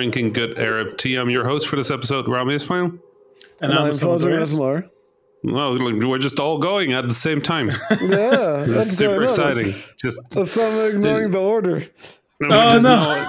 drinking 0.00 0.32
good 0.32 0.58
Arab 0.58 0.96
tea. 0.96 1.16
I'm 1.16 1.28
your 1.28 1.44
host 1.46 1.68
for 1.68 1.76
this 1.76 1.90
episode, 1.90 2.26
Rami 2.26 2.54
Ismail. 2.54 2.84
And, 2.86 3.00
And 3.60 3.72
I'm 3.74 3.84
I'm 3.84 3.90
Fawzi 3.92 4.48
Salvador. 4.48 4.86
No, 5.42 5.74
we're 6.08 6.16
just 6.18 6.40
all 6.40 6.56
going 6.58 6.94
at 6.94 7.06
the 7.06 7.12
same 7.14 7.42
time. 7.42 7.68
Yeah, 7.68 7.76
This 8.00 8.74
that's 8.74 8.86
is 8.92 8.96
super 8.96 9.22
exciting. 9.24 9.74
Just 9.98 10.18
So 10.46 10.66
I'm 10.66 10.94
ignoring 10.94 11.30
the 11.32 11.38
order. 11.40 11.84
Oh, 12.42 12.48
there's 12.48 12.82
no. 12.82 13.26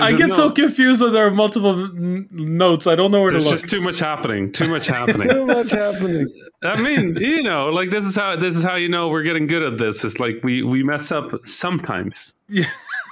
I 0.02 0.12
get 0.14 0.28
no- 0.30 0.34
so 0.36 0.50
confused 0.50 1.02
when 1.02 1.12
there 1.12 1.26
are 1.26 1.30
multiple 1.30 1.78
n- 1.84 2.26
notes. 2.30 2.86
I 2.86 2.94
don't 2.96 3.10
know 3.10 3.20
where 3.20 3.30
There's 3.30 3.44
to 3.44 3.50
look. 3.50 3.54
It's 3.56 3.62
just 3.64 3.70
too 3.70 3.82
much 3.82 3.98
happening. 3.98 4.50
Too 4.50 4.68
much 4.68 4.86
happening. 4.96 5.28
Too 5.28 5.44
much 5.44 5.70
happening. 5.72 6.26
I 6.62 6.80
mean, 6.80 7.16
you 7.16 7.42
know, 7.42 7.66
like 7.68 7.90
this 7.90 8.06
is 8.06 8.16
how 8.16 8.36
this 8.36 8.56
is 8.56 8.62
how 8.64 8.76
you 8.76 8.88
know 8.88 9.10
we're 9.10 9.22
getting 9.24 9.46
good 9.46 9.62
at 9.62 9.76
this. 9.76 10.02
It's 10.04 10.18
like 10.18 10.40
we 10.42 10.62
we 10.62 10.82
mess 10.82 11.12
up 11.12 11.44
sometimes. 11.44 12.34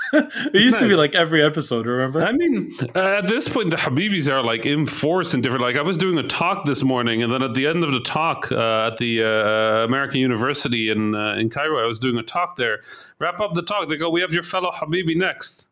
it 0.12 0.54
used 0.54 0.78
to 0.78 0.88
be 0.88 0.94
like 0.94 1.14
every 1.14 1.42
episode. 1.42 1.86
Remember? 1.86 2.24
I 2.24 2.32
mean, 2.32 2.76
uh, 2.94 2.98
at 2.98 3.28
this 3.28 3.48
point, 3.48 3.70
the 3.70 3.76
Habibis 3.76 4.30
are 4.30 4.42
like 4.42 4.66
in 4.66 4.86
force 4.86 5.34
and 5.34 5.42
different. 5.42 5.62
Like 5.62 5.76
I 5.76 5.82
was 5.82 5.96
doing 5.96 6.18
a 6.18 6.26
talk 6.26 6.64
this 6.64 6.82
morning, 6.82 7.22
and 7.22 7.32
then 7.32 7.42
at 7.42 7.54
the 7.54 7.66
end 7.66 7.84
of 7.84 7.92
the 7.92 8.00
talk 8.00 8.50
uh, 8.52 8.88
at 8.92 8.98
the 8.98 9.22
uh, 9.22 9.84
American 9.84 10.20
University 10.20 10.90
in 10.90 11.14
uh, 11.14 11.34
in 11.34 11.48
Cairo, 11.48 11.82
I 11.82 11.86
was 11.86 11.98
doing 11.98 12.16
a 12.16 12.22
talk 12.22 12.56
there. 12.56 12.80
Wrap 13.18 13.40
up 13.40 13.54
the 13.54 13.62
talk. 13.62 13.88
They 13.88 13.96
go, 13.96 14.10
"We 14.10 14.20
have 14.20 14.32
your 14.32 14.42
fellow 14.42 14.70
Habibi 14.70 15.16
next." 15.16 15.68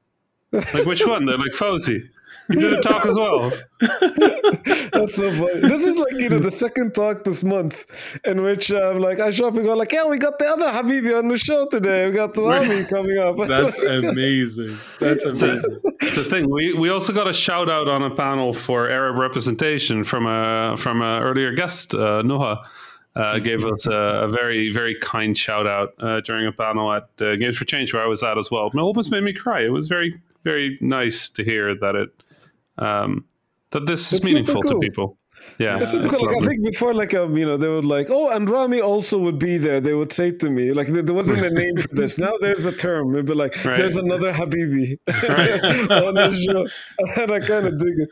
Like 0.53 0.85
which 0.85 1.07
one? 1.07 1.25
They're 1.27 1.39
like 1.39 1.53
Fauzi. 1.53 2.09
You 2.49 2.61
did 2.61 2.73
a 2.75 2.81
talk 2.83 3.07
as 3.07 3.17
well. 3.17 3.51
That's 3.81 5.15
so 5.17 5.31
funny. 5.33 5.61
This 5.61 5.85
is 5.85 5.97
like 5.97 6.13
you 6.13 6.29
know 6.29 6.39
the 6.39 6.51
second 6.51 6.95
talk 6.95 7.25
this 7.25 7.43
month 7.43 7.85
in 8.25 8.43
which 8.43 8.71
I'm 8.71 8.99
like 9.01 9.19
I 9.21 9.31
show 9.31 9.49
up 9.49 9.55
and 9.55 9.65
go 9.65 9.75
like, 9.75 9.93
yeah, 9.93 10.07
we 10.07 10.19
got 10.19 10.39
the 10.39 10.47
other 10.47 10.67
Habibi 10.67 11.17
on 11.17 11.29
the 11.29 11.39
show 11.39 11.67
today. 11.67 12.09
We 12.09 12.15
got 12.15 12.35
the 12.35 12.43
Rami 12.43 12.85
coming 12.85 13.19
up. 13.19 13.37
That's 13.49 13.79
amazing. 13.79 14.77
That's 15.01 15.25
amazing. 15.25 15.81
It's 16.01 16.17
a 16.17 16.25
thing. 16.25 16.51
We 16.51 16.75
we 16.75 16.91
also 16.91 17.13
got 17.13 17.29
a 17.29 17.33
shout 17.33 17.69
out 17.69 17.89
on 17.89 18.03
a 18.03 18.15
panel 18.15 18.53
for 18.53 18.89
Arab 18.89 19.17
representation 19.17 20.05
from 20.05 20.27
a 20.27 20.77
from 20.77 21.01
a 21.03 21.21
earlier 21.21 21.53
guest, 21.53 21.95
uh, 21.95 22.23
Nuha. 22.23 22.65
Uh, 23.17 23.39
gave 23.39 23.65
us 23.65 23.87
a, 23.87 24.25
a 24.25 24.29
very 24.29 24.73
very 24.73 24.97
kind 25.01 25.39
shout 25.39 25.69
out 25.69 25.95
uh, 26.01 26.21
during 26.23 26.49
a 26.49 26.53
panel 26.53 26.93
at 26.93 27.09
uh, 27.21 27.37
Games 27.37 27.57
for 27.57 27.65
Change 27.65 27.95
where 27.95 28.03
I 28.03 28.07
was 28.07 28.25
at 28.25 28.37
as 28.37 28.51
well. 28.51 28.65
And 28.65 28.75
it 28.75 28.83
almost 28.83 29.13
made 29.13 29.23
me 29.23 29.33
cry. 29.33 29.61
It 29.61 29.73
was 29.73 29.87
very 29.87 30.21
very 30.43 30.79
nice 30.81 31.29
to 31.31 31.45
hear 31.45 31.75
that 31.77 31.95
it 31.95 32.24
um, 32.79 33.25
that 33.71 33.87
this 33.87 34.01
is 34.13 34.13
It's 34.15 34.23
super 34.23 34.27
meaningful 34.35 34.63
to 34.63 34.79
people. 34.81 35.19
Yeah, 35.59 35.79
It's 35.81 35.91
super 35.93 36.07
it's 36.07 36.15
cool. 36.17 36.27
Like, 36.29 36.43
I 36.43 36.47
think 36.47 36.65
before, 36.65 36.95
like 36.95 37.13
um, 37.13 37.37
you 37.37 37.45
know, 37.45 37.57
they 37.59 37.69
would 37.69 37.85
like, 37.85 38.07
oh, 38.09 38.31
and 38.31 38.49
Rami 38.49 38.81
also 38.81 39.19
would 39.19 39.39
be 39.39 39.59
there. 39.59 39.79
They 39.81 39.93
would 39.93 40.11
say 40.13 40.31
to 40.31 40.49
me, 40.49 40.73
like, 40.73 40.87
there, 40.87 41.03
there 41.03 41.15
wasn't 41.15 41.41
a 41.45 41.51
name 41.63 41.77
for 41.77 41.89
this. 41.95 42.17
Now 42.19 42.33
there's 42.41 42.65
a 42.65 42.73
term. 42.73 43.13
It'd 43.15 43.27
be 43.27 43.35
like, 43.35 43.55
Right. 43.65 43.77
there's 43.77 43.97
another 43.97 44.33
Habibi 44.33 44.97
on 45.91 46.15
the 46.15 46.31
show, 46.35 46.67
and 47.23 47.33
I 47.33 47.41
kind 47.41 47.67
of 47.67 47.79
dig 47.79 47.95
it. 47.99 48.09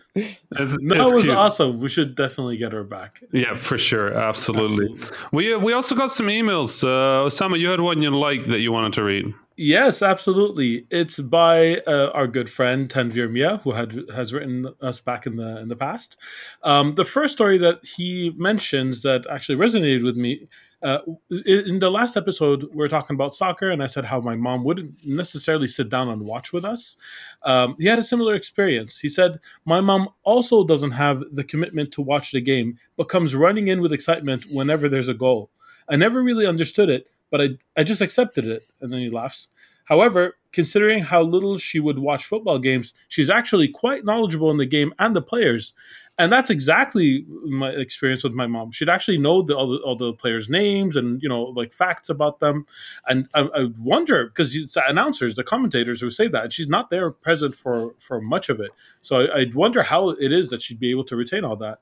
It's, 0.59 0.73
That 0.77 0.99
it's 1.01 1.13
was 1.13 1.23
cute. 1.25 1.37
awesome. 1.37 1.81
We 1.81 1.89
should 1.89 2.17
definitely 2.17 2.59
get 2.59 2.73
her 2.73 2.85
back. 2.85 3.23
Yeah, 3.33 3.55
for 3.55 3.79
sure, 3.79 4.13
absolutely. 4.13 4.89
We 5.33 5.55
uh, 5.55 5.59
we 5.59 5.73
also 5.73 5.95
got 5.95 6.13
some 6.13 6.27
emails. 6.27 6.85
Uh, 6.85 7.27
Osama, 7.29 7.59
you 7.59 7.69
had 7.69 7.81
one 7.81 8.03
you 8.03 8.11
liked 8.11 8.49
that 8.49 8.61
you 8.61 8.73
wanted 8.73 8.93
to 8.95 9.05
read. 9.05 9.33
Yes, 9.65 10.03
absolutely. 10.03 10.87
It's 10.91 11.21
by 11.21 11.77
uh, 11.87 12.11
our 12.15 12.27
good 12.27 12.51
friend 12.51 12.89
Tanvir 12.89 13.31
Mia, 13.31 13.59
who 13.59 13.71
had 13.71 14.11
has 14.13 14.33
written 14.33 14.67
us 14.81 14.99
back 14.99 15.25
in 15.25 15.37
the 15.37 15.61
in 15.61 15.69
the 15.69 15.77
past. 15.77 16.17
Um, 16.65 16.97
the 16.97 17.05
first 17.05 17.35
story 17.35 17.59
that 17.59 17.79
he 17.85 18.33
mentions 18.37 19.03
that 19.03 19.25
actually 19.31 19.55
resonated 19.57 20.03
with 20.03 20.17
me. 20.17 20.49
Uh, 20.83 20.99
in 21.47 21.79
the 21.79 21.93
last 21.93 22.17
episode, 22.17 22.65
we 22.71 22.79
were 22.79 22.89
talking 22.89 23.15
about 23.15 23.37
soccer, 23.37 23.71
and 23.71 23.85
I 23.85 23.87
said 23.87 24.07
how 24.07 24.21
my 24.21 24.35
mom 24.35 24.65
wouldn't 24.65 24.97
necessarily 25.07 25.69
sit 25.69 25.89
down 25.89 26.09
and 26.09 26.23
watch 26.23 26.53
with 26.53 26.65
us. 26.65 26.97
Um, 27.45 27.77
he 27.79 27.87
had 27.87 28.01
a 28.01 28.03
similar 28.03 28.35
experience. 28.35 28.99
He 28.99 29.09
said, 29.09 29.39
My 29.65 29.81
mom 29.81 30.09
also 30.25 30.65
doesn't 30.65 30.91
have 30.91 31.23
the 31.31 31.45
commitment 31.45 31.93
to 31.93 32.03
watch 32.03 32.33
the 32.33 32.41
game, 32.41 32.81
but 32.97 33.09
comes 33.09 33.37
running 33.37 33.69
in 33.69 33.81
with 33.81 33.93
excitement 33.93 34.45
whenever 34.51 34.89
there's 34.89 35.07
a 35.07 35.15
goal. 35.15 35.51
I 35.89 35.95
never 35.95 36.21
really 36.21 36.47
understood 36.47 36.91
it, 36.91 37.07
but 37.33 37.41
I, 37.41 37.49
I 37.77 37.83
just 37.83 38.03
accepted 38.03 38.45
it. 38.45 38.69
And 38.81 38.93
then 38.93 39.01
he 39.01 39.11
laughs. 39.11 39.49
However, 39.87 40.37
considering 40.53 41.03
how 41.03 41.23
little 41.23 41.59
she 41.59 41.81
would 41.81 41.99
watch 41.99 42.27
football 42.27 42.59
games, 42.59 42.93
she's 43.09 43.31
actually 43.31 43.69
quite 43.69 44.05
knowledgeable 44.05 44.51
in 44.51 44.59
the 44.59 44.67
game 44.67 44.93
and 44.99 45.17
the 45.17 45.23
players. 45.23 45.73
And 46.19 46.31
that's 46.31 46.51
exactly 46.51 47.25
my 47.47 47.71
experience 47.71 48.23
with 48.23 48.35
my 48.35 48.47
mom. 48.47 48.71
She'd 48.71 48.91
actually 48.91 49.17
know 49.17 49.41
the, 49.41 49.57
all, 49.57 49.67
the, 49.67 49.79
all 49.79 49.97
the 49.97 50.13
players' 50.13 50.51
names 50.51 50.95
and 50.95 51.21
you 51.23 51.29
know 51.29 51.43
like 51.43 51.73
facts 51.73 52.11
about 52.11 52.39
them. 52.39 52.67
And 53.09 53.29
I, 53.35 53.49
I 53.55 53.69
wonder 53.81 54.27
because 54.27 54.55
it's 54.55 54.75
the 54.75 54.87
announcers, 54.87 55.35
the 55.35 55.43
commentators 55.43 56.03
who 56.03 56.11
say 56.11 56.29
that, 56.29 56.45
and 56.45 56.53
she's 56.53 56.69
not 56.69 56.91
there 56.91 57.11
present 57.11 57.55
for 57.55 57.95
for 57.99 58.21
much 58.21 58.51
of 58.51 58.61
it. 58.61 58.73
So 59.01 59.23
I, 59.23 59.39
I'd 59.39 59.55
wonder 59.55 59.83
how 59.83 60.11
it 60.11 60.33
is 60.33 60.51
that 60.51 60.61
she'd 60.61 60.79
be 60.79 60.91
able 60.91 61.05
to 61.05 61.17
retain 61.17 61.45
all 61.47 61.57
that. 61.57 61.79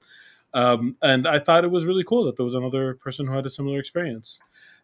Um, 0.54 0.96
and 1.02 1.28
I 1.28 1.38
thought 1.38 1.64
it 1.64 1.70
was 1.70 1.84
really 1.84 2.04
cool 2.04 2.24
that 2.24 2.36
there 2.36 2.44
was 2.44 2.54
another 2.54 2.94
person 2.94 3.26
who 3.26 3.34
had 3.34 3.46
a 3.46 3.50
similar 3.50 3.78
experience. 3.78 4.40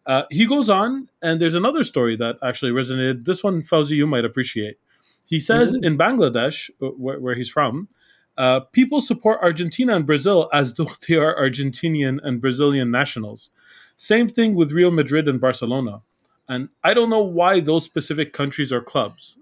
Uh, 0.07 0.23
he 0.31 0.47
goes 0.47 0.69
on, 0.69 1.09
and 1.21 1.39
there's 1.39 1.53
another 1.53 1.83
story 1.83 2.15
that 2.15 2.37
actually 2.41 2.71
resonated. 2.71 3.25
This 3.25 3.43
one, 3.43 3.61
Fauzi, 3.61 3.91
you 3.91 4.07
might 4.07 4.23
appreciate. 4.25 4.77
He 5.25 5.39
says 5.41 5.75
in 5.75 5.97
Bangladesh, 5.97 6.69
uh, 6.81 6.87
where, 6.87 7.19
where 7.19 7.35
he's 7.35 7.49
from, 7.49 7.89
uh, 8.37 8.61
people 8.71 9.01
support 9.01 9.39
Argentina 9.41 9.95
and 9.95 10.05
Brazil 10.05 10.49
as 10.53 10.73
though 10.77 10.89
they 11.07 11.15
are 11.15 11.35
Argentinian 11.35 12.19
and 12.23 12.39
Brazilian 12.39 12.89
nationals. 12.89 13.51
Same 13.97 14.29
thing 14.29 14.55
with 14.55 14.71
Real 14.71 14.91
Madrid 14.91 15.27
and 15.27 15.41
Barcelona. 15.41 16.01
And 16.49 16.69
I 16.81 16.93
don't 16.93 17.09
know 17.09 17.21
why 17.23 17.59
those 17.59 17.83
specific 17.83 18.31
countries 18.31 18.71
are 18.71 18.79
clubs. 18.81 19.37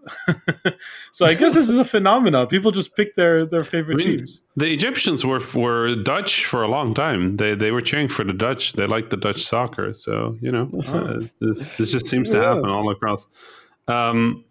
so 1.12 1.26
I 1.26 1.36
guess 1.36 1.54
this 1.54 1.70
is 1.70 1.78
a 1.78 1.86
phenomenon. 1.86 2.48
People 2.48 2.72
just 2.72 2.96
pick 2.96 3.14
their, 3.14 3.46
their 3.46 3.64
favorite 3.64 4.02
I 4.02 4.06
mean, 4.08 4.18
teams. 4.18 4.44
The 4.56 4.74
Egyptians 4.74 5.24
were 5.24 5.40
were 5.54 5.96
Dutch 5.96 6.46
for 6.46 6.64
a 6.64 6.68
long 6.68 6.94
time. 6.96 7.38
They 7.38 7.54
they 7.54 7.70
were 7.72 7.82
cheering 7.82 8.08
for 8.08 8.24
the 8.24 8.34
Dutch. 8.34 8.74
They 8.74 8.88
liked 8.88 9.12
the 9.12 9.18
Dutch 9.18 9.44
soccer. 9.44 9.94
So 9.94 10.38
you 10.42 10.52
know, 10.52 10.70
uh, 10.88 11.20
this 11.40 11.78
this 11.78 11.92
just 11.92 12.08
seems 12.08 12.30
to 12.32 12.38
Yeah. 12.38 12.56
happen 12.56 12.70
all 12.70 12.90
across. 12.90 13.28
Um, 13.88 14.44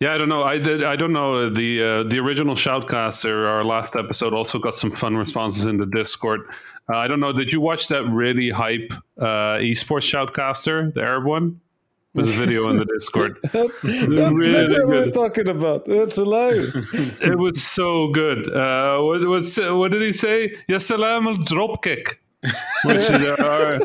yeah, 0.00 0.14
I 0.14 0.18
don't 0.18 0.28
know. 0.28 0.42
I 0.42 0.58
did. 0.58 0.82
I 0.84 0.96
don't 0.96 1.12
know. 1.12 1.48
The 1.50 1.82
uh, 1.82 2.02
the 2.04 2.18
original 2.18 2.54
shoutcaster, 2.54 3.48
our 3.48 3.64
last 3.64 3.96
episode, 3.96 4.32
also 4.34 4.58
got 4.58 4.74
some 4.74 4.90
fun 4.90 5.16
responses 5.16 5.66
in 5.66 5.76
the 5.78 5.86
Discord. 5.86 6.40
Uh, 6.90 6.96
I 6.98 7.06
don't 7.08 7.20
know. 7.20 7.32
Did 7.32 7.52
you 7.52 7.60
watch 7.60 7.88
that 7.88 8.04
really 8.04 8.50
hype 8.50 8.92
uh, 9.18 9.56
esports 9.60 10.06
shoutcaster, 10.10 10.92
the 10.94 11.00
Arab 11.02 11.24
one? 11.24 11.60
There's 12.16 12.30
a 12.30 12.32
video 12.32 12.68
in 12.70 12.78
the 12.78 12.86
Discord. 12.86 13.38
That's 13.52 13.84
really 13.84 14.48
exactly 14.48 14.78
what 14.78 14.88
we're 14.88 15.10
talking 15.10 15.48
about. 15.48 15.86
It's 15.86 16.16
hilarious. 16.16 16.74
It 17.20 17.38
was 17.38 17.62
so 17.62 18.08
good. 18.10 18.52
Uh, 18.52 19.00
what, 19.00 19.28
what's, 19.28 19.58
what 19.58 19.90
did 19.90 20.02
he 20.02 20.12
say? 20.12 20.56
Ya 20.66 20.78
salam 20.78 21.26
al 21.26 21.36
drop 21.36 21.82
kick. 21.82 22.22
Which 22.84 22.96
is 22.96 23.10
our, 23.10 23.78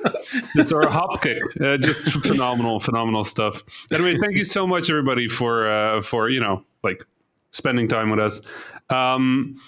it's 0.56 0.72
our 0.72 0.88
hop 0.90 1.22
kick. 1.22 1.41
Uh, 1.59 1.78
just 1.78 2.02
phenomenal, 2.24 2.80
phenomenal 2.80 3.24
stuff. 3.24 3.64
Anyway, 3.91 4.18
thank 4.18 4.38
you 4.38 4.46
so 4.46 4.66
much, 4.66 4.90
everybody, 4.90 5.28
for 5.28 5.70
uh, 5.70 6.02
for 6.02 6.30
you 6.30 6.40
know 6.40 6.64
like 6.84 7.03
spending 7.52 7.88
time 7.88 8.09
with 8.12 8.20
us. 8.20 8.41
Um, 8.90 9.59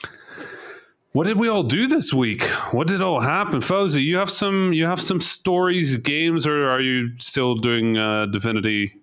what 1.13 1.25
did 1.25 1.38
we 1.39 1.48
all 1.48 1.63
do 1.63 1.88
this 1.88 2.13
week? 2.13 2.44
What 2.71 2.88
did 2.88 3.01
all 3.01 3.21
happen, 3.21 3.60
Fauzi? 3.62 4.04
You 4.04 4.18
have 4.18 4.30
some 4.30 4.74
you 4.74 4.86
have 4.86 5.00
some 5.01 5.21
stories, 5.21 5.95
games, 5.98 6.45
or 6.45 6.69
are 6.69 6.81
you 6.81 7.18
still 7.19 7.56
doing 7.56 7.98
uh, 7.98 8.25
Divinity 8.27 8.94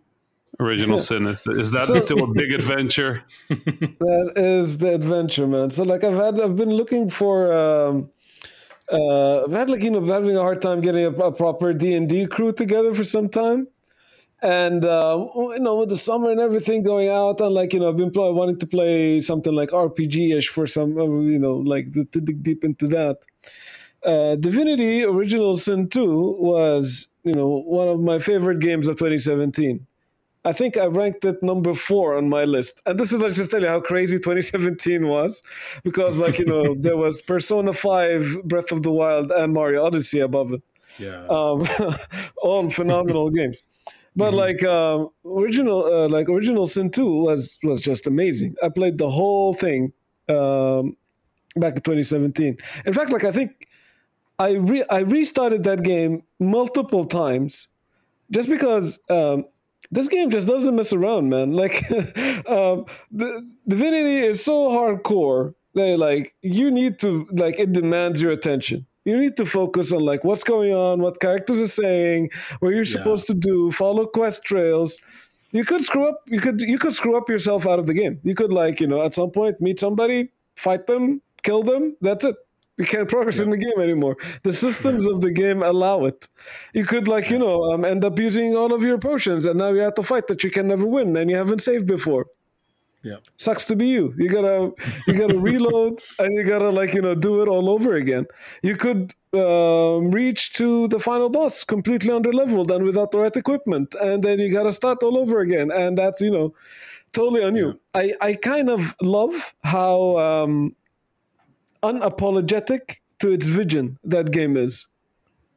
Original 0.59 0.99
Sin? 1.09 1.27
Is, 1.27 1.47
is 1.47 1.71
that 1.73 1.89
So- 1.89 1.95
still 1.97 2.25
a 2.25 2.33
big 2.35 2.53
adventure? 2.53 3.23
That 3.49 4.33
is 4.37 4.79
the 4.79 4.95
adventure, 4.95 5.47
man. 5.47 5.71
So 5.71 5.85
like 5.85 6.05
I've 6.05 6.15
had, 6.17 6.39
I've 6.41 6.57
been 6.57 6.71
looking 6.73 7.11
for. 7.11 7.53
Um, 7.53 8.11
uh, 8.93 9.45
I've 9.45 9.53
had 9.53 9.71
like 9.71 9.83
you 9.83 9.91
know 9.93 10.05
having 10.05 10.37
a 10.37 10.41
hard 10.41 10.61
time 10.61 10.81
getting 10.81 11.05
a, 11.05 11.11
a 11.11 11.31
proper 11.33 11.73
D 11.73 11.95
and 11.95 12.09
D 12.09 12.27
crew 12.27 12.51
together 12.51 12.93
for 12.93 13.05
some 13.05 13.29
time, 13.29 13.69
and 14.43 14.85
uh, 14.85 15.27
you 15.35 15.59
know 15.61 15.77
with 15.77 15.89
the 15.89 15.97
summer 15.97 16.31
and 16.31 16.41
everything 16.41 16.83
going 16.83 17.09
out, 17.09 17.41
and 17.41 17.55
like 17.55 17.73
you 17.73 17.81
know 17.81 17.89
I've 17.89 17.97
been 17.97 18.11
pl- 18.11 18.35
wanting 18.35 18.59
to 18.59 18.67
play 18.67 19.21
something 19.21 19.53
like 19.53 19.71
RPG 19.71 20.37
ish 20.37 20.49
for 20.49 20.67
some 20.67 20.97
you 20.99 21.39
know 21.39 21.57
like 21.57 21.93
to, 21.93 22.05
to 22.05 22.21
dig 22.21 22.43
deep 22.43 22.65
into 22.65 22.89
that. 22.89 23.19
Uh, 24.03 24.37
Divinity 24.37 25.05
Original 25.05 25.57
Sin 25.57 25.89
Two 25.89 26.37
was 26.39 27.09
you 27.25 27.35
know 27.35 27.63
one 27.67 27.89
of 27.89 28.01
my 28.01 28.19
favorite 28.19 28.61
games 28.61 28.87
of 28.87 28.97
2017. 28.97 29.87
I 30.43 30.55
think 30.55 30.79
I 30.79 30.87
ranked 30.87 31.25
it 31.27 31.43
number 31.43 31.75
four 31.75 32.17
on 32.17 32.31
my 32.31 32.45
list. 32.45 32.81
And 32.87 32.99
this 32.99 33.13
is 33.13 33.21
let's 33.21 33.37
just 33.37 33.51
tell 33.51 33.61
you 33.61 33.69
how 33.69 33.81
crazy 33.81 34.17
2017 34.17 35.07
was. 35.07 35.43
Because 35.85 36.17
like, 36.17 36.39
you 36.39 36.47
know, 36.47 36.75
there 36.79 36.97
was 36.97 37.21
Persona 37.21 37.75
5, 37.75 38.45
Breath 38.45 38.73
of 38.73 38.83
the 38.83 38.91
Wild, 38.91 39.31
and 39.31 39.53
Mario 39.53 39.85
Odyssey 39.85 40.21
above 40.21 40.53
it. 40.53 40.63
Yeah. 40.99 41.27
Um, 41.29 41.67
all 42.43 42.71
phenomenal 42.71 43.29
games. 43.39 43.63
But 44.17 44.35
like 44.35 44.63
um, 44.65 45.11
original 45.25 45.85
uh, 45.87 46.09
like 46.09 46.29
original 46.29 46.67
Sin 46.67 46.91
2 46.91 47.23
was 47.23 47.59
was 47.63 47.81
just 47.81 48.07
amazing. 48.07 48.57
I 48.63 48.69
played 48.69 48.99
the 48.99 49.09
whole 49.09 49.53
thing 49.53 49.93
um, 50.29 50.97
back 51.57 51.77
in 51.77 51.83
2017. 51.83 52.57
In 52.87 52.93
fact, 52.93 53.13
like 53.13 53.25
I 53.25 53.33
think 53.33 53.69
I 54.39 54.53
re- 54.53 54.85
I 54.91 55.01
restarted 55.01 55.65
that 55.65 55.83
game 55.85 56.23
multiple 56.41 57.05
times 57.05 57.69
just 58.31 58.49
because 58.49 58.99
um, 59.09 59.45
this 59.91 60.09
game 60.09 60.31
just 60.31 60.47
doesn't 60.47 60.75
mess 60.75 60.93
around, 60.93 61.29
man. 61.29 61.53
Like, 61.61 61.91
um, 62.49 62.87
the 63.11 63.47
Divinity 63.69 64.19
is 64.19 64.43
so 64.43 64.71
hardcore 64.71 65.55
that 65.75 65.99
like 65.99 66.35
you 66.43 66.71
need 66.71 66.99
to 67.01 67.29
like 67.33 67.59
it 67.59 67.73
demands 67.73 68.21
your 68.21 68.33
attention. 68.33 68.87
You 69.05 69.17
need 69.19 69.37
to 69.39 69.47
focus 69.47 69.93
on 69.93 70.01
like 70.05 70.25
what's 70.25 70.45
going 70.45 70.73
on, 70.75 71.01
what 71.01 71.21
characters 71.21 71.61
are 71.61 71.67
saying, 71.69 72.31
what 72.61 72.71
you're 72.71 72.81
Yeah. 72.85 72.97
supposed 72.99 73.27
to 73.29 73.35
do, 73.35 73.71
follow 73.71 74.07
quest 74.07 74.45
trails. 74.45 75.01
You 75.53 75.65
could 75.65 75.83
screw 75.83 76.09
up. 76.09 76.21
You 76.29 76.41
could 76.41 76.61
you 76.61 76.79
could 76.79 76.93
screw 76.93 77.17
up 77.17 77.29
yourself 77.29 77.67
out 77.67 77.79
of 77.79 77.87
the 77.87 77.95
game. 77.95 78.21
You 78.23 78.35
could 78.35 78.53
like 78.53 78.81
you 78.81 78.87
know 78.87 79.03
at 79.03 79.15
some 79.15 79.31
point 79.31 79.61
meet 79.61 79.81
somebody, 79.81 80.31
fight 80.57 80.87
them, 80.87 81.23
kill 81.43 81.63
them. 81.63 81.97
That's 82.01 82.25
it. 82.25 82.37
You 82.79 82.87
can't 82.87 83.09
progress 83.09 83.41
in 83.41 83.51
the 83.51 83.59
game 83.59 83.79
anymore. 83.79 84.17
The 84.43 84.53
systems 84.55 85.07
of 85.07 85.21
the 85.21 85.31
game 85.33 85.63
allow 85.63 86.05
it. 86.07 86.29
You 86.73 86.85
could 86.85 87.09
like 87.09 87.31
you 87.31 87.39
know 87.39 87.73
um, 87.73 87.85
end 87.85 88.05
up 88.05 88.19
using 88.19 88.55
all 88.57 88.73
of 88.73 88.83
your 88.83 88.99
potions, 88.99 89.45
and 89.45 89.59
now 89.59 89.71
you 89.73 89.81
have 89.81 89.95
to 89.95 90.03
fight 90.03 90.29
that 90.29 90.45
you 90.45 90.51
can 90.51 90.69
never 90.69 90.87
win, 90.87 91.17
and 91.17 91.29
you 91.31 91.37
haven't 91.37 91.63
saved 91.63 91.87
before 91.87 92.27
Yeah. 93.03 93.17
sucks 93.37 93.65
to 93.67 93.77
be 93.77 93.87
you. 93.87 94.13
You 94.19 94.29
gotta 94.29 94.73
you 95.07 95.15
gotta 95.15 95.39
reload 95.51 96.01
and 96.19 96.37
you 96.37 96.45
gotta 96.45 96.69
like 96.69 96.93
you 96.93 97.01
know 97.01 97.15
do 97.15 97.41
it 97.43 97.49
all 97.49 97.71
over 97.71 97.95
again. 97.95 98.27
You 98.63 98.77
could 98.77 99.15
um, 99.33 100.11
reach 100.11 100.53
to 100.55 100.87
the 100.89 100.99
final 101.01 101.31
boss 101.31 101.65
completely 101.65 102.13
under 102.13 102.33
leveled 102.33 102.71
and 102.71 102.85
without 102.85 103.11
the 103.13 103.21
right 103.21 103.35
equipment, 103.35 103.95
and 104.03 104.23
then 104.23 104.39
you 104.39 104.53
gotta 104.53 104.73
start 104.73 105.03
all 105.03 105.17
over 105.17 105.41
again. 105.41 105.71
And 105.73 105.97
that's 105.97 106.21
you 106.21 106.31
know 106.31 106.53
totally 107.13 107.43
on 107.43 107.57
you. 107.57 107.81
I 107.95 108.13
I 108.21 108.35
kind 108.35 108.69
of 108.69 108.95
love 109.01 109.55
how 109.65 110.19
um, 110.19 110.77
unapologetic 111.83 112.99
to 113.21 113.31
its 113.33 113.47
vision 113.47 113.99
that 114.05 114.31
game 114.33 114.57
is 114.57 114.87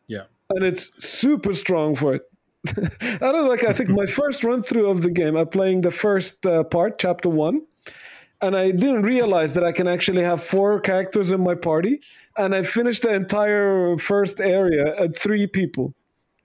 Yeah. 0.08 0.26
and 0.50 0.64
it's 0.64 0.92
super 1.04 1.54
strong 1.54 1.96
for 1.96 2.16
it. 2.16 2.24
I 2.66 3.18
don't 3.20 3.34
know, 3.34 3.48
like. 3.50 3.64
I 3.66 3.74
think 3.74 3.90
my 3.90 4.06
first 4.06 4.44
run 4.44 4.64
through 4.64 4.90
of 4.90 5.02
the 5.02 5.12
game, 5.12 5.36
I'm 5.36 5.48
playing 5.48 5.82
the 5.82 5.92
first 5.92 6.46
uh, 6.46 6.64
part, 6.64 6.98
chapter 6.98 7.30
one, 7.30 7.64
and 8.42 8.56
I 8.56 8.72
didn't 8.72 9.04
realize 9.04 9.54
that 9.54 9.66
I 9.66 9.74
can 9.74 9.88
actually 9.88 10.24
have 10.24 10.42
four 10.42 10.80
characters 10.80 11.32
in 11.32 11.42
my 11.42 11.56
party, 11.56 12.00
and 12.38 12.56
I 12.56 12.64
finished 12.64 13.04
the 13.04 13.14
entire 13.14 13.98
first 13.98 14.40
area 14.40 14.96
at 14.98 15.18
three 15.18 15.46
people 15.46 15.94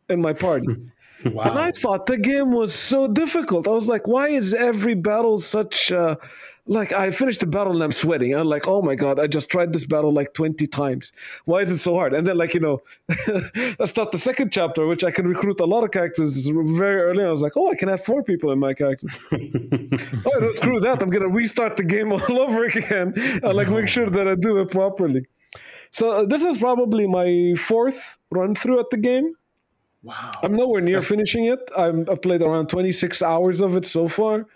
in 0.08 0.20
my 0.20 0.32
party. 0.32 0.68
Wow. 1.24 1.50
And 1.50 1.58
I 1.58 1.72
thought 1.72 2.06
the 2.06 2.16
game 2.16 2.52
was 2.52 2.72
so 2.72 3.08
difficult. 3.08 3.66
I 3.66 3.72
was 3.72 3.88
like, 3.88 4.06
why 4.06 4.28
is 4.28 4.54
every 4.54 4.94
battle 4.94 5.38
such 5.38 5.90
uh 5.90 6.14
like 6.68 6.92
I 6.92 7.10
finished 7.10 7.40
the 7.40 7.46
battle 7.46 7.72
and 7.72 7.82
I'm 7.82 7.92
sweating. 7.92 8.34
I'm 8.34 8.46
like, 8.46 8.68
oh 8.68 8.82
my 8.82 8.94
god, 8.94 9.18
I 9.18 9.26
just 9.26 9.50
tried 9.50 9.72
this 9.72 9.84
battle 9.86 10.12
like 10.12 10.34
20 10.34 10.66
times. 10.66 11.12
Why 11.46 11.60
is 11.60 11.70
it 11.70 11.78
so 11.78 11.94
hard? 11.94 12.12
And 12.12 12.26
then 12.26 12.36
like, 12.36 12.54
you 12.54 12.60
know, 12.60 12.82
I 13.80 13.86
start 13.86 14.12
the 14.12 14.18
second 14.18 14.52
chapter, 14.52 14.86
which 14.86 15.02
I 15.02 15.10
can 15.10 15.26
recruit 15.26 15.60
a 15.60 15.64
lot 15.64 15.82
of 15.82 15.90
characters 15.90 16.46
very 16.46 17.00
early. 17.00 17.24
I 17.24 17.30
was 17.30 17.42
like, 17.42 17.56
oh, 17.56 17.70
I 17.70 17.74
can 17.74 17.88
have 17.88 18.04
four 18.04 18.22
people 18.22 18.52
in 18.52 18.58
my 18.58 18.74
character. 18.74 19.08
oh, 19.32 20.38
no, 20.40 20.52
screw 20.52 20.78
that. 20.80 20.98
I'm 21.02 21.08
gonna 21.08 21.28
restart 21.28 21.76
the 21.76 21.84
game 21.84 22.12
all 22.12 22.40
over 22.40 22.64
again. 22.64 23.14
I 23.42 23.48
like 23.48 23.68
make 23.68 23.88
sure 23.88 24.08
that 24.10 24.28
I 24.28 24.34
do 24.34 24.58
it 24.58 24.70
properly. 24.70 25.26
So 25.90 26.10
uh, 26.10 26.26
this 26.26 26.44
is 26.44 26.58
probably 26.58 27.06
my 27.06 27.54
fourth 27.56 28.18
run 28.30 28.54
through 28.54 28.80
at 28.80 28.90
the 28.90 28.98
game. 28.98 29.34
wow. 30.02 30.32
I'm 30.42 30.54
nowhere 30.54 30.82
near 30.82 31.00
finishing 31.00 31.46
it. 31.46 31.60
I'm, 31.76 32.04
I've 32.10 32.20
played 32.20 32.42
around 32.42 32.68
26 32.68 33.22
hours 33.22 33.62
of 33.62 33.74
it 33.74 33.86
so 33.86 34.06
far, 34.06 34.46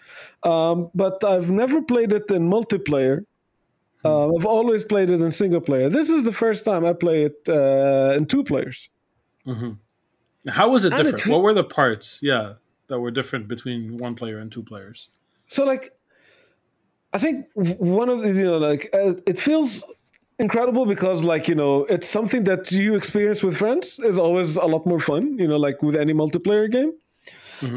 um, 0.44 0.90
but 0.94 1.22
I've 1.24 1.50
never 1.50 1.82
played 1.82 2.12
it 2.12 2.30
in 2.30 2.48
multiplayer. 2.50 3.24
Uh, 4.04 4.34
I've 4.34 4.46
always 4.46 4.84
played 4.84 5.10
it 5.10 5.20
in 5.20 5.30
single 5.30 5.60
player. 5.60 5.88
This 5.88 6.10
is 6.10 6.24
the 6.24 6.32
first 6.32 6.64
time 6.64 6.84
I 6.84 6.92
play 6.92 7.22
it 7.22 7.48
uh, 7.48 8.14
in 8.16 8.26
two 8.26 8.42
players. 8.42 8.88
How 10.48 10.68
was 10.70 10.84
it 10.84 10.92
And 10.92 11.04
different? 11.04 11.26
it- 11.26 11.30
what 11.30 11.42
were 11.42 11.54
the 11.54 11.64
parts? 11.64 12.18
Yeah, 12.22 12.54
that 12.88 12.98
were 13.00 13.10
different 13.10 13.46
between 13.48 13.96
one 13.98 14.14
player 14.14 14.38
and 14.38 14.50
two 14.50 14.62
players. 14.64 15.08
So, 15.46 15.64
like, 15.64 15.90
I 17.12 17.18
think 17.18 17.46
one 17.54 18.08
of 18.08 18.22
the, 18.22 18.28
you 18.28 18.44
know, 18.44 18.58
like, 18.58 18.88
uh, 18.92 19.14
it 19.26 19.38
feels 19.38 19.84
incredible 20.38 20.86
because, 20.86 21.24
like, 21.24 21.46
you 21.46 21.54
know, 21.54 21.84
it's 21.84 22.08
something 22.08 22.44
that 22.44 22.72
you 22.72 22.94
experience 22.96 23.42
with 23.42 23.56
friends 23.56 23.98
is 24.00 24.18
always 24.18 24.56
a 24.56 24.64
lot 24.66 24.84
more 24.86 24.98
fun, 24.98 25.38
you 25.38 25.46
know, 25.46 25.58
like 25.58 25.82
with 25.82 25.94
any 25.94 26.12
multiplayer 26.14 26.70
game. 26.70 26.92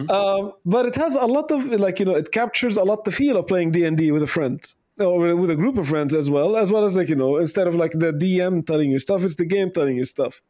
Um, 0.09 0.53
but 0.65 0.85
it 0.85 0.95
has 0.95 1.15
a 1.15 1.25
lot 1.25 1.51
of 1.51 1.65
like 1.65 1.99
you 1.99 2.05
know 2.05 2.15
it 2.15 2.31
captures 2.31 2.77
a 2.77 2.83
lot 2.83 3.03
the 3.03 3.11
feel 3.11 3.37
of 3.37 3.47
playing 3.47 3.71
D 3.71 3.85
and 3.85 3.97
D 3.97 4.11
with 4.11 4.23
a 4.23 4.27
friend 4.27 4.59
or 4.99 5.35
with 5.35 5.49
a 5.49 5.55
group 5.55 5.77
of 5.77 5.87
friends 5.87 6.13
as 6.13 6.29
well 6.29 6.55
as 6.57 6.71
well 6.71 6.85
as 6.85 6.95
like 6.95 7.09
you 7.09 7.15
know 7.15 7.37
instead 7.37 7.67
of 7.67 7.75
like 7.75 7.91
the 7.91 8.11
DM 8.13 8.65
telling 8.65 8.89
you 8.91 8.99
stuff 8.99 9.23
it's 9.23 9.35
the 9.35 9.45
game 9.45 9.71
telling 9.71 9.97
you 9.97 10.05
stuff. 10.05 10.41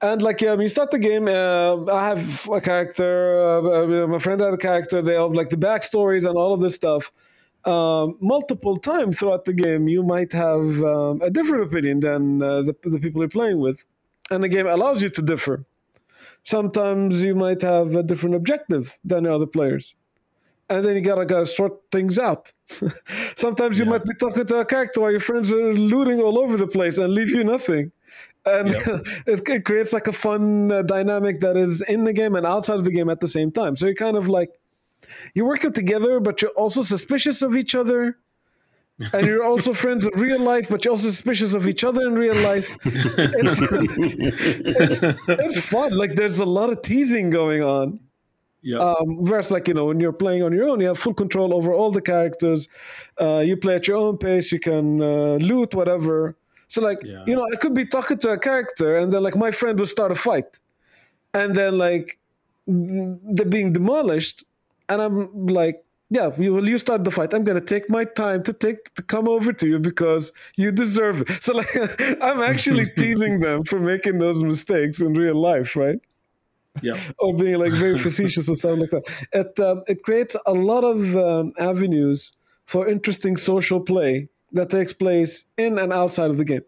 And 0.00 0.20
like 0.20 0.42
um, 0.42 0.60
you 0.60 0.68
start 0.68 0.90
the 0.90 0.98
game, 0.98 1.28
uh, 1.28 1.84
I 1.86 2.08
have 2.08 2.48
a 2.48 2.60
character. 2.60 3.40
Uh, 3.40 4.04
uh, 4.04 4.06
my 4.08 4.18
friend 4.18 4.40
had 4.40 4.52
a 4.52 4.56
character. 4.56 5.00
They 5.00 5.14
have 5.14 5.32
like 5.32 5.50
the 5.50 5.56
backstories 5.56 6.26
and 6.28 6.36
all 6.36 6.52
of 6.52 6.60
this 6.60 6.74
stuff. 6.74 7.12
Um, 7.64 8.16
multiple 8.20 8.76
times 8.76 9.20
throughout 9.20 9.44
the 9.44 9.52
game, 9.52 9.86
you 9.86 10.02
might 10.02 10.32
have 10.32 10.82
um, 10.82 11.22
a 11.22 11.30
different 11.30 11.70
opinion 11.70 12.00
than 12.00 12.42
uh, 12.42 12.62
the, 12.62 12.76
the 12.82 12.98
people 12.98 13.22
you're 13.22 13.28
playing 13.28 13.60
with, 13.60 13.84
and 14.30 14.42
the 14.42 14.48
game 14.48 14.66
allows 14.66 15.02
you 15.02 15.08
to 15.10 15.22
differ 15.22 15.64
sometimes 16.42 17.22
you 17.22 17.34
might 17.34 17.62
have 17.62 17.94
a 17.94 18.02
different 18.02 18.34
objective 18.34 18.98
than 19.04 19.24
the 19.24 19.34
other 19.34 19.46
players. 19.46 19.94
And 20.68 20.84
then 20.84 20.94
you 20.94 21.02
gotta 21.02 21.26
gotta 21.26 21.46
sort 21.46 21.74
things 21.90 22.18
out. 22.18 22.52
sometimes 23.36 23.78
you 23.78 23.84
might 23.84 24.04
be 24.04 24.14
talking 24.14 24.46
to 24.46 24.56
a 24.56 24.64
character 24.64 25.00
while 25.00 25.10
your 25.10 25.20
friends 25.20 25.52
are 25.52 25.74
looting 25.74 26.20
all 26.20 26.38
over 26.38 26.56
the 26.56 26.66
place 26.66 26.98
and 26.98 27.12
leave 27.12 27.28
you 27.28 27.44
nothing. 27.44 27.92
And 28.46 28.68
it, 29.26 29.46
it 29.48 29.64
creates 29.64 29.92
like 29.92 30.06
a 30.06 30.12
fun 30.12 30.72
uh, 30.72 30.82
dynamic 30.82 31.40
that 31.40 31.56
is 31.56 31.82
in 31.82 32.04
the 32.04 32.12
game 32.12 32.34
and 32.34 32.46
outside 32.46 32.76
of 32.76 32.84
the 32.84 32.92
game 32.92 33.10
at 33.10 33.20
the 33.20 33.28
same 33.28 33.50
time. 33.52 33.76
So 33.76 33.86
you're 33.86 33.94
kind 33.94 34.16
of 34.16 34.28
like 34.28 34.50
you're 35.34 35.46
working 35.46 35.72
together, 35.72 36.20
but 36.20 36.40
you're 36.40 36.52
also 36.52 36.82
suspicious 36.82 37.42
of 37.42 37.56
each 37.56 37.74
other. 37.74 38.18
And 39.12 39.26
you're 39.26 39.42
also 39.44 39.72
friends 39.72 40.06
in 40.06 40.18
real 40.20 40.40
life, 40.40 40.68
but 40.68 40.84
you're 40.84 40.92
also 40.92 41.08
suspicious 41.08 41.54
of 41.54 41.66
each 41.66 41.82
other 41.82 42.02
in 42.06 42.14
real 42.14 42.36
life. 42.36 42.76
It's, 42.84 43.58
it's, 43.60 45.02
it's 45.28 45.66
fun. 45.68 45.96
Like 45.96 46.14
there's 46.14 46.38
a 46.38 46.44
lot 46.44 46.70
of 46.70 46.82
teasing 46.82 47.30
going 47.30 47.62
on. 47.62 48.00
Yeah, 48.64 48.78
Um, 48.78 49.24
whereas, 49.24 49.50
like 49.50 49.66
you 49.66 49.74
know, 49.74 49.86
when 49.86 49.98
you're 49.98 50.12
playing 50.12 50.44
on 50.44 50.52
your 50.52 50.68
own, 50.68 50.78
you 50.78 50.86
have 50.86 50.98
full 50.98 51.14
control 51.14 51.52
over 51.52 51.72
all 51.72 51.90
the 51.90 52.00
characters. 52.00 52.68
Uh, 53.20 53.42
you 53.44 53.56
play 53.56 53.74
at 53.74 53.88
your 53.88 53.96
own 53.96 54.18
pace. 54.18 54.52
You 54.52 54.60
can 54.60 55.02
uh, 55.02 55.34
loot 55.40 55.74
whatever. 55.74 56.36
So, 56.68 56.80
like 56.80 57.00
Yeah. 57.02 57.24
you 57.26 57.34
know, 57.34 57.44
I 57.52 57.56
could 57.56 57.74
be 57.74 57.86
talking 57.86 58.18
to 58.18 58.28
a 58.30 58.38
character, 58.38 58.96
and 58.96 59.12
then 59.12 59.22
like 59.24 59.34
my 59.36 59.50
friend 59.50 59.76
will 59.78 59.86
start 59.88 60.12
a 60.12 60.14
fight, 60.14 60.60
and 61.34 61.56
then 61.56 61.76
like 61.76 62.20
they're 62.68 63.46
being 63.46 63.72
demolished, 63.72 64.44
and 64.88 65.02
I'm 65.02 65.46
like. 65.46 65.84
Yeah, 66.12 66.28
you 66.36 66.52
will 66.52 66.68
you 66.68 66.76
start 66.76 67.04
the 67.04 67.10
fight. 67.10 67.32
I'm 67.32 67.42
gonna 67.42 67.62
take 67.62 67.88
my 67.88 68.04
time 68.04 68.42
to 68.42 68.52
take 68.52 68.92
to 68.96 69.02
come 69.02 69.26
over 69.26 69.50
to 69.50 69.66
you 69.66 69.78
because 69.78 70.30
you 70.58 70.70
deserve 70.70 71.22
it. 71.22 71.42
So 71.42 71.54
like 71.54 71.74
I'm 72.20 72.42
actually 72.42 72.86
teasing 72.98 73.40
them 73.40 73.64
for 73.64 73.80
making 73.80 74.18
those 74.18 74.44
mistakes 74.44 75.00
in 75.00 75.14
real 75.14 75.34
life, 75.34 75.74
right? 75.74 75.98
yeah, 76.82 76.98
or 77.18 77.34
being 77.34 77.58
like 77.58 77.72
very 77.72 77.98
facetious 77.98 78.46
or 78.46 78.56
something 78.56 78.80
like 78.80 78.90
that. 78.90 79.26
It 79.32 79.60
um, 79.60 79.84
it 79.86 80.02
creates 80.02 80.36
a 80.44 80.52
lot 80.52 80.84
of 80.84 81.16
um, 81.16 81.52
avenues 81.58 82.32
for 82.66 82.86
interesting 82.86 83.38
social 83.38 83.80
play 83.80 84.28
that 84.52 84.68
takes 84.68 84.92
place 84.92 85.46
in 85.56 85.78
and 85.78 85.94
outside 85.94 86.30
of 86.30 86.36
the 86.36 86.44
game, 86.44 86.64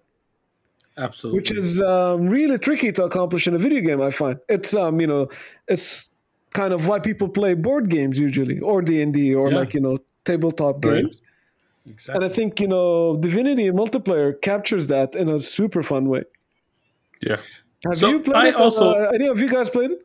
absolutely. 0.97 1.39
which 1.39 1.53
is 1.53 1.83
um, 1.83 2.29
really 2.31 2.57
tricky 2.57 2.93
to 2.93 3.05
accomplish 3.05 3.47
in 3.47 3.55
a 3.55 3.59
video 3.59 3.83
game. 3.83 4.01
I 4.01 4.09
find 4.09 4.39
it's 4.49 4.75
um 4.75 5.03
you 5.03 5.07
know 5.07 5.29
it's 5.69 6.09
kind 6.54 6.73
of 6.73 6.87
why 6.88 6.99
people 7.00 7.28
play 7.28 7.52
board 7.54 7.88
games 7.90 8.18
usually 8.18 8.58
or 8.61 8.80
D 8.80 9.02
and 9.02 9.12
D 9.12 9.34
or 9.34 9.50
Yeah. 9.50 9.58
like 9.58 9.75
you 9.75 9.80
know 9.80 9.99
tabletop 10.25 10.82
Right. 10.84 11.02
games. 11.02 11.20
exactly. 11.87 12.14
And 12.14 12.25
I 12.25 12.34
think 12.34 12.61
you 12.61 12.68
know 12.68 13.16
Divinity 13.18 13.70
multiplayer 13.70 14.40
captures 14.40 14.87
that 14.87 15.14
in 15.14 15.28
a 15.28 15.38
super 15.40 15.82
fun 15.82 16.08
way. 16.08 16.23
Yeah. 17.20 17.40
Have 17.84 17.99
So 17.99 18.08
you 18.08 18.20
played 18.20 18.37
I 18.37 18.49
it? 18.49 18.54
also- 18.56 18.92
uh, 18.94 19.11
any 19.14 19.26
of 19.28 19.38
you 19.40 19.49
guys 19.49 19.68
played 19.68 19.90
it? 19.90 20.00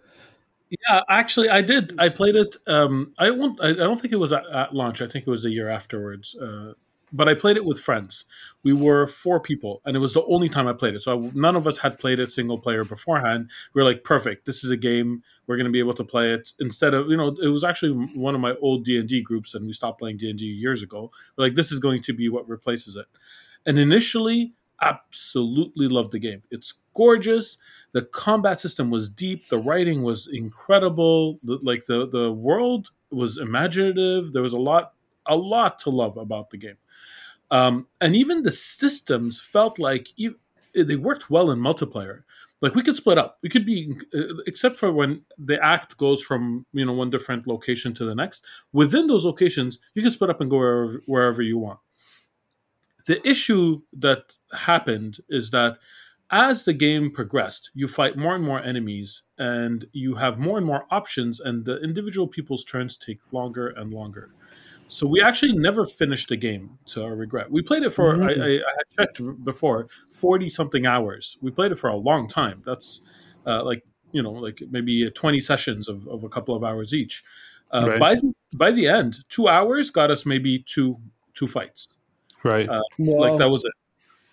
Yeah, 0.69 1.01
actually, 1.09 1.49
I 1.49 1.61
did. 1.63 1.93
I 1.97 2.09
played 2.09 2.35
it. 2.35 2.55
Um, 2.67 3.13
I 3.17 3.31
won't. 3.31 3.59
I 3.61 3.69
I 3.69 3.73
don't 3.87 3.99
think 4.01 4.13
it 4.13 4.17
was 4.25 4.31
at, 4.33 4.43
at 4.53 4.69
launch. 4.75 5.01
I 5.01 5.07
think 5.07 5.25
it 5.25 5.31
was 5.31 5.43
a 5.45 5.49
year 5.49 5.67
afterwards. 5.69 6.35
Uh, 6.35 6.73
but 7.11 7.27
I 7.27 7.33
played 7.33 7.57
it 7.57 7.65
with 7.65 7.79
friends. 7.79 8.25
We 8.63 8.73
were 8.73 9.07
four 9.07 9.39
people, 9.39 9.81
and 9.85 9.95
it 9.95 9.99
was 9.99 10.13
the 10.13 10.23
only 10.25 10.49
time 10.49 10.67
I 10.67 10.73
played 10.73 10.95
it. 10.95 11.03
So 11.03 11.25
I, 11.25 11.31
none 11.33 11.55
of 11.55 11.67
us 11.67 11.77
had 11.77 11.99
played 11.99 12.19
it 12.19 12.31
single 12.31 12.57
player 12.57 12.83
beforehand. 12.83 13.49
We 13.73 13.81
were 13.81 13.89
like, 13.89 14.03
perfect. 14.03 14.45
This 14.45 14.63
is 14.63 14.71
a 14.71 14.77
game 14.77 15.23
we're 15.47 15.57
going 15.57 15.65
to 15.65 15.71
be 15.71 15.79
able 15.79 15.93
to 15.95 16.03
play 16.03 16.33
it 16.33 16.53
instead 16.59 16.93
of 16.93 17.09
you 17.09 17.17
know. 17.17 17.35
It 17.41 17.47
was 17.47 17.63
actually 17.63 17.91
one 18.15 18.35
of 18.35 18.41
my 18.41 18.55
old 18.61 18.83
D 18.83 18.99
and 18.99 19.07
D 19.07 19.21
groups, 19.21 19.53
and 19.53 19.65
we 19.65 19.73
stopped 19.73 19.99
playing 19.99 20.17
D 20.17 20.29
and 20.29 20.39
D 20.39 20.45
years 20.45 20.83
ago. 20.83 21.11
We're 21.37 21.45
like, 21.45 21.55
this 21.55 21.71
is 21.71 21.79
going 21.79 22.01
to 22.03 22.13
be 22.13 22.29
what 22.29 22.47
replaces 22.47 22.95
it. 22.95 23.05
And 23.65 23.77
initially, 23.77 24.53
absolutely 24.81 25.87
loved 25.87 26.11
the 26.11 26.19
game. 26.19 26.43
It's 26.51 26.73
gorgeous. 26.93 27.57
The 27.91 28.03
combat 28.03 28.59
system 28.59 28.89
was 28.89 29.09
deep. 29.09 29.49
The 29.49 29.57
writing 29.57 30.03
was 30.03 30.27
incredible. 30.31 31.39
The, 31.43 31.59
like 31.61 31.85
the 31.85 32.07
the 32.07 32.31
world 32.31 32.91
was 33.11 33.37
imaginative. 33.37 34.33
There 34.33 34.43
was 34.43 34.53
a 34.53 34.59
lot 34.59 34.93
a 35.25 35.35
lot 35.35 35.79
to 35.79 35.89
love 35.89 36.17
about 36.17 36.49
the 36.49 36.57
game. 36.57 36.77
Um, 37.51 37.87
and 37.99 38.15
even 38.15 38.43
the 38.43 38.51
systems 38.51 39.39
felt 39.39 39.79
like 39.79 40.09
e- 40.17 40.29
they 40.75 40.95
worked 40.95 41.29
well 41.29 41.49
in 41.51 41.59
multiplayer. 41.59 42.23
like 42.61 42.75
we 42.75 42.83
could 42.83 42.95
split 42.95 43.17
up. 43.17 43.37
We 43.41 43.49
could 43.49 43.65
be, 43.65 43.95
uh, 44.13 44.35
except 44.45 44.75
for 44.77 44.91
when 44.91 45.21
the 45.37 45.63
act 45.63 45.97
goes 45.97 46.21
from 46.21 46.65
you 46.73 46.85
know 46.85 46.93
one 46.93 47.09
different 47.09 47.47
location 47.47 47.93
to 47.95 48.05
the 48.05 48.15
next. 48.15 48.43
Within 48.73 49.07
those 49.07 49.25
locations, 49.25 49.79
you 49.93 50.01
can 50.01 50.11
split 50.11 50.29
up 50.29 50.41
and 50.41 50.49
go 50.49 50.57
wherever, 50.57 51.01
wherever 51.05 51.41
you 51.41 51.57
want. 51.57 51.79
The 53.05 53.25
issue 53.27 53.81
that 53.93 54.37
happened 54.53 55.19
is 55.29 55.51
that 55.51 55.79
as 56.31 56.63
the 56.63 56.73
game 56.73 57.09
progressed, 57.11 57.71
you 57.73 57.87
fight 57.87 58.17
more 58.17 58.35
and 58.35 58.43
more 58.45 58.61
enemies, 58.61 59.23
and 59.37 59.85
you 59.93 60.15
have 60.15 60.37
more 60.37 60.57
and 60.57 60.67
more 60.67 60.85
options, 60.91 61.39
and 61.39 61.65
the 61.65 61.81
individual 61.81 62.27
people's 62.27 62.63
turns 62.63 62.97
take 62.97 63.19
longer 63.31 63.67
and 63.67 63.91
longer. 63.91 64.29
So 64.91 65.05
we 65.07 65.21
actually 65.21 65.53
never 65.53 65.85
finished 65.85 66.29
the 66.29 66.35
game, 66.35 66.79
to 66.87 67.03
our 67.03 67.15
regret. 67.15 67.51
We 67.51 67.61
played 67.61 67.83
it 67.83 67.91
for 67.91 68.21
I, 68.23 68.33
I, 68.33 68.47
I 68.55 68.73
had 68.77 68.97
checked 68.97 69.21
before 69.45 69.87
forty 70.09 70.49
something 70.49 70.85
hours. 70.87 71.37
We 71.41 71.51
played 71.51 71.71
it 71.71 71.77
for 71.77 71.89
a 71.89 71.95
long 71.95 72.27
time. 72.27 72.63
That's 72.65 73.01
uh, 73.45 73.63
like 73.63 73.83
you 74.11 74.23
know 74.23 74.31
like 74.31 74.61
maybe 74.71 75.09
twenty 75.11 75.39
sessions 75.39 75.87
of, 75.87 76.07
of 76.07 76.23
a 76.23 76.29
couple 76.29 76.55
of 76.55 76.63
hours 76.63 76.93
each. 76.93 77.23
Uh, 77.71 77.85
Right. 77.87 77.99
By 77.99 78.15
the, 78.15 78.33
by 78.51 78.71
the 78.71 78.87
end, 78.87 79.19
two 79.29 79.47
hours 79.47 79.91
got 79.91 80.09
us 80.09 80.25
maybe 80.25 80.65
two 80.67 80.97
two 81.35 81.47
fights. 81.47 81.87
Right. 82.43 82.67
Uh, 82.67 82.81
Wow. 82.97 83.29
Like 83.29 83.37
that 83.37 83.49
was 83.49 83.63
it. 83.63 83.73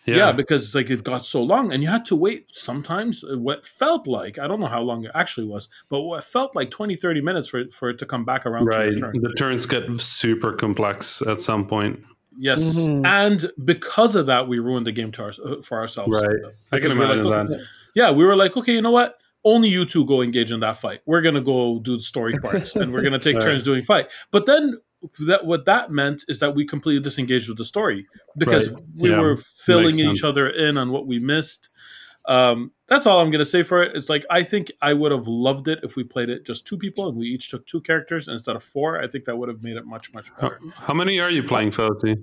Yeah. 0.07 0.17
Yeah. 0.17 0.33
because 0.33 0.75
like 0.75 0.91
it 0.91 1.03
got 1.05 1.25
so 1.27 1.43
long, 1.43 1.73
and 1.73 1.83
you 1.83 1.89
had 1.89 2.05
to 2.07 2.17
wait. 2.17 2.47
Sometimes 2.51 3.25
uh, 3.25 3.39
what 3.39 3.67
felt 3.67 4.07
like 4.07 4.39
I 4.39 4.47
don't 4.47 4.61
know 4.61 4.67
how 4.67 4.81
long 4.83 5.05
it 5.05 5.11
actually 5.15 5.47
was, 5.47 5.69
but 5.89 6.01
what 6.03 6.25
felt 6.25 6.55
like 6.55 6.71
20, 6.71 6.97
30 6.97 7.21
minutes 7.21 7.49
for 7.49 7.59
it, 7.61 7.73
for 7.75 7.91
it 7.91 7.99
to 7.99 8.07
come 8.07 8.25
back 8.25 8.47
around 8.47 8.67
to 8.71 8.77
Right. 8.77 8.89
your 8.89 8.97
turn. 8.97 9.21
The 9.21 9.35
turns 9.35 9.67
get 9.67 9.85
super 10.01 10.53
complex 10.53 11.23
at 11.23 11.41
some 11.41 11.67
point. 11.67 12.01
Yes, 12.39 12.79
Mhm. 12.79 13.07
and 13.07 13.51
because 13.65 14.15
of 14.15 14.27
that, 14.27 14.47
we 14.47 14.59
ruined 14.59 14.87
the 14.87 14.93
game 14.93 15.11
to 15.13 15.23
our, 15.23 15.33
uh, 15.45 15.63
for 15.63 15.79
ourselves. 15.79 16.15
Right. 16.15 16.27
I 16.71 16.79
can 16.79 16.91
Because 16.91 16.97
we're 16.99 17.07
like, 17.09 17.25
imagine 17.25 17.49
that. 17.53 17.61
Yeah, 17.95 18.11
we 18.11 18.25
were 18.27 18.37
like, 18.37 18.57
okay, 18.59 18.73
you 18.75 18.83
know 18.83 18.91
what? 18.91 19.17
Only 19.43 19.69
you 19.71 19.87
two 19.87 20.05
go 20.05 20.21
engage 20.23 20.53
in 20.53 20.61
that 20.61 20.77
fight. 20.77 21.01
We're 21.07 21.23
gonna 21.23 21.41
go 21.41 21.79
do 21.79 21.97
the 21.97 22.03
story 22.03 22.35
parts, 22.35 22.77
and 22.77 22.93
we're 22.93 23.01
gonna 23.03 23.19
take 23.19 23.37
Right. 23.37 23.45
turns 23.45 23.63
doing 23.63 23.85
fight. 23.85 24.11
But 24.33 24.45
then 24.45 24.79
that 25.27 25.47
what 25.47 25.65
that 25.67 25.91
meant 25.91 26.25
is 26.29 26.39
that 26.41 26.55
we 26.55 26.67
completely 26.67 27.03
disengaged 27.03 27.49
with 27.49 27.59
the 27.59 27.65
story 27.65 28.07
because 28.37 28.71
Right. 28.71 28.83
we 28.95 29.11
Yeah. 29.11 29.21
were 29.21 29.37
filling 29.37 29.99
each 29.99 30.23
other 30.25 30.49
in 30.49 30.77
on 30.79 30.91
what 30.91 31.07
we 31.07 31.19
missed. 31.19 31.69
Um, 32.29 32.73
that's 32.89 33.07
all 33.07 33.21
I'm 33.21 33.31
gonna 33.31 33.45
say 33.45 33.63
for 33.63 33.83
it. 33.83 33.95
It's 33.95 34.09
like 34.09 34.25
I 34.29 34.43
think 34.43 34.73
I 34.83 34.95
would 34.95 35.13
have 35.13 35.29
loved 35.29 35.69
it 35.69 35.79
if 35.85 35.95
we 35.97 36.03
played 36.03 36.29
it 36.29 36.45
just 36.45 36.67
two 36.67 36.77
people 36.77 37.09
and 37.09 37.17
we 37.17 37.27
each 37.27 37.51
took 37.51 37.65
two 37.67 37.81
characters 37.81 38.27
instead 38.27 38.57
of 38.57 38.65
four. 38.65 39.01
I 39.01 39.07
think 39.07 39.27
that 39.27 39.37
would 39.37 39.49
have 39.49 39.63
made 39.63 39.77
it 39.77 39.87
much 39.87 40.13
much 40.13 40.29
How, 40.41 40.49
better. 40.49 40.61
how 40.75 40.93
many 40.95 41.21
are 41.21 41.31
you 41.31 41.45
playing, 41.45 41.71
Felty? 41.71 42.17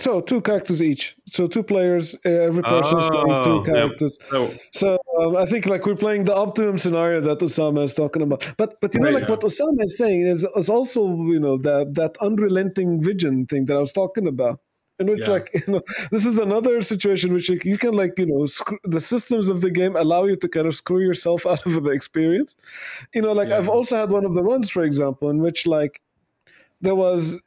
So 0.00 0.20
two 0.22 0.40
characters 0.40 0.80
each. 0.82 1.14
So 1.26 1.46
two 1.46 1.62
players. 1.62 2.14
uh, 2.24 2.28
Every 2.50 2.62
person 2.62 2.98
is 2.98 3.06
playing 3.06 3.26
Oh, 3.30 3.42
two 3.42 3.56
yeah. 3.72 3.78
characters. 3.78 4.18
Oh, 4.32 4.50
So 4.72 4.98
um, 5.20 5.36
I 5.36 5.44
think 5.46 5.66
like 5.66 5.84
we're 5.86 5.94
playing 6.06 6.24
the 6.24 6.34
optimum 6.34 6.78
scenario 6.78 7.20
that 7.20 7.38
Osama 7.40 7.84
is 7.84 7.94
talking 7.94 8.22
about. 8.22 8.40
But 8.56 8.80
but 8.80 8.94
you 8.94 9.00
know 9.00 9.06
Right, 9.10 9.14
like 9.20 9.28
yeah. 9.28 9.30
what 9.36 9.40
Osama 9.42 9.84
is 9.84 9.98
saying 9.98 10.22
is, 10.26 10.44
is 10.56 10.70
also 10.70 11.06
you 11.34 11.38
know 11.38 11.58
that 11.58 11.94
that 11.94 12.16
unrelenting 12.20 13.02
vision 13.02 13.46
thing 13.46 13.66
that 13.66 13.76
I 13.76 13.80
was 13.80 13.92
talking 13.92 14.26
about. 14.26 14.60
In 14.98 15.06
which 15.06 15.20
Yeah. 15.20 15.30
like 15.34 15.50
you 15.66 15.72
know 15.74 15.82
this 16.10 16.24
is 16.26 16.38
another 16.38 16.80
situation 16.80 17.32
which 17.34 17.50
like, 17.50 17.64
you 17.66 17.76
can 17.78 17.92
like 17.94 18.14
you 18.18 18.26
know 18.26 18.46
screw, 18.46 18.78
the 18.84 19.00
systems 19.00 19.48
of 19.50 19.60
the 19.60 19.70
game 19.70 19.96
allow 19.96 20.24
you 20.24 20.36
to 20.36 20.48
kind 20.48 20.66
of 20.66 20.74
screw 20.74 21.00
yourself 21.00 21.46
out 21.52 21.64
of 21.66 21.84
the 21.84 21.90
experience. 21.90 22.56
You 23.14 23.22
know 23.22 23.32
like. 23.32 23.50
I've 23.50 23.68
also 23.68 23.96
had 23.98 24.10
one 24.10 24.24
of 24.24 24.34
the 24.34 24.42
runs 24.42 24.70
for 24.70 24.82
example 24.82 25.28
in 25.28 25.38
which 25.42 25.66
like 25.66 26.00
there 26.80 26.94
was 26.94 27.38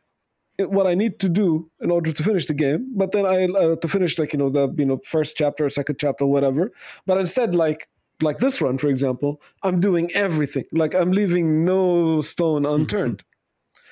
what 0.60 0.88
I 0.88 0.94
need 0.96 1.20
to 1.20 1.30
do 1.30 1.70
in 1.82 1.92
order 1.92 2.12
to 2.14 2.24
finish 2.24 2.46
the 2.46 2.54
game. 2.54 2.92
But 2.96 3.12
then 3.12 3.26
I 3.26 3.46
uh, 3.46 3.76
to 3.78 3.88
finish 3.88 4.18
like 4.20 4.34
you 4.34 4.40
know 4.40 4.50
the 4.50 4.74
you 4.78 4.86
know 4.86 5.00
first 5.06 5.38
chapter, 5.38 5.70
second 5.70 5.98
chapter, 6.00 6.26
whatever. 6.26 6.72
But 7.06 7.20
instead, 7.20 7.56
like 7.56 7.88
like 8.22 8.38
this 8.40 8.62
run, 8.62 8.78
for 8.78 8.88
example, 8.90 9.42
I'm 9.64 9.80
doing 9.80 10.12
everything. 10.14 10.66
Like 10.72 10.94
I'm 10.96 11.12
leaving 11.12 11.66
no 11.66 12.22
stone 12.22 12.66
unturned. 12.66 13.24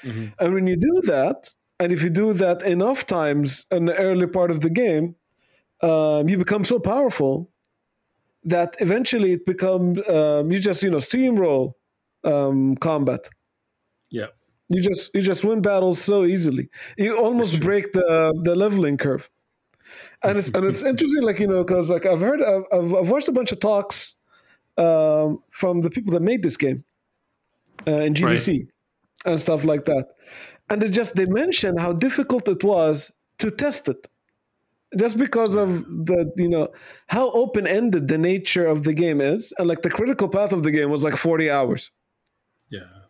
Mhm. 0.04 0.34
And 0.40 0.54
when 0.54 0.68
you 0.68 0.78
do 0.78 1.02
that, 1.06 1.54
and 1.80 1.92
if 1.92 2.02
you 2.04 2.10
do 2.10 2.34
that 2.34 2.64
enough 2.64 3.06
times 3.06 3.66
in 3.72 3.86
the 3.86 3.96
early 3.98 4.28
part 4.28 4.52
of 4.52 4.62
the 4.62 4.70
game, 4.70 5.16
um, 5.82 6.30
you 6.30 6.38
become 6.38 6.66
so 6.66 6.80
powerful 6.80 7.52
that 8.44 8.76
eventually 8.80 9.34
it 9.34 9.46
becomes 9.46 10.08
um, 10.10 10.52
you 10.52 10.60
just 10.60 10.84
you 10.84 10.90
know 10.90 10.98
steamroll 10.98 11.74
um, 12.24 12.76
combat. 12.78 13.30
You 14.74 14.82
just 14.82 15.14
you 15.14 15.22
just 15.22 15.44
win 15.44 15.62
battles 15.62 16.02
so 16.02 16.24
easily. 16.26 16.70
You 16.98 17.18
almost 17.18 17.60
break 17.60 17.92
the 17.94 18.34
the 18.44 18.56
leveling 18.56 18.98
curve. 18.98 19.30
And 20.24 20.38
it's 20.38 20.52
and 20.52 20.66
it's 20.66 20.84
interesting, 20.92 21.24
like 21.24 21.40
you 21.40 21.48
know, 21.48 21.64
because 21.64 21.90
like 21.90 22.06
I've 22.06 22.22
heard, 22.22 22.42
I've, 22.42 22.94
I've 22.94 23.10
watched 23.10 23.28
a 23.28 23.32
bunch 23.32 23.52
of 23.52 23.60
talks 23.60 24.16
um, 24.78 25.40
from 25.50 25.82
the 25.82 25.90
people 25.90 26.14
that 26.14 26.22
made 26.22 26.44
this 26.44 26.58
game 26.58 26.84
uh, 27.88 28.02
in 28.02 28.14
GDC 28.14 28.68
and 29.26 29.40
stuff 29.40 29.64
like 29.64 29.86
that, 29.86 30.08
and 30.70 30.82
they 30.82 30.90
just 30.90 31.16
they 31.16 31.26
mention 31.26 31.78
how 31.78 31.94
difficult 31.94 32.48
it 32.48 32.64
was 32.64 33.12
to 33.40 33.52
test 33.52 33.90
it, 33.90 34.08
just 34.98 35.18
because 35.18 35.56
of 35.56 35.84
the 35.86 36.32
you 36.38 36.50
know 36.50 36.70
how 37.08 37.32
open 37.32 37.68
ended 37.68 38.08
the 38.08 38.18
nature 38.18 38.66
of 38.66 38.84
the 38.84 38.94
game 38.94 39.20
is, 39.22 39.54
and 39.58 39.68
like 39.68 39.82
the 39.82 39.90
critical 39.90 40.30
path 40.30 40.54
of 40.54 40.64
the 40.64 40.72
game 40.72 40.90
was 40.90 41.04
like 41.04 41.18
forty 41.18 41.50
hours. 41.50 41.92
Yeah. 42.70 43.01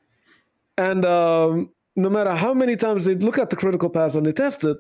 And 0.88 1.01
um, 1.05 1.51
no 1.95 2.09
matter 2.15 2.33
how 2.43 2.53
many 2.63 2.75
times 2.85 3.01
they 3.05 3.15
look 3.27 3.38
at 3.43 3.50
the 3.51 3.55
critical 3.63 3.89
path 3.97 4.13
and 4.15 4.25
they 4.25 4.35
test 4.45 4.59
it, 4.71 4.77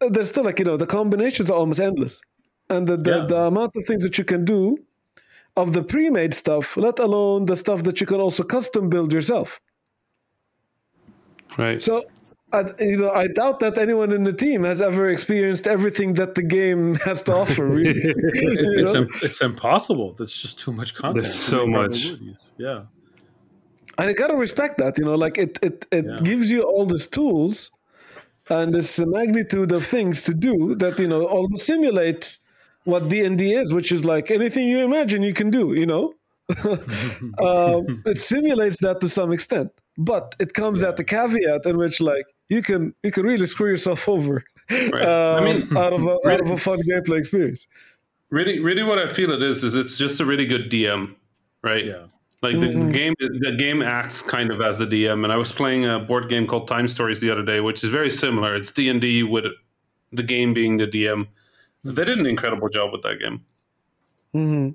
uh, 0.00 0.08
there's 0.14 0.30
still 0.32 0.44
like, 0.48 0.58
you 0.60 0.64
know, 0.68 0.76
the 0.84 0.86
combinations 0.98 1.48
are 1.50 1.58
almost 1.62 1.80
endless. 1.90 2.14
And 2.74 2.82
the, 2.88 2.96
the, 3.06 3.10
Yeah. 3.16 3.26
the 3.32 3.40
amount 3.52 3.72
of 3.78 3.82
things 3.88 4.02
that 4.06 4.16
you 4.18 4.24
can 4.32 4.42
do 4.44 4.62
of 5.62 5.66
the 5.76 5.82
pre 5.92 6.04
made 6.10 6.32
stuff, 6.34 6.66
let 6.76 6.98
alone 6.98 7.40
the 7.50 7.56
stuff 7.56 7.80
that 7.86 7.96
you 8.00 8.06
can 8.12 8.20
also 8.26 8.42
custom 8.56 8.88
build 8.88 9.12
yourself. 9.12 9.48
right. 11.58 11.82
So, 11.82 12.02
I, 12.58 12.64
you 12.80 12.98
know, 12.98 13.10
I 13.10 13.26
doubt 13.40 13.60
that 13.60 13.78
anyone 13.78 14.12
in 14.12 14.24
the 14.24 14.32
team 14.44 14.64
has 14.64 14.80
ever 14.80 15.08
experienced 15.08 15.66
everything 15.66 16.14
that 16.14 16.34
the 16.34 16.42
game 16.42 16.94
has 17.08 17.22
to 17.22 17.32
offer. 17.34 17.66
Really, 17.66 18.00
You 18.04 18.14
It's 18.82 18.92
know? 18.92 19.00
im- 19.02 19.08
it's 19.22 19.40
impossible. 19.40 20.08
There's 20.18 20.36
just 20.44 20.58
too 20.58 20.72
much 20.72 20.94
content. 20.94 21.24
There's 21.24 21.34
so 21.34 21.66
much. 21.66 21.96
probabilities. 22.08 22.52
Yeah. 22.58 22.80
And 24.02 24.10
I 24.10 24.14
gotta 24.14 24.36
respect 24.36 24.78
that. 24.78 24.98
You 24.98 25.04
know, 25.06 25.14
like 25.16 25.38
it 25.38 25.58
it 25.62 25.86
it 25.92 26.06
Yeah. 26.06 26.16
gives 26.24 26.50
you 26.50 26.62
all 26.62 26.86
these 26.86 27.08
tools 27.08 27.70
and 28.50 28.74
this 28.74 29.00
magnitude 29.00 29.72
of 29.72 29.84
things 29.86 30.22
to 30.22 30.34
do 30.34 30.74
that 30.76 30.98
you 30.98 31.08
know 31.08 31.24
almost 31.26 31.66
simulates 31.66 32.40
what 32.84 33.08
D 33.08 33.24
and 33.24 33.38
D 33.38 33.54
is, 33.54 33.72
which 33.72 33.92
is 33.92 34.04
like 34.04 34.30
anything 34.30 34.68
you 34.68 34.80
imagine 34.84 35.22
you 35.22 35.34
can 35.34 35.50
do. 35.50 35.74
You 35.74 35.86
know, 35.86 36.14
um, 37.42 38.02
it 38.06 38.18
simulates 38.18 38.78
that 38.80 39.00
to 39.00 39.08
some 39.08 39.32
extent, 39.32 39.70
but 39.98 40.34
it 40.40 40.54
comes 40.54 40.82
at 40.82 40.96
the 40.96 41.04
caveat 41.04 41.66
in 41.66 41.76
which 41.78 42.00
like 42.00 42.26
you 42.48 42.62
can 42.62 42.94
you 43.02 43.10
can 43.12 43.24
really 43.26 43.46
screw 43.46 43.68
yourself 43.70 44.08
over 44.14 44.44
Right. 44.70 45.02
um, 45.02 45.36
I 45.36 45.40
mean, 45.44 45.76
out 45.76 45.92
of 45.92 46.02
a, 46.02 46.16
out 46.30 46.40
of 46.40 46.50
a 46.50 46.56
fun 46.58 46.80
gameplay 46.88 47.18
experience. 47.18 47.66
really, 48.30 48.58
really, 48.60 48.82
what 48.82 48.98
I 48.98 49.06
feel 49.06 49.30
it 49.32 49.42
is 49.42 49.64
is 49.64 49.74
it's 49.74 49.98
just 49.98 50.20
a 50.20 50.24
really 50.24 50.46
good 50.46 50.70
DM, 50.70 51.16
right? 51.62 51.84
Yeah. 51.84 52.06
Like 52.42 52.58
the, 52.58 52.66
Mm-hmm. 52.66 52.86
the 52.88 52.92
game, 52.92 53.14
the 53.18 53.54
game 53.56 53.82
acts 53.82 54.20
kind 54.20 54.50
of 54.50 54.60
as 54.60 54.80
a 54.80 54.86
DM. 54.86 55.22
And 55.24 55.32
I 55.32 55.36
was 55.36 55.52
playing 55.52 55.86
a 55.86 56.00
board 56.00 56.28
game 56.28 56.46
called 56.46 56.66
Time 56.66 56.88
Stories 56.88 57.20
the 57.20 57.30
other 57.30 57.44
day, 57.44 57.60
which 57.60 57.84
is 57.84 57.90
very 57.90 58.10
similar. 58.10 58.56
It's 58.56 58.72
D 58.72 58.88
and 58.88 59.00
D 59.00 59.22
with 59.22 59.44
the 60.12 60.22
game 60.24 60.52
being 60.52 60.76
the 60.78 60.86
DM. 60.88 61.28
They 61.84 62.04
did 62.04 62.18
an 62.18 62.26
incredible 62.26 62.68
job 62.68 62.92
with 62.92 63.02
that 63.02 63.18
game. 63.20 63.44
hmm 64.32 64.70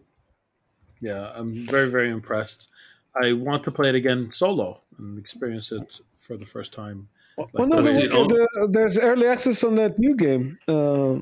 Yeah. 1.02 1.32
I'm 1.36 1.54
very, 1.66 1.90
very 1.90 2.10
impressed. 2.10 2.70
I 3.22 3.34
want 3.34 3.64
to 3.66 3.72
play 3.72 3.90
it 3.90 3.96
again 3.96 4.32
solo 4.32 4.82
and 4.98 5.18
experience 5.20 5.72
it 5.72 6.00
for 6.20 6.38
the 6.38 6.46
first 6.46 6.74
time. 6.74 7.10
Well, 7.38 7.68
no, 7.68 7.78
let's 7.78 7.96
there- 7.98 8.10
see, 8.10 8.18
oh- 8.18 8.28
there- 8.28 8.68
there's 8.70 8.98
early 8.98 9.28
access 9.28 9.64
on 9.64 9.76
that 9.76 10.00
new 10.00 10.16
game. 10.16 10.58
Uh, 10.68 11.20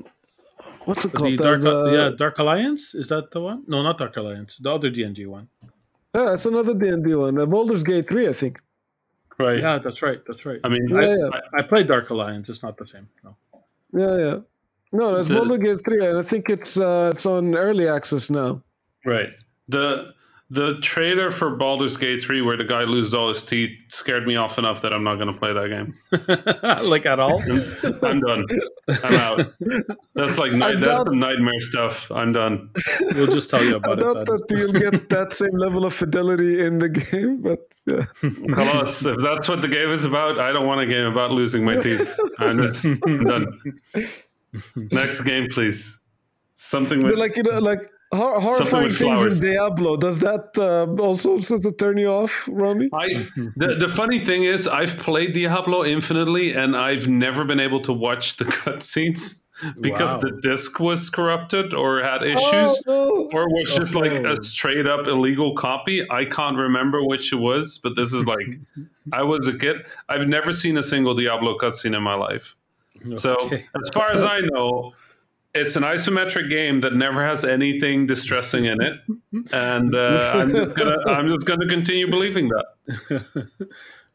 what's 0.84 1.04
it 1.04 1.12
called? 1.12 1.32
The 1.32 1.36
Dark, 1.38 1.60
The- 1.62 1.90
yeah, 1.92 2.10
Dark 2.16 2.38
Alliance 2.38 2.94
is 2.94 3.08
that 3.08 3.30
the 3.32 3.40
one? 3.40 3.64
No, 3.66 3.82
not 3.82 3.98
Dark 3.98 4.16
Alliance. 4.16 4.56
The 4.58 4.70
other 4.72 4.90
D 4.90 5.02
and 5.02 5.14
D 5.14 5.26
one. 5.26 5.48
Yeah, 6.16 6.32
it's 6.32 6.46
another 6.46 6.74
D 6.74 6.88
and 6.88 7.04
D 7.04 7.14
one. 7.14 7.38
Uh, 7.38 7.44
Baldur's 7.46 7.82
Gate 7.82 8.08
three, 8.08 8.26
I 8.28 8.32
think. 8.32 8.60
Right. 9.38 9.60
Yeah, 9.60 9.78
that's 9.78 10.00
right. 10.00 10.18
That's 10.26 10.46
right. 10.46 10.60
I 10.64 10.68
mean, 10.70 10.88
Yeah, 10.88 10.98
I, 10.98 11.02
yeah. 11.16 11.28
I, 11.54 11.58
I 11.58 11.62
played 11.62 11.88
Dark 11.88 12.08
Alliance. 12.08 12.48
It's 12.48 12.62
not 12.62 12.78
the 12.78 12.86
same. 12.86 13.06
No. 13.22 13.36
Yeah, 13.92 14.16
yeah. 14.16 14.38
No, 14.92 15.14
that's 15.16 15.28
The- 15.28 15.34
Baldur's 15.34 15.58
Gate 15.60 15.84
three, 15.84 16.06
and 16.06 16.16
I 16.18 16.22
think 16.22 16.48
it's 16.48 16.78
uh, 16.78 17.12
it's 17.14 17.26
on 17.26 17.54
early 17.54 17.86
access 17.88 18.30
now. 18.30 18.62
right. 19.04 19.30
The 19.68 20.14
the 20.48 20.78
trailer 20.80 21.30
for 21.32 21.56
Baldur's 21.56 21.96
Gate 21.96 22.22
3 22.22 22.40
where 22.42 22.56
the 22.56 22.64
guy 22.64 22.84
loses 22.84 23.14
all 23.14 23.28
his 23.28 23.42
teeth 23.42 23.82
scared 23.88 24.26
me 24.26 24.36
off 24.36 24.58
enough 24.58 24.82
that 24.82 24.94
I'm 24.94 25.02
not 25.02 25.16
going 25.16 25.32
to 25.32 25.38
play 25.38 25.52
that 25.52 25.68
game. 25.68 25.94
like 26.88 27.04
at 27.04 27.18
all? 27.18 27.42
I'm 28.02 28.20
done. 28.20 28.44
I'm 29.02 29.14
out. 29.14 29.46
That's 30.14 30.38
like 30.38 30.52
night, 30.52 30.80
that's 30.80 30.98
doubt- 30.98 31.06
some 31.06 31.18
nightmare 31.18 31.58
stuff. 31.58 32.12
I'm 32.12 32.32
done. 32.32 32.70
we'll 33.00 33.26
just 33.26 33.50
tell 33.50 33.64
you 33.64 33.74
I 33.74 33.76
about 33.78 33.98
doubt 33.98 34.16
it. 34.18 34.26
that 34.26 34.46
you'll 34.50 34.72
get 34.72 35.08
that 35.08 35.32
same 35.32 35.56
level 35.56 35.84
of 35.84 35.92
fidelity 35.94 36.64
in 36.64 36.78
the 36.78 36.90
game, 36.90 37.42
but 37.42 37.68
yeah. 37.84 38.04
Halas, 38.22 39.04
if 39.12 39.18
that's 39.18 39.48
what 39.48 39.62
the 39.62 39.68
game 39.68 39.90
is 39.90 40.04
about, 40.04 40.38
I 40.38 40.52
don't 40.52 40.66
want 40.66 40.80
a 40.80 40.86
game 40.86 41.06
about 41.06 41.32
losing 41.32 41.64
my 41.64 41.76
teeth. 41.76 42.18
I'm, 42.38 42.62
just, 42.62 42.84
I'm 42.84 43.24
done. 43.24 43.80
Next 44.76 45.22
game, 45.22 45.48
please. 45.50 46.00
Something 46.54 47.02
with 47.02 47.12
But 47.12 47.18
like 47.18 47.36
you 47.36 47.42
know, 47.42 47.58
like 47.58 47.88
Hor- 48.16 48.40
horrifying 48.40 48.90
things 48.90 48.98
flowers. 48.98 49.40
in 49.40 49.46
Diablo. 49.52 49.96
Does 49.96 50.18
that 50.20 50.56
uh, 50.58 50.86
also 51.02 51.38
sort 51.40 51.64
of 51.64 51.76
turn 51.76 51.96
you 51.98 52.08
off, 52.08 52.48
Rami? 52.50 52.88
I 52.92 53.26
the, 53.56 53.76
the 53.78 53.88
funny 53.88 54.18
thing 54.18 54.44
is 54.44 54.66
I've 54.66 54.98
played 54.98 55.32
Diablo 55.34 55.84
infinitely 55.84 56.52
and 56.52 56.76
I've 56.76 57.08
never 57.08 57.44
been 57.44 57.60
able 57.60 57.80
to 57.80 57.92
watch 57.92 58.36
the 58.36 58.44
cutscenes 58.60 59.42
because 59.80 60.12
Wow. 60.14 60.20
the 60.20 60.32
disc 60.42 60.78
was 60.80 61.08
corrupted 61.08 61.72
or 61.72 62.02
had 62.02 62.22
issues 62.22 62.82
Oh, 62.86 63.30
or 63.32 63.48
was 63.48 63.74
just 63.74 63.94
like 63.94 64.12
Oh. 64.12 64.32
a 64.32 64.36
straight 64.42 64.86
up 64.86 65.06
illegal 65.06 65.54
copy. 65.54 66.04
I 66.10 66.26
can't 66.26 66.58
remember 66.58 67.02
which 67.04 67.32
it 67.32 67.36
was, 67.36 67.78
but 67.78 67.96
this 67.96 68.12
is 68.12 68.26
like 68.26 68.46
I 69.12 69.22
was 69.22 69.48
a 69.48 69.56
kid. 69.56 69.86
I've 70.10 70.28
never 70.28 70.52
seen 70.52 70.76
a 70.76 70.82
single 70.82 71.14
Diablo 71.14 71.56
cutscene 71.56 71.96
in 71.96 72.02
my 72.02 72.14
life. 72.14 72.54
So 73.14 73.36
as 73.52 73.88
far 73.94 74.10
as 74.10 74.24
I 74.24 74.40
know, 74.40 74.92
it's 75.56 75.76
an 75.76 75.82
isometric 75.82 76.50
game 76.50 76.80
that 76.80 76.94
never 76.94 77.24
has 77.26 77.44
anything 77.44 78.06
distressing 78.06 78.64
in 78.66 78.80
it, 78.80 78.94
and 79.52 79.94
uh, 79.94 80.32
I'm 80.36 80.50
just 80.50 80.76
gonna 80.76 80.96
I'm 81.08 81.28
just 81.28 81.46
gonna 81.46 81.66
continue 81.66 82.08
believing 82.10 82.48
that. 82.48 83.48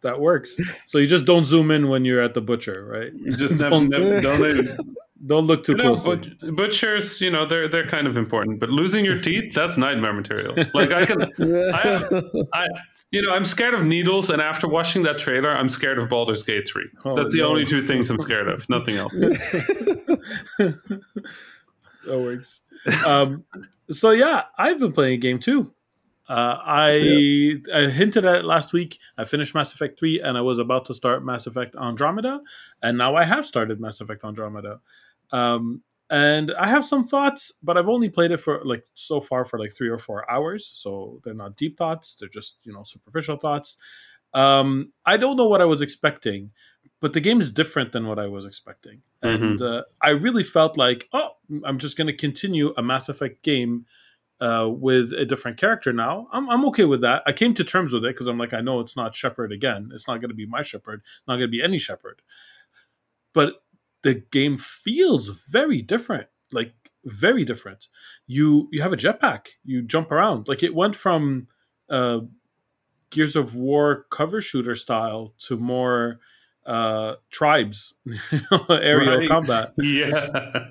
That 0.03 0.19
works. 0.19 0.57
So 0.87 0.97
you 0.97 1.05
just 1.05 1.27
don't 1.27 1.45
zoom 1.45 1.69
in 1.69 1.87
when 1.87 2.05
you're 2.05 2.23
at 2.23 2.33
the 2.33 2.41
butcher, 2.41 2.83
right? 2.85 3.13
You 3.13 3.31
just 3.33 3.53
never, 3.59 3.69
Don't- 3.69 3.89
never 3.89 4.19
don't 4.19 4.39
even, 4.39 4.95
Don't 5.27 5.45
look 5.45 5.63
too 5.63 5.73
you 5.73 5.77
know, 5.77 5.95
closely. 5.95 6.35
but, 6.41 6.55
butchers, 6.55 7.21
you 7.21 7.29
know, 7.29 7.45
they're 7.45 7.67
they're 7.67 7.85
kind 7.85 8.07
of 8.07 8.17
important, 8.17 8.59
but 8.59 8.71
losing 8.71 9.05
your 9.05 9.19
teeth 9.21 9.53
that's 9.53 9.77
nightmare 9.77 10.13
material. 10.13 10.55
Like 10.73 10.91
I 10.91 11.05
can, 11.05 11.21
I, 11.21 11.77
have, 11.81 12.25
I 12.51 12.67
you 13.11 13.21
know, 13.21 13.33
I'm 13.33 13.45
scared 13.45 13.73
of 13.73 13.83
needles, 13.83 14.29
and 14.29 14.41
after 14.41 14.67
watching 14.67 15.03
that 15.03 15.17
trailer, 15.17 15.51
I'm 15.51 15.69
scared 15.69 15.97
of 15.97 16.07
Baldur's 16.09 16.43
Gate 16.43 16.67
three. 16.67 16.89
Oh, 17.03 17.13
that's 17.13 17.33
the 17.33 17.41
no. 17.41 17.49
only 17.49 17.65
two 17.65 17.81
things 17.81 18.09
I'm 18.09 18.19
scared 18.19 18.47
of. 18.47 18.67
Nothing 18.69 18.95
else. 18.95 19.13
that 20.57 20.79
works. 22.07 22.61
Um, 23.05 23.43
so 23.89 24.11
yeah, 24.11 24.43
I've 24.57 24.79
been 24.79 24.93
playing 24.93 25.13
a 25.15 25.17
game 25.17 25.39
too. 25.39 25.73
Uh, 26.29 26.57
I, 26.63 27.59
I 27.73 27.89
hinted 27.89 28.23
at 28.23 28.35
it 28.35 28.45
last 28.45 28.71
week. 28.71 28.99
I 29.17 29.25
finished 29.25 29.53
Mass 29.53 29.73
Effect 29.73 29.99
3 29.99 30.21
and 30.21 30.37
I 30.37 30.41
was 30.41 30.59
about 30.59 30.85
to 30.85 30.93
start 30.93 31.25
Mass 31.25 31.45
Effect 31.45 31.75
Andromeda. 31.75 32.39
And 32.81 32.97
now 32.97 33.15
I 33.15 33.25
have 33.25 33.45
started 33.45 33.81
Mass 33.81 33.99
Effect 33.99 34.23
Andromeda. 34.23 34.79
Um, 35.31 35.81
and 36.11 36.51
I 36.59 36.67
have 36.67 36.85
some 36.85 37.07
thoughts, 37.07 37.53
but 37.63 37.77
I've 37.77 37.87
only 37.87 38.09
played 38.09 38.31
it 38.31 38.41
for 38.41 38.61
like 38.65 38.85
so 38.95 39.21
far 39.21 39.45
for 39.45 39.57
like 39.57 39.71
three 39.73 39.87
or 39.87 39.97
four 39.97 40.29
hours. 40.29 40.67
So 40.67 41.21
they're 41.23 41.33
not 41.33 41.55
deep 41.55 41.77
thoughts, 41.77 42.15
they're 42.15 42.27
just, 42.27 42.57
you 42.63 42.73
know, 42.73 42.83
superficial 42.83 43.37
thoughts. 43.37 43.77
Um, 44.33 44.91
I 45.05 45.15
don't 45.15 45.37
know 45.37 45.47
what 45.47 45.61
I 45.61 45.65
was 45.65 45.81
expecting, 45.81 46.51
but 46.99 47.13
the 47.13 47.21
game 47.21 47.39
is 47.39 47.53
different 47.53 47.93
than 47.93 48.07
what 48.07 48.19
I 48.19 48.27
was 48.27 48.45
expecting. 48.45 49.03
And 49.21 49.61
uh, 49.61 49.83
I 50.01 50.09
really 50.09 50.43
felt 50.43 50.77
like, 50.77 51.07
oh, 51.13 51.31
I'm 51.63 51.79
just 51.79 51.97
going 51.97 52.07
to 52.07 52.15
continue 52.15 52.73
a 52.75 52.83
Mass 52.83 53.07
Effect 53.07 53.41
game 53.41 53.85
uh, 54.41 54.67
with 54.69 55.13
a 55.13 55.23
different 55.23 55.57
character 55.57 55.93
now. 55.93 56.27
I'm, 56.33 56.49
I'm 56.49 56.65
okay 56.65 56.85
with 56.85 56.99
that. 57.01 57.23
I 57.25 57.31
came 57.31 57.53
to 57.53 57.63
terms 57.63 57.93
with 57.93 58.03
it 58.03 58.13
because 58.13 58.27
I'm 58.27 58.37
like, 58.37 58.53
I 58.53 58.59
know 58.59 58.81
it's 58.81 58.97
not 58.97 59.15
Shepard 59.15 59.53
again. 59.53 59.91
It's 59.93 60.09
not 60.09 60.19
going 60.19 60.29
to 60.29 60.35
be 60.35 60.45
my 60.45 60.61
Shepard, 60.61 61.03
not 61.25 61.35
going 61.35 61.47
to 61.47 61.57
be 61.57 61.63
any 61.63 61.77
Shepard. 61.77 62.21
But 63.33 63.63
the 64.03 64.15
game 64.31 64.57
feels 64.57 65.27
very 65.49 65.81
different, 65.81 66.27
like 66.51 66.73
very 67.05 67.45
different. 67.45 67.87
You 68.27 68.67
you 68.71 68.81
have 68.81 68.93
a 68.93 68.97
jetpack. 68.97 69.47
You 69.63 69.81
jump 69.81 70.11
around. 70.11 70.47
Like 70.47 70.63
it 70.63 70.73
went 70.75 70.95
from 70.95 71.47
uh, 71.89 72.21
Gears 73.09 73.35
of 73.35 73.55
War 73.55 74.05
cover 74.09 74.41
shooter 74.41 74.75
style 74.75 75.33
to 75.39 75.57
more 75.57 76.19
uh, 76.65 77.15
tribes 77.31 77.95
aerial 78.69 79.17
Right? 79.19 79.27
combat 79.27 79.73
Yeah. 79.77 80.69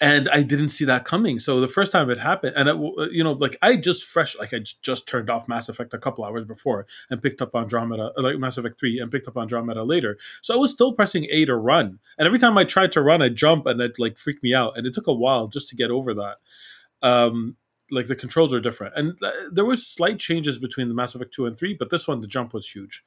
And 0.00 0.28
I 0.28 0.42
didn't 0.42 0.68
see 0.68 0.84
that 0.84 1.04
coming. 1.04 1.38
So 1.38 1.60
the 1.60 1.68
first 1.68 1.92
time 1.92 2.10
it 2.10 2.18
happened, 2.18 2.54
and 2.56 2.68
it, 2.68 2.76
you 3.12 3.24
know, 3.24 3.32
like 3.32 3.56
I 3.62 3.76
just 3.76 4.04
fresh, 4.04 4.38
like 4.38 4.54
I 4.54 4.60
just 4.82 5.08
turned 5.08 5.30
off 5.30 5.48
Mass 5.48 5.68
Effect 5.68 5.94
a 5.94 5.98
couple 5.98 6.24
hours 6.24 6.44
before 6.44 6.86
and 7.10 7.22
picked 7.22 7.42
up 7.42 7.54
Andromeda, 7.54 8.12
uh, 8.16 8.22
like 8.22 8.38
Mass 8.38 8.58
Effect 8.58 8.78
Three, 8.78 8.98
and 8.98 9.10
picked 9.10 9.28
up 9.28 9.36
Andromeda 9.36 9.82
later. 9.82 10.18
So 10.42 10.54
I 10.54 10.56
was 10.56 10.70
still 10.70 10.92
pressing 10.92 11.26
A 11.30 11.44
to 11.46 11.56
run, 11.56 11.98
and 12.16 12.26
every 12.26 12.38
time 12.38 12.56
I 12.58 12.64
tried 12.64 12.92
to 12.92 13.02
run, 13.02 13.22
I'd 13.22 13.36
jump, 13.36 13.66
and 13.66 13.80
it 13.80 13.98
like 13.98 14.18
freaked 14.18 14.42
me 14.42 14.54
out, 14.54 14.76
and 14.76 14.86
it 14.86 14.94
took 14.94 15.06
a 15.06 15.12
while 15.12 15.48
just 15.48 15.68
to 15.70 15.76
get 15.76 15.90
over 15.90 16.14
that. 16.14 16.36
Um, 17.02 17.56
like 17.90 18.06
the 18.06 18.16
controls 18.16 18.52
are 18.52 18.60
different, 18.60 18.94
and 18.96 19.16
uh, 19.22 19.30
there 19.50 19.64
was 19.64 19.86
slight 19.86 20.18
changes 20.18 20.58
between 20.58 20.88
the 20.88 20.94
Mass 20.94 21.14
Effect 21.14 21.32
Two 21.32 21.46
and 21.46 21.58
Three, 21.58 21.74
but 21.74 21.90
this 21.90 22.06
one 22.06 22.20
the 22.20 22.26
jump 22.26 22.52
was 22.52 22.70
huge. 22.70 23.02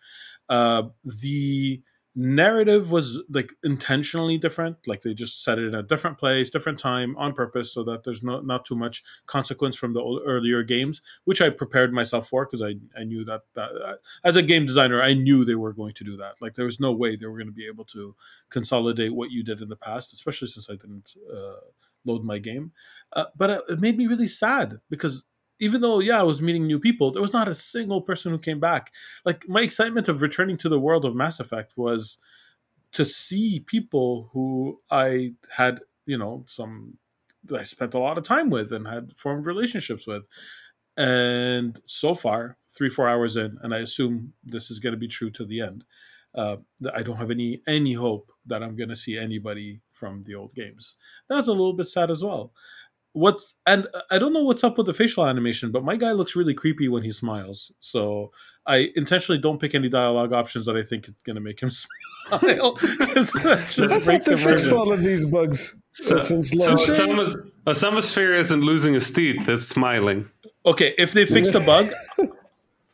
Uh, 0.50 0.84
the 1.06 1.82
narrative 2.14 2.92
was 2.92 3.20
like 3.30 3.54
intentionally 3.64 4.38
different. 4.38 4.86
Like 4.86 5.02
they 5.02 5.14
just 5.14 5.44
set 5.44 5.58
it 5.58 5.68
in 5.68 5.76
a 5.76 5.82
different 5.84 6.18
place 6.18 6.50
different 6.50 6.78
time 6.80 7.16
on 7.18 7.34
purpose 7.34 7.74
so 7.74 7.84
that 7.86 8.04
there's 8.04 8.22
not 8.22 8.46
not 8.46 8.66
too 8.66 8.76
much 8.76 9.04
consequence 9.28 9.78
from 9.78 9.94
the 9.94 10.02
old, 10.02 10.22
earlier 10.26 10.62
games 10.64 11.02
which 11.24 11.42
i 11.42 11.50
prepared 11.50 11.94
myself 11.94 12.28
for 12.28 12.46
because 12.46 12.62
I, 12.62 12.76
I 13.00 13.04
knew 13.06 13.24
that, 13.26 13.42
that 13.54 13.70
uh, 13.72 13.96
as 14.24 14.36
a 14.36 14.44
game 14.44 14.66
designer 14.66 15.02
i 15.02 15.14
knew 15.14 15.46
they 15.46 15.56
were 15.56 15.74
going 15.74 15.94
to 15.94 16.04
do 16.04 16.18
that. 16.18 16.42
Like 16.42 16.56
there 16.56 16.66
was 16.66 16.80
no 16.80 16.92
way 16.92 17.16
they 17.16 17.28
were 17.28 17.38
going 17.38 17.48
to 17.48 17.54
be 17.54 17.68
able 17.68 17.86
to 17.86 18.16
consolidate 18.50 19.16
what 19.16 19.32
you 19.32 19.44
did 19.44 19.62
in 19.62 19.70
the 19.70 19.76
past 19.76 20.14
especially 20.14 20.50
since 20.50 20.70
i 20.70 20.76
didn't 20.76 21.14
uh, 21.34 21.62
load 22.06 22.24
my 22.24 22.40
game. 22.40 22.72
Uh, 23.14 23.26
but 23.36 23.64
it 23.70 23.80
made 23.80 23.98
me 23.98 24.08
really 24.08 24.28
sad 24.28 24.80
because 24.90 25.24
even 25.62 25.80
though 25.80 26.00
yeah 26.00 26.20
i 26.20 26.24
was 26.24 26.42
meeting 26.42 26.68
new 26.68 26.80
people 26.80 27.12
there 27.12 27.22
was 27.22 27.32
not 27.32 27.48
a 27.48 27.54
single 27.54 28.02
person 28.02 28.32
who 28.32 28.38
came 28.38 28.60
back. 28.60 28.92
Like 29.24 29.48
my 29.48 29.62
excitement 29.62 30.10
of 30.10 30.22
returning 30.22 30.58
to 30.58 30.70
the 30.70 30.80
world 30.80 31.06
of 31.06 31.16
mass 31.16 31.40
effect 31.40 31.78
was 31.78 32.18
to 32.92 33.06
see 33.06 33.62
people 33.62 34.30
who 34.34 34.82
i 34.90 35.32
had 35.56 35.80
you 36.06 36.18
know 36.18 36.44
some 36.48 36.98
i 37.58 37.64
spent 37.64 37.94
a 37.94 38.00
lot 38.00 38.18
of 38.18 38.24
time 38.24 38.50
with 38.50 38.72
and 38.74 38.88
had 38.88 39.14
formed 39.16 39.46
relationships 39.46 40.06
with. 40.06 40.24
And 40.98 41.80
so 41.86 42.14
far 42.14 42.58
three 42.70 42.90
four 42.90 43.08
hours 43.08 43.36
in 43.38 43.58
and 43.62 43.74
i 43.74 43.80
assume 43.80 44.34
this 44.44 44.70
is 44.70 44.80
going 44.80 44.94
to 44.94 45.00
be 45.00 45.08
true 45.08 45.30
to 45.32 45.46
the 45.46 45.62
end 45.62 45.84
uh, 46.36 46.58
i 46.94 47.02
don't 47.02 47.18
have 47.18 47.32
any 47.32 47.62
any 47.68 47.94
hope 47.94 48.32
that 48.46 48.62
i'm 48.64 48.76
going 48.76 48.90
to 48.90 48.96
see 48.96 49.18
anybody 49.18 49.82
from 49.92 50.24
the 50.24 50.36
old 50.36 50.54
games. 50.56 50.96
That's 51.30 51.48
a 51.48 51.52
little 51.52 51.74
bit 51.74 51.90
sad 51.90 52.12
as 52.12 52.24
well 52.24 52.52
what's 53.14 53.54
and 53.66 53.88
I 54.10 54.18
don't 54.18 54.34
know 54.34 54.44
what's 54.44 54.64
up 54.64 54.78
with 54.78 54.88
the 54.88 54.94
facial 54.94 55.26
animation, 55.26 55.72
but 55.72 55.84
my 55.84 55.96
guy 55.96 56.12
looks 56.12 56.36
really 56.36 56.54
creepy 56.54 56.88
when 56.88 57.04
he 57.04 57.12
smiles. 57.12 57.72
So 57.80 58.32
I 58.66 58.90
intentionally 58.96 59.40
don't 59.40 59.60
pick 59.60 59.76
any 59.76 59.90
dialogue 59.90 60.34
options 60.34 60.66
that 60.66 60.78
I 60.78 60.84
think 60.84 61.08
is 61.08 61.16
going 61.26 61.36
to 61.36 61.42
make 61.42 61.62
him 61.62 61.72
smile 62.30 62.40
because 62.82 63.32
that 63.32 63.60
I 63.60 63.72
just 63.72 63.94
thought 63.94 64.04
breaks 64.04 64.26
they 64.26 64.38
fixed 64.38 64.72
all 64.72 64.92
of 64.92 65.04
these 65.04 65.30
bugs 65.30 65.76
So, 65.92 66.20
since 66.20 66.50
so 66.50 66.70
launch. 66.70 66.82
Osamas, 66.82 67.52
Osama's 67.68 68.18
isn't 68.18 68.62
losing 68.62 68.94
his 68.94 69.12
teeth; 69.12 69.48
it's 69.50 69.68
smiling. 69.68 70.30
Okay, 70.66 70.94
if 70.98 71.12
they 71.14 71.26
fix 71.26 71.52
the 71.52 71.60
bug, 71.60 71.88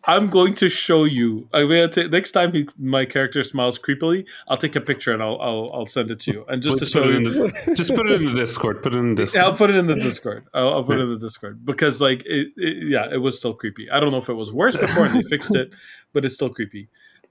I'm 0.08 0.28
going 0.28 0.54
to 0.56 0.70
show 0.70 1.04
you. 1.04 1.50
I'm 1.54 1.68
gonna 1.68 2.08
next 2.08 2.32
time 2.32 2.54
he, 2.54 2.68
my 2.80 3.04
character 3.06 3.44
smiles 3.44 3.78
creepily, 3.78 4.28
I'll 4.48 4.58
take 4.58 4.76
a 4.76 4.82
picture 4.82 5.14
and 5.14 5.22
I'll 5.22 5.38
I'll, 5.42 5.70
I'll 5.74 5.86
send 5.86 6.10
it 6.12 6.20
to 6.22 6.32
you. 6.32 6.46
And 6.48 6.64
just 6.64 6.80
Just 6.80 6.94
to 6.94 7.00
put, 7.00 7.06
show 7.06 7.10
it 7.10 7.16
in 7.16 7.24
you, 7.24 7.48
the, 7.48 7.76
just 7.76 7.94
put 7.94 8.10
it 8.10 8.22
in 8.22 8.34
the 8.34 8.40
Discord. 8.40 8.82
Put 8.82 8.94
it 8.94 9.00
in 9.00 9.16
the 9.16 9.24
Discord. 9.24 9.44
I'll 9.44 9.56
put 9.56 9.70
it 9.70 9.76
in 9.76 9.88
the 9.88 9.96
Discord. 9.96 10.48
I'll, 10.54 10.74
I'll 10.76 10.84
put 10.84 10.98
it 10.98 11.02
in 11.02 11.10
the 11.10 11.20
Discord 11.20 11.66
because, 11.66 12.00
like, 12.00 12.24
it, 12.26 12.48
it, 12.56 12.88
yeah, 12.90 13.08
it 13.12 13.18
was 13.18 13.38
still 13.38 13.54
creepy. 13.54 13.90
I 13.92 14.00
don't 14.00 14.12
know 14.12 14.18
if 14.18 14.30
it 14.30 14.34
was 14.36 14.54
worse 14.54 14.78
before 14.78 15.06
and 15.06 15.16
they 15.16 15.24
fixed 15.24 15.54
it, 15.56 15.74
but 16.14 16.24
it's 16.24 16.36
still 16.36 16.50
creepy. 16.50 16.90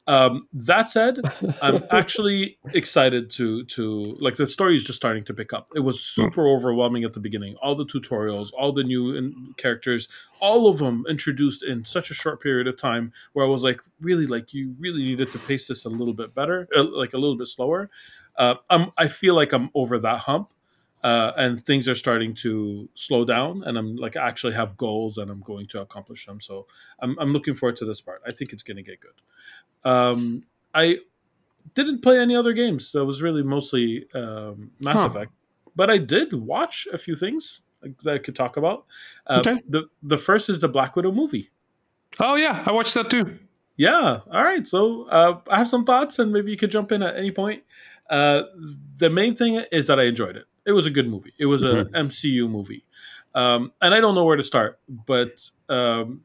Um, 0.08 0.46
that 0.52 0.88
said, 0.88 1.18
I'm 1.60 1.82
actually 1.90 2.58
excited 2.72 3.28
to 3.32 3.64
to 3.64 4.16
like 4.20 4.36
the 4.36 4.46
story 4.46 4.76
is 4.76 4.84
just 4.84 4.96
starting 4.96 5.24
to 5.24 5.34
pick 5.34 5.52
up. 5.52 5.68
It 5.74 5.80
was 5.80 6.00
super 6.00 6.48
overwhelming 6.48 7.04
at 7.04 7.12
the 7.12 7.20
beginning. 7.20 7.56
All 7.60 7.74
the 7.74 7.84
tutorials, 7.84 8.50
all 8.56 8.72
the 8.72 8.84
new 8.84 9.16
in- 9.16 9.54
characters, 9.56 10.08
all 10.40 10.68
of 10.68 10.78
them 10.78 11.04
introduced 11.08 11.64
in 11.64 11.84
such 11.84 12.10
a 12.10 12.14
short 12.14 12.40
period 12.40 12.68
of 12.68 12.76
time. 12.76 13.12
Where 13.32 13.44
I 13.44 13.48
was 13.48 13.64
like, 13.64 13.80
really, 14.00 14.26
like 14.26 14.54
you 14.54 14.76
really 14.78 15.02
needed 15.02 15.32
to 15.32 15.38
pace 15.38 15.66
this 15.66 15.84
a 15.84 15.90
little 15.90 16.14
bit 16.14 16.34
better, 16.34 16.68
uh, 16.76 16.84
like 16.84 17.12
a 17.12 17.18
little 17.18 17.36
bit 17.36 17.48
slower. 17.48 17.90
Uh, 18.36 18.56
I'm, 18.68 18.92
I 18.98 19.08
feel 19.08 19.34
like 19.34 19.52
I'm 19.52 19.70
over 19.74 19.98
that 19.98 20.20
hump 20.20 20.50
uh, 21.06 21.32
and 21.36 21.64
things 21.64 21.88
are 21.88 21.94
starting 21.94 22.34
to 22.34 22.88
slow 22.94 23.24
down 23.24 23.62
and 23.64 23.78
i'm 23.78 23.94
like 23.96 24.16
I 24.16 24.26
actually 24.26 24.54
have 24.54 24.76
goals 24.76 25.18
and 25.18 25.30
i'm 25.30 25.40
going 25.40 25.66
to 25.68 25.80
accomplish 25.80 26.26
them 26.26 26.40
so 26.40 26.66
i'm, 27.00 27.16
I'm 27.20 27.32
looking 27.32 27.54
forward 27.54 27.76
to 27.76 27.84
this 27.84 28.00
part 28.00 28.22
i 28.26 28.32
think 28.32 28.52
it's 28.52 28.64
going 28.64 28.78
to 28.78 28.82
get 28.82 29.00
good 29.00 29.12
um, 29.86 30.42
i 30.74 30.96
didn't 31.74 32.02
play 32.02 32.18
any 32.20 32.34
other 32.36 32.52
games 32.52 32.92
that 32.92 33.04
was 33.04 33.22
really 33.22 33.42
mostly 33.42 34.06
um, 34.14 34.70
mass 34.80 35.00
Huh. 35.00 35.08
effect 35.08 35.32
but 35.74 35.88
i 35.90 35.98
did 35.98 36.32
watch 36.34 36.86
a 36.92 36.98
few 36.98 37.14
things 37.14 37.62
that 38.04 38.14
i 38.14 38.18
could 38.18 38.34
talk 38.36 38.56
about 38.56 38.84
uh, 39.26 39.40
Okay. 39.40 39.60
the, 39.68 39.84
the 40.02 40.18
first 40.18 40.48
is 40.48 40.60
the 40.60 40.68
black 40.68 40.96
widow 40.96 41.12
movie 41.12 41.50
Oh 42.18 42.34
yeah, 42.36 42.62
I 42.66 42.72
watched 42.72 42.94
that 42.94 43.10
too. 43.10 43.38
yeah. 43.76 44.20
All 44.32 44.42
right. 44.44 44.66
So 44.66 45.04
uh, 45.08 45.40
I 45.50 45.58
have 45.58 45.68
some 45.68 45.84
thoughts, 45.84 46.18
and 46.18 46.32
maybe 46.32 46.50
you 46.50 46.56
could 46.56 46.70
jump 46.70 46.90
in 46.92 47.02
at 47.02 47.14
any 47.16 47.30
point. 47.30 47.62
Uh, 48.08 48.44
the 48.96 49.10
main 49.10 49.36
thing 49.36 49.62
is 49.70 49.86
that 49.88 50.00
I 50.00 50.04
enjoyed 50.04 50.34
it. 50.36 50.46
It 50.64 50.72
was 50.72 50.86
a 50.86 50.90
good 50.90 51.08
movie. 51.10 51.34
It 51.38 51.44
was 51.44 51.62
a 51.62 51.84
MCU 51.94 52.48
movie, 52.48 52.84
um, 53.34 53.72
and 53.82 53.92
I 53.94 54.00
don't 54.00 54.14
know 54.14 54.24
where 54.24 54.36
to 54.36 54.42
start, 54.42 54.80
but 54.88 55.50
um, 55.68 56.24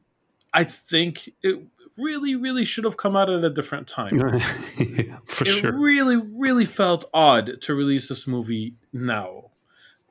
I 0.54 0.64
think 0.64 1.28
it 1.44 1.62
really, 1.98 2.36
really 2.36 2.66
should 2.66 2.84
have 2.84 2.98
come 2.98 3.16
out 3.16 3.30
at 3.30 3.44
a 3.44 3.50
different 3.50 3.88
time. 3.88 4.12
Yeah, 4.78 5.18
For 5.26 5.46
it 5.48 5.52
sure. 5.62 5.72
really, 5.74 6.18
really 6.18 6.66
felt 6.66 7.06
odd 7.14 7.62
to 7.62 7.74
release 7.76 8.08
this 8.10 8.26
movie 8.28 8.76
now. 8.92 9.52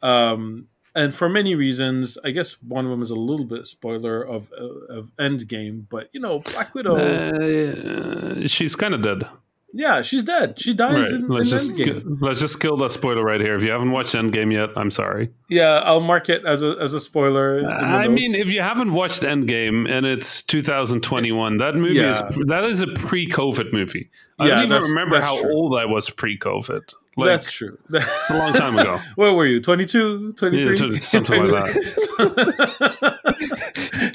Um, 0.02 0.68
and 0.94 1.14
for 1.14 1.28
many 1.28 1.54
reasons. 1.54 2.18
I 2.24 2.30
guess 2.30 2.54
one 2.62 2.84
of 2.84 2.90
them 2.90 3.02
is 3.02 3.10
a 3.10 3.14
little 3.14 3.46
bit 3.46 3.66
spoiler 3.66 4.22
of 4.22 4.50
of 4.52 5.10
Endgame, 5.18 5.84
but 5.88 6.08
you 6.12 6.20
know, 6.20 6.40
Black 6.40 6.74
Widow. 6.74 6.96
Uh, 6.96 8.46
she's 8.46 8.74
kind 8.76 8.94
of 8.94 9.02
dead. 9.02 9.22
Yeah, 9.72 10.02
she's 10.02 10.22
dead. 10.22 10.60
She 10.60 10.74
dies 10.74 11.12
Right. 11.12 11.20
in, 11.20 11.28
Let's 11.28 11.44
in 11.44 11.50
just 11.50 11.72
Endgame. 11.72 12.18
let's 12.20 12.40
just 12.40 12.60
kill 12.60 12.76
that 12.78 12.90
spoiler 12.90 13.22
right 13.24 13.40
here. 13.40 13.54
If 13.56 13.62
you 13.64 13.70
haven't 13.70 13.92
watched 13.92 14.14
Endgame 14.14 14.52
yet, 14.52 14.70
I'm 14.76 14.90
sorry. 14.90 15.30
Yeah, 15.48 15.80
I'll 15.84 16.00
mark 16.00 16.28
it 16.28 16.44
as 16.44 16.62
a 16.62 16.76
as 16.80 16.94
a 16.94 17.00
spoiler. 17.00 17.62
the 17.62 17.68
I 17.68 18.08
mean, 18.08 18.34
if 18.34 18.46
you 18.48 18.60
haven't 18.62 18.92
watched 18.92 19.22
Endgame 19.22 19.88
and 19.90 20.06
it's 20.06 20.42
2021, 20.42 21.58
that 21.58 21.74
movie 21.76 21.94
Yeah. 21.94 22.10
is 22.10 22.22
that 22.46 22.64
is 22.64 22.80
a 22.80 22.86
pre-COVID 22.88 23.72
movie. 23.72 24.10
I 24.38 24.48
Yeah, 24.48 24.54
don't 24.56 24.64
even 24.64 24.82
remember 24.82 25.20
how 25.20 25.40
true. 25.40 25.52
old 25.52 25.76
I 25.78 25.84
was 25.84 26.10
pre-COVID. 26.10 26.94
Like, 27.16 27.30
that's 27.30 27.50
true. 27.50 27.76
it's 27.92 28.30
a 28.30 28.38
long 28.38 28.52
time 28.52 28.78
ago. 28.78 29.00
What 29.16 29.34
were 29.34 29.46
you? 29.46 29.60
22, 29.60 30.34
23? 30.34 30.92
Yeah, 30.92 30.98
something 31.00 31.44
like 31.44 31.64
that. 31.64 31.80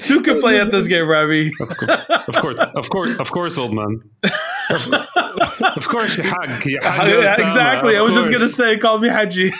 Two 0.06 0.22
can 0.22 0.40
play 0.40 0.58
at 0.58 0.70
this 0.72 0.86
game, 0.86 1.06
Robbie. 1.06 1.52
Of 1.60 1.68
course, 2.36 2.58
of 2.58 2.90
course, 2.90 3.16
of 3.18 3.30
course, 3.30 3.58
old 3.58 3.74
man. 3.74 4.00
of 4.24 5.88
course, 5.88 6.16
you 6.16 6.24
hag. 6.24 6.64
You 6.64 6.80
Osama, 6.80 7.38
exactly. 7.38 7.96
I 7.96 8.00
of 8.00 8.06
was 8.08 8.14
just 8.14 8.32
gonna 8.32 8.48
say, 8.48 8.78
call 8.78 8.98
me 8.98 9.08
Haji. 9.08 9.52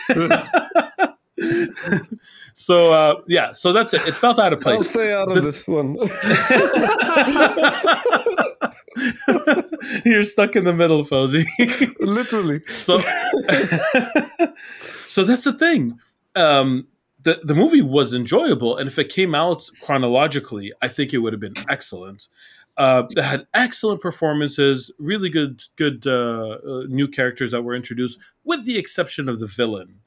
So 2.55 2.93
uh, 2.93 3.15
yeah, 3.27 3.53
so 3.53 3.73
that's 3.73 3.93
it. 3.95 4.07
It 4.09 4.15
felt 4.15 4.39
out 4.39 4.53
of 4.53 4.59
I'll 4.61 4.77
place. 4.77 4.89
stay 4.91 5.13
out 5.13 5.29
of 5.29 5.35
This- 5.35 5.45
this 5.45 5.69
one. 5.69 5.97
You're 10.05 10.25
stuck 10.25 10.57
in 10.57 10.65
the 10.65 10.73
middle, 10.73 11.05
Fozzy. 11.05 11.45
Literally. 12.01 12.61
so 12.69 13.01
so 15.07 15.25
that's 15.25 15.45
the 15.45 15.53
thing 15.53 15.99
um 16.35 16.87
the, 17.23 17.41
the 17.45 17.55
movie 17.55 17.83
was 17.83 18.13
enjoyable 18.13 18.77
and 18.77 18.89
if 18.89 18.99
it 18.99 19.09
came 19.09 19.35
out 19.35 19.63
chronologically 19.83 20.73
i 20.83 20.89
think 20.89 21.15
it 21.15 21.19
would 21.19 21.33
have 21.33 21.41
been 21.41 21.55
excellent 21.69 22.29
uh, 22.77 23.05
it 23.17 23.23
had 23.23 23.47
excellent 23.55 24.03
performances 24.03 24.91
really 24.99 25.31
good 25.31 25.63
good 25.77 26.07
uh, 26.07 26.59
uh, 26.67 26.83
new 26.89 27.09
characters 27.09 27.53
that 27.53 27.63
were 27.63 27.75
introduced 27.75 28.19
with 28.45 28.67
the 28.67 28.77
exception 28.77 29.29
of 29.31 29.41
the 29.41 29.47
villain 29.47 30.01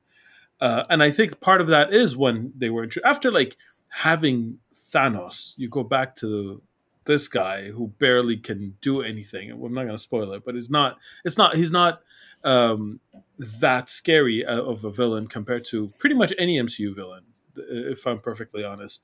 uh, 0.61 0.83
and 0.89 1.01
i 1.03 1.09
think 1.11 1.39
part 1.39 1.61
of 1.61 1.67
that 1.67 1.93
is 1.93 2.15
when 2.17 2.51
they 2.55 2.69
were 2.69 2.87
after 3.05 3.31
like 3.31 3.57
having 3.89 4.59
thanos 4.93 5.53
you 5.57 5.69
go 5.69 5.83
back 5.83 6.15
to 6.15 6.61
this 7.05 7.27
guy 7.27 7.69
who 7.71 7.87
barely 7.99 8.37
can 8.37 8.75
do 8.81 9.01
anything 9.01 9.49
i'm 9.51 9.73
not 9.73 9.83
going 9.83 9.95
to 9.95 9.97
spoil 9.97 10.31
it 10.33 10.43
but 10.45 10.55
it's 10.55 10.69
not 10.69 10.97
it's 11.25 11.37
not 11.37 11.55
he's 11.55 11.71
not 11.71 12.01
um, 12.45 13.01
that 13.37 13.89
scary 13.89 14.45
uh, 14.45 14.61
of 14.61 14.85
a 14.85 14.89
villain 14.91 15.27
compared 15.27 15.65
to 15.65 15.89
pretty 15.99 16.15
much 16.15 16.31
any 16.37 16.57
MCU 16.57 16.95
villain, 16.95 17.23
if 17.57 18.07
I'm 18.07 18.19
perfectly 18.19 18.63
honest. 18.63 19.03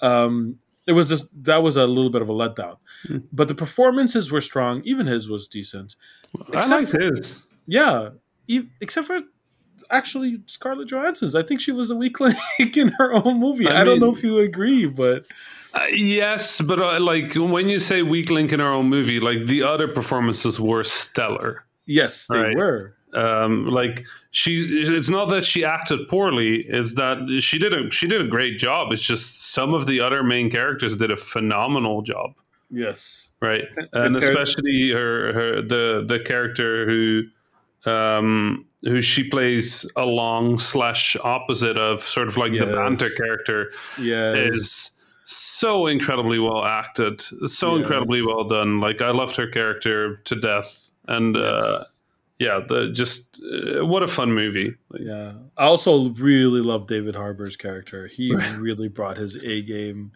Um, 0.00 0.58
it 0.84 0.90
was 0.92 1.06
just 1.08 1.28
that 1.44 1.62
was 1.62 1.76
a 1.76 1.86
little 1.86 2.10
bit 2.10 2.22
of 2.22 2.28
a 2.28 2.32
letdown, 2.32 2.78
Hmm. 3.06 3.18
but 3.32 3.46
the 3.46 3.54
performances 3.54 4.32
were 4.32 4.40
strong. 4.40 4.82
Even 4.84 5.06
his 5.06 5.28
was 5.28 5.46
decent. 5.46 5.94
I 6.36 6.40
Except 6.58 6.68
liked 6.70 6.88
for- 6.90 7.00
his. 7.00 7.42
Yeah, 7.68 8.08
e- 8.48 8.66
except 8.80 9.06
for 9.06 9.20
actually 9.90 10.40
Scarlett 10.46 10.88
Johansson's. 10.88 11.34
I 11.34 11.42
think 11.42 11.60
she 11.60 11.72
was 11.72 11.90
a 11.90 11.96
weak 11.96 12.20
link 12.20 12.36
in 12.76 12.88
her 12.98 13.12
own 13.14 13.38
movie. 13.40 13.66
I 13.68 13.80
I, 13.80 13.84
don't 13.84 14.00
know 14.00 14.12
if 14.12 14.22
you 14.22 14.38
agree, 14.38 14.86
but 14.86 15.26
Uh, 15.74 15.84
yes, 15.90 16.60
but 16.60 16.80
uh, 16.80 17.00
like 17.00 17.34
when 17.34 17.68
you 17.68 17.80
say 17.80 18.02
weak 18.02 18.30
link 18.30 18.52
in 18.52 18.60
our 18.60 18.72
own 18.72 18.88
movie, 18.88 19.20
like 19.20 19.46
the 19.46 19.62
other 19.62 19.88
performances 19.88 20.58
were 20.60 20.84
stellar. 20.84 21.64
yes, 21.86 22.26
they 22.28 22.38
Right. 22.38 22.56
were. 22.56 22.92
Um, 23.14 23.66
like 23.66 24.04
she, 24.30 24.64
it's 24.96 25.08
not 25.08 25.26
that 25.30 25.44
she 25.44 25.64
acted 25.64 26.06
poorly; 26.08 26.66
it's 26.68 26.94
that 26.94 27.40
she 27.40 27.58
did 27.58 27.72
a 27.72 27.90
she 27.90 28.06
did 28.08 28.20
a 28.20 28.26
great 28.28 28.58
job. 28.58 28.92
It's 28.92 29.02
just 29.02 29.40
some 29.54 29.72
of 29.74 29.86
the 29.86 30.00
other 30.00 30.22
main 30.22 30.50
characters 30.50 30.96
did 30.96 31.10
a 31.10 31.16
phenomenal 31.16 32.02
job. 32.02 32.32
Yes. 32.68 33.30
right 33.40 33.62
and 33.92 34.16
especially 34.16 34.90
her, 34.90 35.32
her 35.32 35.62
the 35.62 36.04
the 36.06 36.18
character 36.18 36.84
who 36.84 37.22
um 37.86 38.64
who 38.82 39.00
she 39.00 39.28
plays 39.28 39.84
along 39.96 40.58
slash 40.58 41.16
opposite 41.24 41.78
of 41.78 42.02
sort 42.02 42.28
of 42.28 42.36
like 42.36 42.52
the 42.52 42.66
banter 42.66 43.08
character 43.16 43.72
Yes. 44.00 44.54
is 44.54 44.90
so 45.24 45.86
incredibly 45.86 46.38
well 46.38 46.64
acted 46.64 47.20
so 47.20 47.74
Yes. 47.74 47.82
incredibly 47.82 48.22
well 48.22 48.44
done 48.44 48.80
like 48.80 49.02
i 49.02 49.10
loved 49.10 49.36
her 49.36 49.46
character 49.48 50.16
to 50.24 50.36
death 50.36 50.90
and 51.08 51.36
uh 51.36 51.78
yeah 52.38 52.60
the 52.68 52.90
just 52.92 53.40
uh, 53.42 53.84
what 53.86 54.02
a 54.02 54.06
fun 54.06 54.32
movie 54.32 54.74
Yeah. 54.98 55.32
I 55.56 55.64
also 55.64 56.10
really 56.10 56.60
love 56.60 56.86
David 56.86 57.16
Harbour's 57.16 57.56
character. 57.56 58.08
He 58.08 58.34
really 58.58 58.88
brought 58.88 59.16
his 59.16 59.36
A 59.42 59.62
game. 59.62 60.12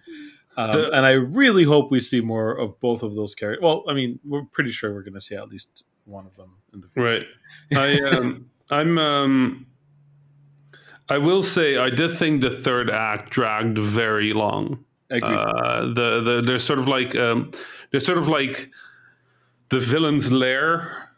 Um, 0.56 0.72
The- 0.72 0.90
and 0.92 1.06
I 1.06 1.12
really 1.12 1.64
hope 1.64 1.90
we 1.90 1.98
see 2.00 2.20
more 2.20 2.52
of 2.52 2.78
both 2.80 3.02
of 3.02 3.14
those 3.14 3.34
characters. 3.34 3.62
Well, 3.62 3.84
I 3.88 3.94
mean, 3.94 4.20
we're 4.22 4.44
pretty 4.44 4.70
sure 4.70 4.92
we're 4.92 5.02
going 5.02 5.14
to 5.14 5.20
see 5.22 5.34
at 5.34 5.48
least 5.48 5.82
one 6.04 6.26
of 6.26 6.36
them 6.36 6.56
in 6.72 6.80
the 6.80 6.88
future. 6.88 7.24
Right. 7.72 7.76
I 7.76 8.16
um 8.16 8.50
I'm 8.70 8.98
um 8.98 9.66
I 11.08 11.18
will 11.18 11.42
say 11.42 11.76
I 11.76 11.90
did 11.90 12.12
think 12.14 12.40
the 12.42 12.50
third 12.50 12.90
act 12.90 13.30
dragged 13.30 13.78
very 13.78 14.32
long. 14.32 14.84
Uh 15.10 15.86
the 15.86 16.20
the 16.22 16.42
there's 16.44 16.64
sort 16.64 16.78
of 16.78 16.86
like 16.88 17.16
um 17.16 17.50
there's 17.90 18.06
sort 18.06 18.18
of 18.18 18.28
like 18.28 18.70
the 19.70 19.80
villain's 19.80 20.32
lair 20.32 21.08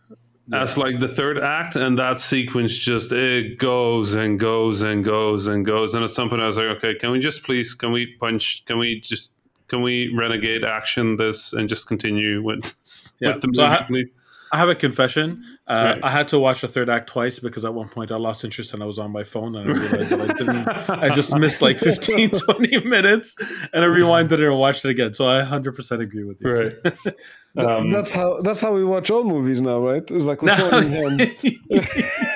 as 0.52 0.76
like 0.76 0.98
the 0.98 1.08
third 1.08 1.38
act 1.38 1.76
and 1.76 1.98
that 1.98 2.20
sequence 2.20 2.76
just 2.76 3.12
it 3.12 3.58
goes 3.58 4.14
and 4.14 4.38
goes 4.40 4.82
and 4.82 5.04
goes 5.04 5.46
and 5.46 5.64
goes 5.64 5.94
and 5.94 6.04
at 6.04 6.10
some 6.10 6.28
point 6.28 6.42
I 6.42 6.46
was 6.46 6.58
like 6.58 6.66
okay 6.76 6.94
can 6.94 7.10
we 7.10 7.20
just 7.20 7.42
please 7.44 7.72
can 7.74 7.92
we 7.92 8.14
punch 8.18 8.64
can 8.66 8.76
we 8.76 9.00
just 9.00 9.32
can 9.68 9.80
we 9.82 10.12
renegade 10.14 10.64
action 10.64 11.16
this 11.16 11.52
and 11.54 11.68
just 11.68 11.86
continue 11.86 12.42
with 12.42 12.74
Yeah. 13.20 13.34
with 13.34 13.42
the 13.42 13.48
So 13.54 13.62
I 13.62 13.86
movie 13.88 14.10
ha-? 14.10 14.18
I 14.52 14.58
have 14.58 14.68
a 14.68 14.74
confession. 14.74 15.42
Uh, 15.66 15.92
Right. 15.94 16.00
I 16.04 16.10
had 16.10 16.28
to 16.28 16.38
watch 16.38 16.60
the 16.60 16.68
third 16.68 16.90
act 16.90 17.08
twice 17.08 17.38
because 17.38 17.64
at 17.64 17.72
one 17.72 17.88
point 17.88 18.12
I 18.12 18.16
lost 18.16 18.44
interest 18.44 18.74
and 18.74 18.82
I 18.82 18.86
was 18.86 18.98
on 18.98 19.10
my 19.10 19.24
phone 19.24 19.56
and 19.56 19.70
I 19.70 19.72
realized 19.80 20.10
that 20.10 20.20
I 20.20 20.26
didn't. 20.40 20.68
I 21.06 21.08
just 21.08 21.34
missed 21.34 21.62
like 21.62 21.78
15, 21.78 22.30
20 22.48 22.80
minutes 22.84 23.34
and 23.72 23.82
I 23.84 23.88
rewinded 23.88 24.32
it 24.32 24.40
and 24.42 24.58
watched 24.58 24.84
it 24.84 24.90
again. 24.90 25.14
So 25.14 25.26
I 25.26 25.40
100% 25.42 26.00
agree 26.00 26.24
with 26.24 26.38
you. 26.40 26.50
right 26.52 26.72
Um, 27.54 27.90
that's 27.90 28.14
how 28.14 28.40
that's 28.40 28.62
how 28.62 28.72
we 28.74 28.82
watch 28.82 29.10
all 29.10 29.24
movies 29.24 29.60
now, 29.60 29.78
right? 29.78 30.02
It's 30.10 30.24
like 30.24 30.40
No. 30.42 30.54
we're 30.72 30.82
phoning 30.84 31.36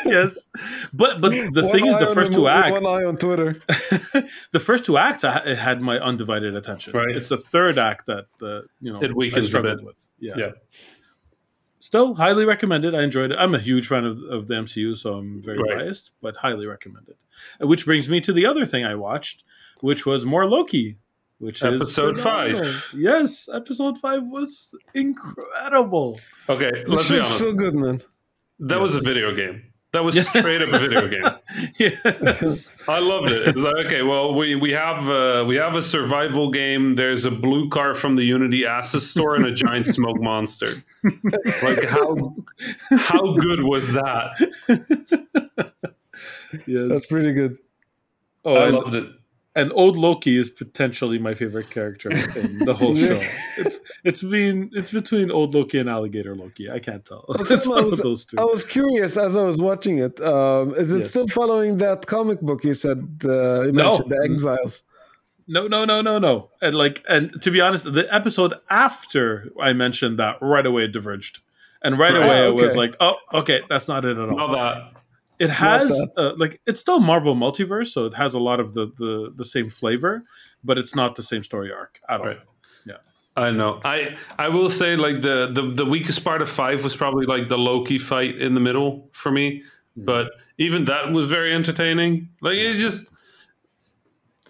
yes, 0.05 0.47
but 0.93 1.23
but 1.23 1.31
the 1.33 1.63
One 1.63 1.73
thing 1.73 1.87
is, 1.87 1.99
the 1.99 2.07
first 2.07 2.33
the 2.33 2.37
two 2.37 2.43
movie, 2.43 2.53
acts, 2.53 2.83
One 2.83 2.87
eye 2.87 3.05
on 3.07 3.17
Twitter. 3.17 3.57
the 4.53 4.61
first 4.61 4.85
two 4.85 4.99
acts, 4.99 5.25
I, 5.25 5.39
it 5.39 5.57
had 5.59 5.81
my 5.81 5.99
undivided 5.99 6.55
attention. 6.55 6.93
Right. 6.93 7.17
It's 7.17 7.29
the 7.29 7.39
third 7.39 7.79
act 7.79 8.05
that 8.07 8.27
the 8.41 8.65
you 8.81 8.93
know 8.93 9.01
It 9.03 9.17
weakens 9.17 9.47
I 9.47 9.47
a 9.47 9.49
struggled 9.49 9.79
bit. 9.79 9.87
with. 9.87 9.97
Yeah. 10.19 10.35
Yeah. 10.37 10.51
Still 11.87 12.15
highly 12.15 12.45
recommended. 12.45 12.97
I 12.97 13.03
enjoyed 13.05 13.31
it. 13.31 13.37
I'm 13.39 13.55
a 13.55 13.61
huge 13.61 13.87
fan 13.87 14.05
of, 14.05 14.21
of 14.25 14.49
the 14.49 14.55
MCU, 14.55 14.97
so 14.97 15.15
I'm 15.15 15.41
very 15.41 15.59
Right. 15.59 15.79
biased, 15.79 16.11
but 16.21 16.39
highly 16.39 16.67
recommended. 16.67 17.15
Uh, 17.63 17.69
Which 17.69 17.85
brings 17.85 18.09
me 18.09 18.21
to 18.23 18.33
the 18.33 18.45
other 18.45 18.67
thing 18.67 18.85
I 18.85 18.97
watched, 18.97 19.45
which 19.83 20.05
was 20.05 20.25
more 20.25 20.47
Loki, 20.51 20.99
which 21.39 21.63
Episode 21.63 22.17
is 22.17 22.23
five. 22.25 22.93
Yes, 22.93 23.49
episode 23.53 23.99
five 23.99 24.25
was 24.27 24.75
incredible. 24.95 26.19
Okay, 26.49 26.73
let's 26.89 27.09
be 27.09 27.19
honest. 27.21 27.39
so 27.39 27.53
good, 27.53 27.75
man. 27.75 28.01
That 28.59 28.81
was 28.81 28.97
a 28.97 29.01
video 29.01 29.33
game. 29.37 29.73
That 29.97 30.05
was 30.05 30.29
straight 30.29 30.61
up 30.61 30.69
a 30.75 30.79
video 30.79 31.09
game. 31.09 31.25
yes. 31.79 32.77
I 32.87 32.99
loved 32.99 33.31
it. 33.31 33.49
It's 33.49 33.63
like 33.63 33.87
okay, 33.87 34.03
well, 34.03 34.35
we 34.35 34.55
we 34.55 34.73
have 34.73 35.09
uh, 35.09 35.47
we 35.49 35.57
have 35.57 35.75
a 35.75 35.81
survival 35.81 36.51
game. 36.51 36.97
There's 36.97 37.25
a 37.25 37.31
blue 37.31 37.71
car 37.71 37.95
from 37.95 38.15
the 38.17 38.23
Unity 38.25 38.67
Asset 38.67 39.01
Store 39.01 39.37
and 39.37 39.47
a 39.47 39.53
giant 39.53 39.87
smoke 39.87 40.21
monster. 40.21 40.75
Like 41.63 41.85
how 41.85 42.37
how 42.91 43.37
good 43.39 43.61
was 43.63 43.91
that? 43.95 45.33
Yes. 46.67 46.89
That's 46.91 47.07
pretty 47.07 47.33
good. 47.33 47.57
oh, 48.45 48.55
I 48.55 48.67
and, 48.67 48.77
loved 48.77 48.95
it. 48.97 49.07
And 49.57 49.73
old 49.75 49.97
Loki 49.97 50.37
is 50.43 50.49
potentially 50.51 51.19
my 51.19 51.35
favorite 51.35 51.71
character 51.71 52.11
in 52.43 52.59
the 52.69 52.75
whole 52.75 52.95
show. 53.05 53.19
It's 53.63 53.81
it's 54.09 54.23
been 54.23 54.71
it's 54.79 54.93
between 54.93 55.31
old 55.39 55.55
Loki 55.57 55.79
and 55.83 55.89
alligator 55.97 56.35
Loki. 56.43 56.71
I 56.71 56.79
can't 56.87 57.05
tell. 57.05 57.25
It's 57.41 57.67
I 57.67 57.71
one 57.71 57.87
was- 57.91 57.99
of 58.01 58.05
those 58.05 58.25
two. 58.27 58.37
I 58.39 58.45
was 58.45 58.63
curious 58.65 59.17
as 59.17 59.35
I 59.37 59.45
was 59.51 59.59
watching 59.71 59.97
it. 59.99 60.21
Um, 60.21 60.75
is 60.83 60.93
it 60.93 60.99
Yes. 60.99 61.11
still 61.11 61.29
following 61.41 61.79
that 61.79 62.07
comic 62.07 62.41
book 62.49 62.61
you 62.65 62.75
said 62.75 63.01
uh, 63.25 63.63
you 63.67 63.73
No. 63.73 63.85
mentioned, 63.85 64.11
The 64.13 64.21
Exiles? 64.31 64.83
No, 65.49 65.63
no, 65.69 65.85
no, 65.85 66.03
no, 66.03 66.19
no. 66.19 66.35
And 66.61 66.75
like, 66.75 66.97
and 67.09 67.25
to 67.43 67.51
be 67.51 67.61
honest, 67.61 67.85
the 68.01 68.07
episode 68.13 68.53
after 68.69 69.51
I 69.61 69.73
mentioned 69.73 70.19
that, 70.19 70.35
right 70.43 70.67
away 70.67 70.83
it 70.89 70.93
diverged, 70.93 71.35
and 71.85 71.93
right 71.99 72.13
Right. 72.15 72.25
away 72.25 72.41
Oh, 72.47 72.49
it 72.59 72.63
was 72.65 72.75
like, 72.77 72.95
oh, 72.99 73.15
okay, 73.41 73.61
that's 73.71 73.87
not 73.93 74.05
it 74.05 74.17
at 74.19 74.29
all. 74.29 74.37
Not 74.37 74.53
that. 74.61 74.77
It 75.39 75.51
has 75.51 75.93
uh, 76.17 76.33
like 76.37 76.61
it's 76.67 76.81
still 76.81 77.01
Marvel 77.01 77.35
multiverse, 77.35 77.89
so 77.89 78.07
it 78.07 78.15
has 78.15 78.35
a 78.35 78.39
lot 78.39 78.61
of 78.61 78.75
the 78.75 78.87
the 78.97 79.33
the 79.35 79.45
same 79.45 79.69
flavor, 79.69 80.25
but 80.65 80.79
it's 80.79 80.95
not 80.95 81.15
the 81.15 81.23
same 81.23 81.43
story 81.43 81.73
arc 81.73 82.01
at 82.09 82.21
all. 82.21 82.27
Right. 82.27 82.39
Yeah. 82.87 82.97
I 83.37 83.51
know. 83.51 83.81
I 83.85 84.17
I 84.39 84.49
will 84.49 84.71
say 84.71 84.97
like 84.97 85.21
the, 85.21 85.51
the 85.53 85.63
the 85.63 85.85
weakest 85.85 86.25
part 86.25 86.41
of 86.41 86.49
five 86.49 86.83
was 86.83 86.97
probably 86.97 87.27
like 87.27 87.49
the 87.49 87.59
Loki 87.59 87.99
fight 87.99 88.41
in 88.41 88.55
the 88.55 88.61
middle 88.61 89.11
for 89.13 89.31
me, 89.31 89.63
but 89.97 90.31
even 90.59 90.87
that 90.87 91.13
was 91.13 91.29
very 91.29 91.53
entertaining. 91.55 92.31
Like 92.41 92.55
it 92.55 92.77
just 92.79 93.11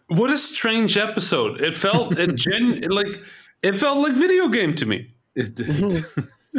what 0.08 0.30
a 0.30 0.38
strange 0.38 0.96
episode! 0.96 1.60
It 1.60 1.74
felt 1.74 2.16
it 2.16 2.34
gen 2.36 2.82
like 2.82 3.22
it 3.62 3.74
felt 3.74 3.98
like 3.98 4.14
video 4.14 4.48
game 4.48 4.74
to 4.76 4.86
me. 4.86 5.14
It 5.34 5.54
did. 5.54 6.04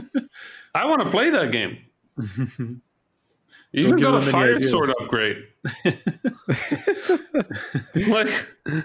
I 0.76 0.86
want 0.86 1.02
to 1.02 1.10
play 1.10 1.30
that 1.32 1.52
game. 1.52 1.78
You 3.74 3.88
even 3.88 4.00
got 4.00 4.16
a 4.16 4.22
fire 4.22 4.56
ideas. 4.56 4.72
sword 4.72 4.90
upgrade. 5.02 5.38
like, 8.08 8.30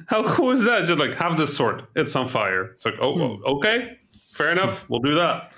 how 0.07 0.29
cool 0.35 0.51
is 0.51 0.65
that? 0.65 0.85
Just 0.87 0.99
like 0.99 1.15
have 1.15 1.37
this 1.37 1.57
sword. 1.57 1.87
It's 1.95 2.15
on 2.17 2.27
fire. 2.29 2.65
It's 2.67 2.85
like, 2.85 2.97
oh, 3.01 3.37
Hmm. 3.37 3.45
okay, 3.45 3.99
fair 4.33 4.51
enough. 4.51 4.89
We'll 4.91 5.01
do 5.01 5.15
that. 5.15 5.53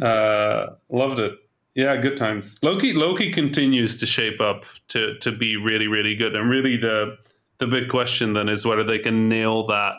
uh, 0.02 0.74
loved 0.88 1.18
it. 1.18 1.32
Yeah, 1.74 1.96
good 1.96 2.16
times. 2.16 2.58
Loki. 2.62 2.92
Loki 2.92 3.32
continues 3.32 3.96
to 4.00 4.06
shape 4.06 4.40
up 4.40 4.64
to 4.88 5.16
to 5.18 5.32
be 5.32 5.56
really, 5.56 5.86
really 5.86 6.14
good. 6.16 6.34
And 6.34 6.50
really, 6.50 6.76
the 6.76 7.16
the 7.58 7.66
big 7.66 7.88
question 7.88 8.32
then 8.32 8.48
is 8.48 8.66
whether 8.66 8.84
they 8.84 8.98
can 8.98 9.28
nail 9.28 9.66
that 9.66 9.94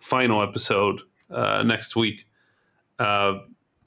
final 0.00 0.42
episode 0.42 1.00
uh, 1.30 1.62
next 1.64 1.96
week. 1.96 2.26
Uh, 2.98 3.38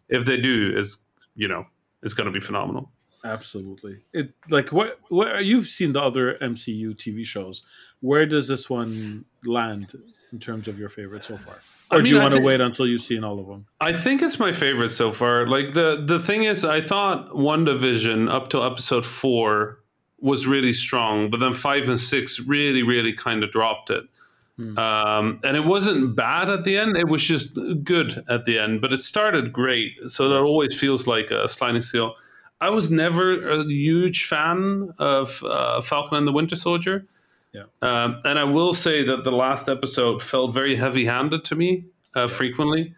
if 0.10 0.26
they 0.26 0.38
do, 0.38 0.76
is 0.78 0.98
you 1.36 1.48
know, 1.48 1.66
it's 2.04 2.14
going 2.14 2.26
to 2.26 2.32
be 2.34 2.40
phenomenal. 2.42 2.92
Absolutely. 3.24 4.00
It 4.14 4.34
like 4.50 4.72
what 4.72 5.00
what 5.10 5.44
you've 5.44 5.68
seen 5.68 5.94
the 5.94 6.02
other 6.02 6.36
MCU 6.36 6.96
TV 6.96 7.26
shows. 7.26 7.64
Where 8.02 8.26
does 8.26 8.48
this 8.48 8.70
one 8.70 9.26
land 9.44 9.94
in 10.32 10.40
terms 10.40 10.68
of 10.68 10.80
your 10.80 10.90
favorite 10.90 11.26
so 11.26 11.38
far? 11.38 11.56
I 11.92 11.98
Or 11.98 12.02
do 12.02 12.12
you 12.12 12.20
want 12.20 12.34
to 12.36 12.42
wait 12.42 12.62
until 12.62 12.88
you've 12.88 13.02
seen 13.02 13.24
all 13.24 13.40
of 13.40 13.48
them? 13.48 13.66
I 13.82 13.94
think 13.94 14.22
it's 14.22 14.40
my 14.40 14.52
favorite 14.52 14.90
so 14.90 15.12
far. 15.12 15.48
Like 15.48 15.74
the 15.74 16.02
the 16.06 16.20
thing 16.20 16.44
is, 16.44 16.64
I 16.64 16.82
thought 16.82 17.30
WandaVision 17.32 18.32
up 18.32 18.50
to 18.50 18.64
episode 18.64 19.06
four 19.06 19.80
was 20.20 20.48
really 20.48 20.74
strong, 20.74 21.30
but 21.30 21.40
then 21.40 21.54
five 21.54 21.90
and 21.90 22.00
six 22.00 22.40
really, 22.40 22.84
really 22.84 23.14
kind 23.14 23.44
of 23.44 23.52
dropped 23.52 23.90
it. 23.90 24.04
Um, 24.78 25.40
and 25.46 25.56
it 25.56 25.64
wasn't 25.64 26.18
bad 26.18 26.50
at 26.50 26.66
the 26.66 26.78
end; 26.78 26.98
it 26.98 27.08
was 27.08 27.24
just 27.24 27.58
good 27.82 28.26
at 28.28 28.44
the 28.44 28.60
end. 28.60 28.82
But 28.82 28.92
it 28.92 29.02
started 29.02 29.54
great, 29.54 29.94
so 30.08 30.28
that 30.28 30.42
always 30.42 30.78
feels 30.78 31.08
like 31.08 31.32
a 31.32 31.48
sliding 31.48 31.82
scale. 31.82 32.16
I 32.62 32.70
was 32.70 32.92
never 32.92 33.50
a 33.50 33.64
huge 33.64 34.26
fan 34.26 34.94
of 34.98 35.44
uh, 35.44 35.82
Falcon 35.82 36.18
and 36.18 36.28
the 36.28 36.32
Winter 36.32 36.56
Soldier. 36.56 37.06
Yeah. 37.54 37.64
Um, 37.82 38.20
and 38.26 38.38
I 38.38 38.44
will 38.44 38.74
say 38.74 39.04
that 39.04 39.24
the 39.24 39.32
last 39.32 39.70
episode 39.70 40.22
felt 40.22 40.54
very 40.54 40.76
heavy-handed 40.76 41.44
to 41.46 41.56
me 41.56 41.86
uh, 42.16 42.28
frequently. 42.28 42.94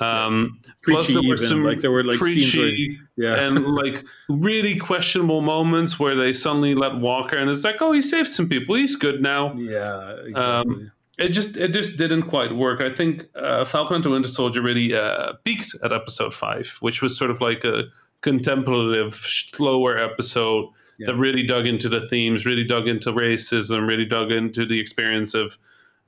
Um, 0.00 0.60
plus 0.84 1.08
there 1.08 1.16
were 1.16 1.34
even, 1.34 1.38
some 1.38 1.64
like 1.64 1.80
there 1.80 1.90
were 1.90 2.04
like 2.04 2.18
scenes 2.18 2.54
where 2.54 2.70
yeah. 3.16 3.46
and 3.46 3.66
like 3.66 4.04
really 4.28 4.78
questionable 4.78 5.40
moments 5.40 5.98
where 5.98 6.14
they 6.14 6.32
suddenly 6.32 6.76
let 6.76 6.96
Walker 6.96 7.36
and 7.36 7.50
it's 7.50 7.64
like, 7.64 7.82
oh, 7.82 7.90
he 7.90 8.00
saved 8.00 8.32
some 8.32 8.48
people, 8.48 8.76
he's 8.76 8.94
good 8.94 9.20
now. 9.20 9.54
yeah, 9.54 10.12
exactly. 10.24 10.90
It 11.18 11.30
just 11.30 11.56
it 11.56 11.72
just 11.72 11.98
didn't 11.98 12.22
quite 12.22 12.54
work. 12.54 12.80
I 12.80 12.94
think 12.94 13.24
uh, 13.34 13.64
Falcon 13.64 13.96
and 13.96 14.04
the 14.04 14.10
Winter 14.10 14.28
Soldier 14.28 14.62
really 14.62 14.94
uh, 14.94 15.32
peaked 15.44 15.74
at 15.82 15.92
episode 15.92 16.32
five, 16.32 16.76
which 16.78 17.02
was 17.02 17.18
sort 17.18 17.32
of 17.32 17.40
like 17.40 17.64
a 17.64 17.84
contemplative, 18.20 19.14
slower 19.14 19.98
episode 19.98 20.66
Yeah. 20.98 21.06
that 21.06 21.16
really 21.16 21.42
dug 21.44 21.66
into 21.66 21.88
the 21.88 22.06
themes, 22.08 22.44
really 22.46 22.64
dug 22.64 22.88
into 22.88 23.12
racism, 23.12 23.86
really 23.86 24.04
dug 24.04 24.32
into 24.32 24.66
the 24.66 24.80
experience 24.80 25.34
of, 25.34 25.56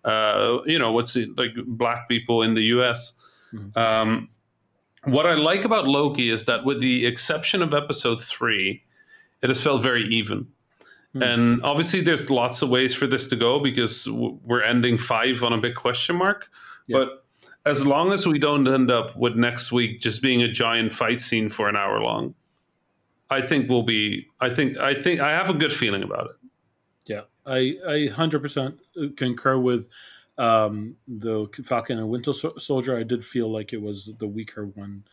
uh, 0.04 0.58
you 0.66 0.78
know, 0.78 0.90
what's 0.92 1.14
it, 1.16 1.36
like 1.38 1.54
black 1.66 2.08
people 2.08 2.42
in 2.42 2.54
the 2.54 2.62
U.S. 2.76 3.14
Mhm. 3.54 3.76
Um, 3.76 4.28
what 5.04 5.26
I 5.26 5.34
like 5.34 5.64
about 5.64 5.86
Loki 5.86 6.28
is 6.30 6.44
that, 6.44 6.64
with 6.64 6.80
the 6.80 7.06
exception 7.06 7.62
of 7.62 7.72
episode 7.72 8.20
three, 8.20 8.82
it 9.42 9.48
has 9.48 9.62
felt 9.62 9.82
very 9.82 10.04
even. 10.08 10.48
Hmm. 11.14 11.22
And 11.22 11.62
obviously, 11.62 12.00
there's 12.02 12.28
lots 12.30 12.62
of 12.62 12.68
ways 12.68 12.94
for 12.94 13.06
this 13.06 13.26
to 13.28 13.36
go 13.36 13.58
because 13.60 14.08
we're 14.10 14.62
ending 14.62 14.98
five 14.98 15.42
on 15.42 15.52
a 15.52 15.58
big 15.58 15.74
question 15.74 16.16
mark. 16.16 16.48
Yeah. 16.86 16.98
But 16.98 17.24
as 17.66 17.86
long 17.86 18.12
as 18.12 18.26
we 18.26 18.38
don't 18.38 18.66
end 18.66 18.90
up 18.90 19.16
with 19.16 19.36
next 19.36 19.70
week 19.72 20.00
just 20.00 20.22
being 20.22 20.42
a 20.42 20.48
giant 20.50 20.92
fight 20.92 21.20
scene 21.20 21.48
for 21.48 21.68
an 21.68 21.76
hour 21.76 22.00
long, 22.00 22.34
I 23.28 23.42
think 23.42 23.68
we'll 23.68 23.82
be. 23.82 24.26
I 24.40 24.52
think. 24.52 24.76
I 24.78 24.94
think. 24.94 25.20
I 25.20 25.30
have 25.32 25.50
a 25.50 25.54
good 25.54 25.72
feeling 25.72 26.02
about 26.02 26.26
it. 26.26 26.36
Yeah, 27.06 27.22
I 27.46 27.76
I 27.86 28.10
hundred 28.14 28.40
percent 28.42 28.80
concur 29.16 29.58
with 29.58 29.88
um, 30.38 30.96
the 31.06 31.46
Falcon 31.64 31.98
and 31.98 32.08
Winter 32.08 32.32
Soldier. 32.32 32.98
I 32.98 33.02
did 33.02 33.24
feel 33.24 33.50
like 33.50 33.72
it 33.72 33.82
was 33.82 34.10
the 34.18 34.26
weaker 34.26 34.66
one. 34.66 35.04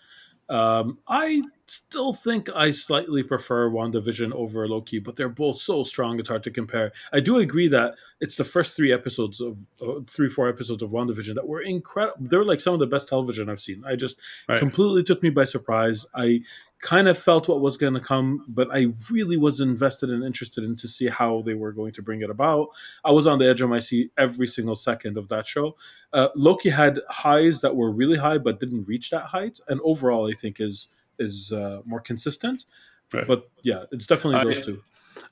Um, 0.50 1.00
I 1.08 1.44
still 1.66 2.14
think 2.14 2.50
I 2.56 2.72
slightly 2.72 3.22
prefer 3.24 3.70
WandaVision 3.70 4.32
over 4.32 4.68
Loki, 4.68 5.00
but 5.00 5.18
they're 5.18 5.28
both 5.28 5.60
so 5.60 5.84
strong 5.84 6.20
it's 6.20 6.30
hard 6.30 6.44
to 6.44 6.52
compare. 6.52 6.94
I 7.12 7.20
do 7.20 7.38
agree 7.38 7.68
that 7.68 7.96
it's 8.22 8.38
the 8.38 8.46
first 8.46 8.76
three 8.76 8.94
episodes 8.94 9.42
of 9.42 9.58
uh, 9.82 10.00
three 10.08 10.30
four 10.30 10.48
episodes 10.48 10.82
of 10.82 10.92
WandaVision 10.92 11.36
that 11.36 11.48
were 11.48 11.62
incredible. 11.62 12.18
They're 12.22 12.46
like 12.46 12.62
some 12.62 12.74
of 12.74 12.80
the 12.80 12.88
best 12.88 13.10
television 13.10 13.50
I've 13.50 13.60
seen. 13.60 13.84
I 13.86 13.96
just 13.96 14.18
Right. 14.48 14.60
completely 14.60 15.04
took 15.04 15.22
me 15.22 15.30
by 15.30 15.44
surprise. 15.44 16.06
I 16.16 16.42
kind 16.82 17.08
of 17.08 17.18
felt 17.18 17.50
what 17.50 17.60
was 17.60 17.76
going 17.76 17.94
to 17.96 18.00
come, 18.00 18.46
but 18.48 18.68
I 18.72 18.88
really 19.10 19.38
was 19.38 19.60
invested 19.60 20.10
and 20.10 20.24
interested 20.24 20.63
in 20.63 20.76
to 20.78 20.88
see 20.88 21.08
how 21.08 21.42
they 21.42 21.56
were 21.56 21.72
going 21.72 21.92
to 21.94 22.02
bring 22.02 22.22
it 22.22 22.30
about. 22.30 22.70
I 23.04 23.12
was 23.12 23.26
on 23.26 23.40
the 23.40 23.50
edge 23.50 23.62
of 23.62 23.70
my 23.70 23.80
seat 23.80 24.12
every 24.18 24.48
single 24.48 24.76
second 24.76 25.18
of 25.18 25.28
that 25.30 25.48
show. 25.48 25.76
Uh, 26.13 26.30
Loki 26.36 26.70
had 26.70 27.00
highs 27.10 27.62
that 27.62 27.76
were 27.76 27.92
really 27.92 28.18
high, 28.18 28.38
but 28.38 28.60
didn't 28.60 28.88
reach 28.88 29.10
that 29.10 29.24
height, 29.24 29.60
and 29.68 29.80
overall, 29.84 30.30
I 30.30 30.34
think 30.34 30.60
is 30.60 30.90
is 31.20 31.52
uh, 31.52 31.82
more 31.86 32.00
consistent. 32.00 32.66
Right. 33.12 33.28
But 33.28 33.50
yeah, 33.63 33.84
it's 33.92 34.06
definitely 34.06 34.40
I- 34.40 34.44
those 34.44 34.66
two. 34.66 34.84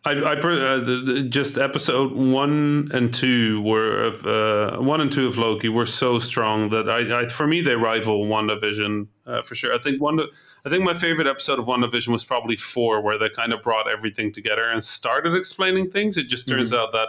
I, 0.03 0.11
I 0.11 0.33
uh, 0.33 0.79
the, 0.79 1.03
the, 1.05 1.21
just 1.21 1.59
episode 1.59 2.11
one 2.11 2.89
and 2.91 3.13
two 3.13 3.61
were 3.61 4.03
of 4.03 4.25
uh, 4.25 4.81
one 4.81 4.99
and 4.99 5.11
two 5.11 5.27
of 5.27 5.37
Loki 5.37 5.69
were 5.69 5.85
so 5.85 6.17
strong 6.17 6.69
that 6.69 6.89
I, 6.89 7.21
I 7.21 7.27
for 7.27 7.45
me 7.45 7.61
they 7.61 7.75
rival 7.75 8.25
WandaVision 8.25 9.07
uh, 9.27 9.41
for 9.43 9.53
sure. 9.53 9.75
I 9.75 9.77
think 9.77 10.01
one 10.01 10.19
I 10.65 10.69
think 10.69 10.83
my 10.83 10.93
favorite 10.95 11.27
episode 11.27 11.59
of 11.59 11.65
WandaVision 11.65 12.07
was 12.07 12.25
probably 12.25 12.55
four, 12.55 12.99
where 13.01 13.17
they 13.19 13.29
kind 13.29 13.53
of 13.53 13.61
brought 13.61 13.89
everything 13.89 14.31
together 14.31 14.69
and 14.69 14.83
started 14.83 15.35
explaining 15.35 15.91
things. 15.91 16.17
It 16.17 16.27
just 16.27 16.47
turns 16.47 16.73
out 16.73 16.91
that 16.93 17.07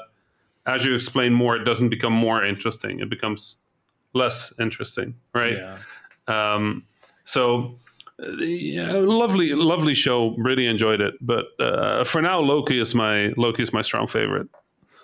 as 0.66 0.84
you 0.84 0.94
explain 0.94 1.32
more, 1.32 1.56
it 1.56 1.64
doesn't 1.64 1.88
become 1.88 2.12
more 2.12 2.44
interesting; 2.44 3.00
it 3.00 3.08
becomes 3.08 3.58
less 4.12 4.52
interesting, 4.60 5.14
right? 5.34 5.56
Yeah. 5.56 5.78
Um, 6.28 6.84
so, 7.24 7.76
yeah, 8.38 8.92
lovely, 8.92 9.54
lovely 9.54 9.94
show. 9.94 10.34
Really 10.36 10.66
enjoyed 10.66 11.00
it. 11.00 11.14
But 11.20 11.46
uh, 11.58 12.04
for 12.04 12.20
now, 12.20 12.40
Loki 12.40 12.78
is 12.80 12.94
my 12.94 13.32
Loki 13.36 13.62
is 13.62 13.72
my 13.72 13.82
strong 13.82 14.06
favorite. 14.06 14.48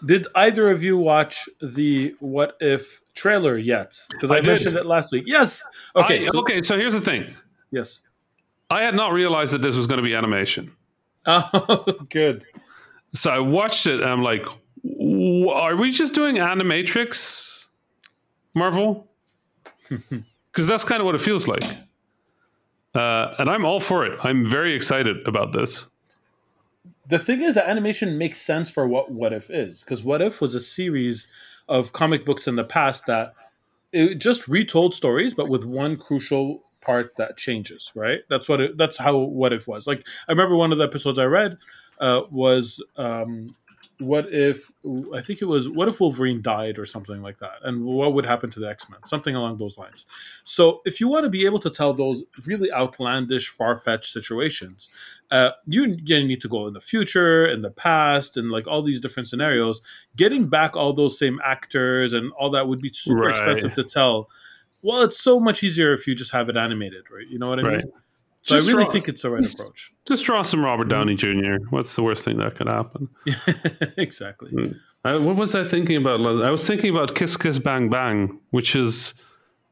Did 0.05 0.27
either 0.35 0.69
of 0.71 0.83
you 0.83 0.99
watch 0.99 1.49
the 1.63 2.15
What 2.19 2.57
If 2.61 3.01
trailer 3.15 3.57
yet? 3.57 3.99
Because 4.11 4.31
I, 4.33 4.39
I 4.39 4.41
mentioned 4.43 4.77
it 4.77 4.85
last 4.85 5.13
week. 5.13 5.25
Yes. 5.27 5.65
Okay. 5.97 6.25
I- 6.25 6.27
so- 6.27 6.41
okay. 6.41 6.61
So 6.61 6.77
here's 6.77 6.93
the 6.95 7.01
thing. 7.01 7.35
Yes. 7.71 8.03
I 8.73 8.83
had 8.83 8.95
not 8.95 9.13
realized 9.13 9.53
that 9.53 9.63
this 9.63 9.77
was 9.77 9.87
going 9.87 9.99
to 10.03 10.09
be 10.09 10.15
animation. 10.15 10.73
Oh, 11.27 11.85
good. 12.11 12.45
So 13.15 13.31
I 13.31 13.39
watched 13.39 13.87
it 13.87 14.01
and 14.01 14.11
I'm 14.11 14.23
like, 14.23 14.45
"W- 14.85 15.49
are 15.51 15.77
we 15.77 15.93
just 15.93 16.15
doing 16.15 16.37
Animatrix, 16.37 17.67
Marvel? 18.55 19.09
Because 20.51 20.67
that's 20.67 20.85
kind 20.85 21.01
of 21.01 21.07
what 21.07 21.15
it 21.15 21.21
feels 21.23 21.47
like. 21.49 21.63
Uh, 22.95 23.35
and 23.39 23.49
I'm 23.49 23.65
all 23.65 23.81
for 23.81 24.05
it. 24.05 24.19
I'm 24.23 24.45
very 24.45 24.75
excited 24.75 25.27
about 25.27 25.53
this. 25.53 25.89
the 27.09 27.19
thing 27.19 27.41
is 27.41 27.55
that 27.55 27.69
animation 27.71 28.19
makes 28.19 28.39
sense 28.41 28.69
for 28.71 28.87
what 28.87 29.11
what 29.11 29.33
if 29.33 29.49
is 29.49 29.83
because 29.83 30.03
what 30.05 30.21
if 30.21 30.41
was 30.43 30.55
a 30.55 30.61
series 30.61 31.29
of 31.69 31.93
comic 31.93 32.27
books 32.27 32.47
in 32.47 32.57
the 32.57 32.65
past 32.65 33.07
that 33.07 33.33
it 33.93 34.17
just 34.17 34.47
retold 34.49 34.93
stories 34.95 35.33
but 35.35 35.49
with 35.49 35.65
one 35.65 35.97
crucial 35.97 36.63
part 36.83 37.17
that 37.17 37.37
changes 37.37 37.91
right 37.95 38.21
that's 38.29 38.49
what 38.49 38.61
it, 38.61 38.77
that's 38.77 38.99
how 38.99 39.17
what 39.17 39.53
if 39.53 39.67
was 39.67 39.87
like 39.87 40.07
i 40.29 40.33
remember 40.33 40.57
one 40.57 40.73
of 40.73 40.79
the 40.79 40.85
episodes 40.85 41.19
i 41.19 41.25
read 41.25 41.57
uh, 42.01 42.23
was 42.31 42.83
um, 42.97 43.55
what 43.99 44.33
if 44.33 44.73
I 45.15 45.21
think 45.21 45.41
it 45.41 45.45
was 45.45 45.69
what 45.69 45.87
if 45.87 46.01
Wolverine 46.01 46.43
died 46.43 46.79
or 46.79 46.85
something 46.85 47.23
like 47.23 47.39
that, 47.39 47.59
and 47.63 47.85
what 47.85 48.15
would 48.15 48.27
happen 48.27 48.51
to 48.51 48.61
the 48.61 48.69
X 48.69 48.91
Men, 48.91 48.99
something 49.07 49.37
along 49.37 49.59
those 49.59 49.79
lines. 49.79 50.07
So 50.43 50.81
if 50.85 51.01
you 51.01 51.07
want 51.07 51.25
to 51.25 51.31
be 51.31 51.45
able 51.45 51.61
to 51.61 51.71
tell 51.71 51.95
those 51.95 52.25
really 52.45 52.73
outlandish, 52.73 53.49
far 53.49 53.77
fetched 53.77 54.11
situations, 54.11 54.91
uh, 55.31 55.51
you, 55.67 55.97
you 56.05 56.27
need 56.27 56.41
to 56.41 56.49
go 56.49 56.67
in 56.67 56.73
the 56.75 56.81
future, 56.81 57.47
in 57.47 57.63
the 57.63 57.71
past, 57.71 58.37
and 58.37 58.51
like 58.51 58.67
all 58.67 58.83
these 58.83 59.01
different 59.01 59.29
scenarios. 59.29 59.81
Getting 60.17 60.49
back 60.49 60.77
all 60.77 60.93
those 60.93 61.17
same 61.19 61.39
actors 61.45 62.13
and 62.13 62.33
all 62.33 62.51
that 62.51 62.67
would 62.67 62.81
be 62.81 62.91
super 62.93 63.21
Right. 63.21 63.31
expensive 63.31 63.73
to 63.75 63.85
tell. 63.85 64.29
Well, 64.83 65.03
it's 65.03 65.19
so 65.19 65.39
much 65.41 65.63
easier 65.63 65.93
if 65.93 66.07
you 66.07 66.15
just 66.15 66.33
have 66.33 66.49
it 66.49 66.57
animated, 66.57 67.05
right? 67.11 67.27
You 67.29 67.39
know 67.39 67.49
what 67.49 67.61
I 67.61 67.63
Right. 67.63 67.77
mean? 67.85 67.93
So 68.45 68.57
Just 68.57 68.67
I 68.69 68.73
really 68.73 68.85
draw- 68.85 68.93
think 68.93 69.09
it's 69.09 69.23
the 69.23 69.31
right 69.31 69.55
approach. 69.55 69.93
Just 70.09 70.25
draw 70.25 70.43
some 70.43 70.65
Robert 70.65 70.89
mm-hmm. 70.89 70.99
Downey 70.99 71.15
Jr. 71.15 71.65
What's 71.71 71.95
the 71.95 72.03
worst 72.03 72.25
thing 72.25 72.39
that 72.39 72.57
could 72.57 72.67
happen? 72.67 73.09
exactly. 73.97 74.51
Mm. 74.51 74.77
I, 75.05 75.17
what 75.17 75.37
was 75.37 75.55
I 75.55 75.67
thinking 75.69 75.97
about? 75.97 76.21
I 76.45 76.51
was 76.51 76.67
thinking 76.67 76.91
about 76.91 77.15
Kiss 77.15 77.37
Kiss 77.37 77.59
Bang 77.61 77.89
Bang, 77.89 78.41
which 78.51 78.75
is 78.75 79.15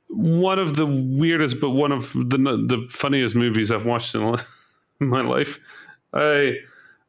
one 0.09 0.59
of 0.59 0.77
the 0.77 0.87
weirdest, 0.87 1.61
but 1.61 1.71
one 1.71 1.93
of 1.93 2.13
the 2.13 2.39
the 2.39 2.87
funniest 2.89 3.35
movies 3.37 3.71
I've 3.73 3.87
watched 3.87 4.15
in, 4.15 4.23
in 4.23 4.39
my 5.09 5.21
life. 5.23 5.59
I 6.13 6.55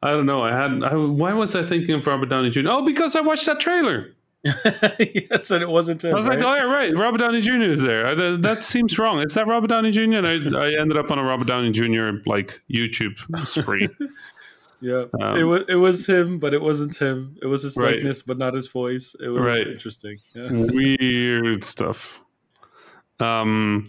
I 0.02 0.10
don't 0.10 0.26
know. 0.26 0.42
I 0.42 0.50
had 0.52 0.82
I, 0.84 0.94
why 0.96 1.32
was 1.32 1.54
I 1.56 1.64
thinking 1.66 1.94
of 1.96 2.06
Robert 2.06 2.28
Downey 2.28 2.50
Jr. 2.50 2.60
Oh, 2.68 2.84
because 2.84 3.14
I 3.16 3.20
watched 3.20 3.46
that 3.46 3.60
trailer. 3.60 4.12
yes, 4.44 5.50
and 5.52 5.62
it 5.62 5.68
wasn't 5.68 6.02
him. 6.02 6.12
I 6.12 6.16
was 6.16 6.26
like, 6.26 6.40
right? 6.40 6.62
oh, 6.62 6.66
yeah, 6.66 6.72
right. 6.74 6.96
Robert 6.96 7.18
Downey 7.18 7.40
Jr. 7.40 7.62
is 7.62 7.82
there. 7.82 8.06
I, 8.06 8.36
that 8.38 8.64
seems 8.64 8.98
wrong. 8.98 9.20
Is 9.20 9.34
that 9.34 9.46
Robert 9.46 9.68
Downey 9.68 9.92
Jr.? 9.92 10.14
And 10.14 10.26
I, 10.26 10.64
I 10.66 10.80
ended 10.80 10.96
up 10.96 11.10
on 11.12 11.18
a 11.18 11.22
Robert 11.22 11.46
Downey 11.46 11.70
Jr. 11.70 12.10
like 12.26 12.60
YouTube 12.68 13.18
spree. 13.46 13.88
yeah, 14.80 15.04
um, 15.20 15.36
it 15.38 15.44
was 15.44 15.62
it 15.68 15.76
was 15.76 16.06
him, 16.08 16.40
but 16.40 16.54
it 16.54 16.60
wasn't 16.60 16.96
him. 16.96 17.36
It 17.40 17.46
was 17.46 17.62
his 17.62 17.76
Right. 17.76 17.94
likeness, 17.94 18.22
but 18.22 18.38
not 18.38 18.54
his 18.54 18.66
voice. 18.66 19.14
It 19.22 19.28
was 19.28 19.42
Right. 19.42 19.66
interesting. 19.66 20.18
Yeah. 20.34 20.48
Weird 20.50 21.64
stuff. 21.64 22.20
Um, 23.20 23.88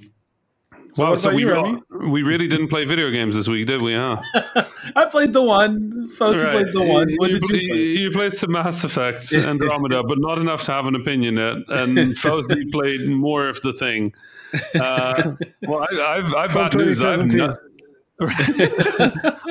So 0.94 1.04
wow, 1.04 1.16
so 1.16 1.34
we, 1.34 1.42
you, 1.42 1.84
we 2.08 2.22
really 2.22 2.48
didn't 2.48 2.68
play 2.68 2.86
video 2.86 3.10
games 3.10 3.36
this 3.36 3.48
week, 3.48 3.66
did 3.66 3.82
we? 3.82 3.96
Huh? 3.96 4.22
I 4.96 5.06
played 5.06 5.34
the 5.34 5.42
one. 5.42 6.10
Fauzi 6.18 6.44
Right. 6.44 6.52
played 6.52 6.68
the 6.74 6.84
one. 6.84 7.12
What 7.16 7.32
you, 7.32 7.40
did 7.40 7.50
you 7.50 7.68
play? 7.70 7.80
you 7.82 8.12
played 8.12 8.34
some 8.34 8.52
Mass 8.52 8.84
Effect 8.84 9.34
Andromeda, 9.34 10.04
but 10.04 10.20
not 10.20 10.38
enough 10.38 10.64
to 10.66 10.72
have 10.72 10.86
an 10.86 10.94
opinion 10.96 11.38
yet. 11.38 11.56
And 11.70 11.98
Fauzi 12.18 12.72
played 12.72 13.08
more 13.10 13.50
of 13.50 13.60
the 13.62 13.74
thing. 13.74 14.14
Uh, 14.76 15.34
well, 15.64 15.86
I, 15.92 16.18
I've, 16.18 16.34
I've 16.36 16.54
bad 16.54 16.76
news. 16.76 17.04
I 17.04 17.12
have, 17.18 17.34
no- 17.34 17.58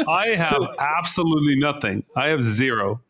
I 0.09 0.29
have 0.37 0.77
absolutely 0.79 1.59
nothing. 1.59 2.05
I 2.17 2.27
have 2.29 2.43
zero. 2.43 3.01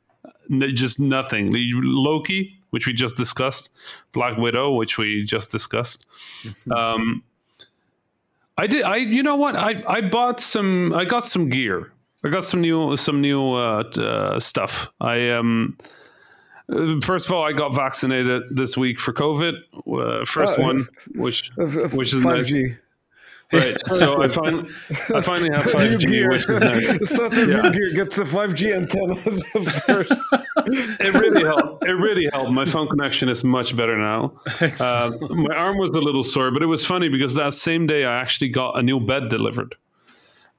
N- 0.50 0.70
just 0.74 0.98
nothing. 1.00 1.48
Loki, 1.52 2.58
which 2.70 2.86
we 2.86 2.92
just 2.94 3.16
discussed, 3.16 3.68
Black 4.12 4.38
Widow, 4.38 4.72
which 4.72 4.96
we 4.96 5.22
just 5.24 5.50
discussed. 5.52 6.06
Um, 6.74 7.22
I 8.58 8.66
did. 8.66 8.82
I 8.82 8.96
you 8.96 9.22
know 9.22 9.36
what? 9.36 9.56
I 9.56 9.82
I 9.88 10.00
bought 10.02 10.40
some. 10.40 10.92
I 10.94 11.04
got 11.04 11.24
some 11.24 11.48
gear. 11.48 11.92
I 12.24 12.28
got 12.28 12.44
some 12.44 12.60
new 12.60 12.96
some 12.96 13.20
new 13.20 13.54
uh, 13.54 13.82
uh, 13.96 14.38
stuff. 14.40 14.92
I 15.00 15.30
um. 15.30 15.76
uh, 16.72 17.00
First 17.02 17.26
of 17.26 17.32
all, 17.32 17.44
I 17.44 17.52
got 17.52 17.74
vaccinated 17.74 18.42
this 18.50 18.76
week 18.76 19.00
for 19.00 19.12
COVID. 19.12 19.54
Uh, 19.86 20.24
first 20.24 20.58
Oh, 20.58 20.62
one, 20.62 20.86
which 21.14 21.50
which 21.92 22.12
is 22.14 22.24
nice. 22.24 22.50
5G. 22.50 22.78
Right. 23.52 23.76
So 23.92 24.22
I 24.22 24.28
finally, 24.28 24.68
I 25.14 25.20
finally 25.20 25.50
have 25.54 25.70
five 25.70 25.98
G, 25.98 26.06
gear. 26.06 26.30
which 26.30 26.48
is. 26.48 27.08
Start 27.10 27.30
with 27.36 27.48
new 27.48 27.72
gear. 27.72 27.92
Get 27.94 28.10
the 28.12 28.24
5G 28.24 28.74
antennas 28.74 29.42
first. 29.86 30.20
It 31.00 31.14
really 31.14 31.44
helped. 31.44 31.84
It 31.84 31.94
really 31.94 32.28
helped. 32.32 32.50
My 32.52 32.64
phone 32.64 32.88
connection 32.88 33.28
is 33.28 33.44
much 33.44 33.76
better 33.76 33.96
now. 33.96 34.32
Uh, 34.80 35.12
my 35.30 35.54
arm 35.54 35.76
was 35.78 35.90
a 35.90 36.00
little 36.00 36.24
sore, 36.24 36.50
but 36.50 36.62
it 36.62 36.66
was 36.66 36.84
funny 36.86 37.08
because 37.08 37.34
that 37.34 37.54
same 37.54 37.86
day 37.86 38.04
I 38.04 38.20
actually 38.20 38.48
got 38.48 38.78
a 38.78 38.82
new 38.82 39.00
bed 39.00 39.28
delivered. 39.28 39.76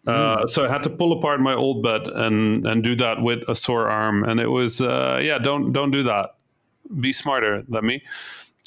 Uh, 0.06 0.45
so 0.47 0.65
I 0.65 0.69
had 0.69 0.84
to 0.84 0.89
pull 0.89 1.17
apart 1.17 1.39
my 1.39 1.53
old 1.53 1.82
bed 1.82 2.01
and 2.08 2.67
and 2.67 2.84
do 2.84 2.93
that 2.97 3.21
with 3.21 3.39
a 3.47 3.56
sore 3.56 3.89
arm, 3.89 4.23
and 4.25 4.39
it 4.39 4.47
was 4.47 4.82
uh, 4.82 5.19
yeah. 5.23 5.38
Don't 5.38 5.71
don't 5.71 5.91
do 5.91 6.03
that. 6.03 6.36
Be 6.99 7.13
smarter 7.13 7.63
than 7.67 7.86
me. 7.86 8.03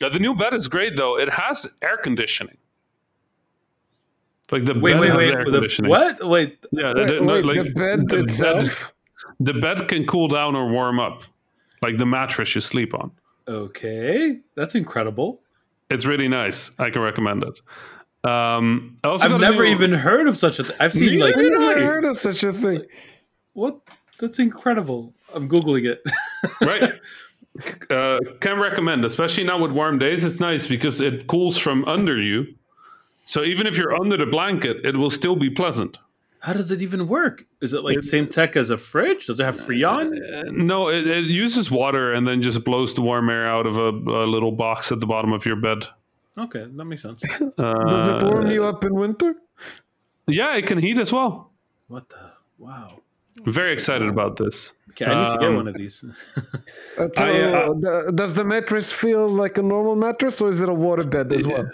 Uh, 0.02 0.08
the 0.08 0.18
new 0.18 0.34
bed 0.34 0.54
is 0.54 0.66
great 0.66 0.96
though. 0.96 1.18
It 1.18 1.30
has 1.34 1.66
air 1.82 1.98
conditioning. 1.98 2.56
Like 4.50 4.64
the 4.64 4.78
Wait, 4.78 4.92
bed 4.92 5.00
wait, 5.00 5.16
wait. 5.16 5.34
air 5.34 5.44
the- 5.44 5.50
conditioning. 5.52 5.90
what? 5.90 6.24
Wait. 6.26 6.58
Yeah, 6.70 6.92
Wait, 6.94 7.06
the, 7.08 7.20
no, 7.20 7.32
wait, 7.32 7.44
like, 7.44 7.64
the 7.64 7.70
bed 7.72 8.08
the 8.08 8.20
itself. 8.20 8.92
the 9.40 9.54
bed 9.54 9.88
can 9.88 10.06
cool 10.06 10.28
down 10.28 10.54
or 10.54 10.68
warm 10.68 11.00
up, 11.00 11.22
like 11.82 11.98
the 11.98 12.06
mattress 12.06 12.54
you 12.54 12.60
sleep 12.60 12.94
on. 12.94 13.10
Okay, 13.48 14.38
that's 14.54 14.74
incredible. 14.74 15.40
It's 15.90 16.04
really 16.06 16.28
nice. 16.28 16.70
I 16.78 16.90
can 16.90 17.02
recommend 17.02 17.44
it. 17.44 17.60
Um, 18.28 18.98
I 19.04 19.08
also 19.08 19.34
I've 19.34 19.40
never 19.40 19.62
new- 19.64 19.70
even 19.70 19.92
heard 19.92 20.26
of 20.28 20.36
such 20.36 20.58
a 20.58 20.64
thing. 20.64 20.76
I've 20.80 20.92
seen 20.92 21.18
Neither 21.18 21.24
like 21.24 21.36
I 21.36 21.42
did 21.42 21.52
never 21.52 21.80
I. 21.80 21.84
heard 21.84 22.04
of 22.04 22.16
such 22.16 22.42
a 22.42 22.52
thing. 22.52 22.82
what? 23.52 23.78
That's 24.18 24.38
incredible. 24.38 25.12
I'm 25.34 25.48
googling 25.48 25.84
it. 25.86 26.02
right. 26.62 26.94
Uh, 27.90 28.18
can 28.40 28.58
recommend, 28.60 29.04
especially 29.04 29.44
now 29.44 29.58
with 29.58 29.70
warm 29.72 29.98
days. 29.98 30.24
It's 30.24 30.40
nice 30.40 30.66
because 30.66 31.00
it 31.00 31.26
cools 31.26 31.56
from 31.58 31.84
under 31.84 32.16
you. 32.20 32.46
So 33.26 33.42
even 33.42 33.66
if 33.66 33.76
you're 33.76 33.94
under 33.94 34.16
the 34.16 34.24
blanket, 34.26 34.78
it 34.84 34.96
will 34.96 35.10
still 35.10 35.36
be 35.36 35.50
pleasant. 35.50 35.98
How 36.40 36.52
does 36.52 36.70
it 36.70 36.80
even 36.80 37.08
work? 37.08 37.44
Is 37.60 37.72
it 37.72 37.82
like 37.82 37.96
the 37.96 38.02
same 38.02 38.28
tech 38.28 38.56
as 38.56 38.70
a 38.70 38.76
fridge? 38.76 39.26
Does 39.26 39.40
it 39.40 39.44
have 39.44 39.56
Freon? 39.56 40.12
Uh, 40.14 40.44
no, 40.52 40.88
it, 40.88 41.04
it 41.06 41.24
uses 41.24 41.70
water 41.70 42.12
and 42.12 42.26
then 42.26 42.40
just 42.40 42.64
blows 42.64 42.94
the 42.94 43.02
warm 43.02 43.28
air 43.28 43.48
out 43.48 43.66
of 43.66 43.76
a, 43.78 43.88
a 43.88 44.26
little 44.26 44.52
box 44.52 44.92
at 44.92 45.00
the 45.00 45.06
bottom 45.06 45.32
of 45.32 45.44
your 45.44 45.56
bed. 45.56 45.86
Okay, 46.38 46.66
that 46.76 46.84
makes 46.84 47.02
sense. 47.02 47.20
Does 47.22 48.08
it 48.08 48.22
warm 48.22 48.48
you 48.50 48.64
up 48.64 48.84
in 48.84 48.94
winter? 48.94 49.34
Yeah, 50.28 50.54
it 50.56 50.66
can 50.66 50.78
heat 50.78 50.98
as 50.98 51.12
well. 51.12 51.50
What 51.88 52.08
the? 52.10 52.32
Wow. 52.58 53.00
Very 53.44 53.72
excited 53.72 54.08
about 54.08 54.36
this. 54.36 54.72
Okay, 54.90 55.04
I 55.06 55.24
need 55.26 55.32
to 55.34 55.38
get 55.40 55.48
Um, 55.48 55.56
one 55.56 55.68
of 55.68 55.74
these. 55.74 56.04
Uh, 56.98 57.08
so, 57.16 57.24
I, 57.24 57.40
uh, 57.40 57.68
the- 57.74 58.12
does 58.14 58.34
the 58.34 58.44
mattress 58.44 58.92
feel 58.92 59.28
like 59.28 59.58
a 59.58 59.62
normal 59.62 59.96
mattress, 59.96 60.40
or 60.40 60.48
is 60.48 60.60
it 60.60 60.68
a 60.68 60.74
water 60.74 61.04
bed 61.04 61.32
as 61.32 61.46
well? 61.46 61.68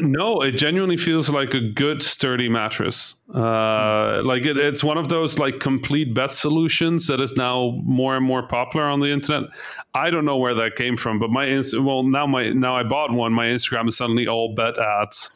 No, 0.00 0.42
it 0.42 0.52
genuinely 0.52 0.96
feels 0.96 1.28
like 1.28 1.54
a 1.54 1.60
good 1.60 2.02
sturdy 2.02 2.48
mattress. 2.48 3.16
Uh, 3.34 4.22
like 4.24 4.44
it, 4.44 4.56
it's 4.56 4.84
one 4.84 4.96
of 4.96 5.08
those 5.08 5.38
like 5.38 5.58
complete 5.58 6.14
bed 6.14 6.30
solutions 6.30 7.08
that 7.08 7.20
is 7.20 7.36
now 7.36 7.80
more 7.84 8.16
and 8.16 8.24
more 8.24 8.46
popular 8.46 8.86
on 8.86 9.00
the 9.00 9.08
internet. 9.08 9.50
I 9.94 10.10
don't 10.10 10.24
know 10.24 10.36
where 10.36 10.54
that 10.54 10.76
came 10.76 10.96
from, 10.96 11.18
but 11.18 11.30
my 11.30 11.62
well 11.74 12.04
now 12.04 12.26
my 12.26 12.50
now 12.50 12.76
I 12.76 12.84
bought 12.84 13.12
one. 13.12 13.32
My 13.32 13.46
Instagram 13.46 13.88
is 13.88 13.96
suddenly 13.96 14.28
all 14.28 14.54
bed 14.54 14.78
ads. 14.78 15.30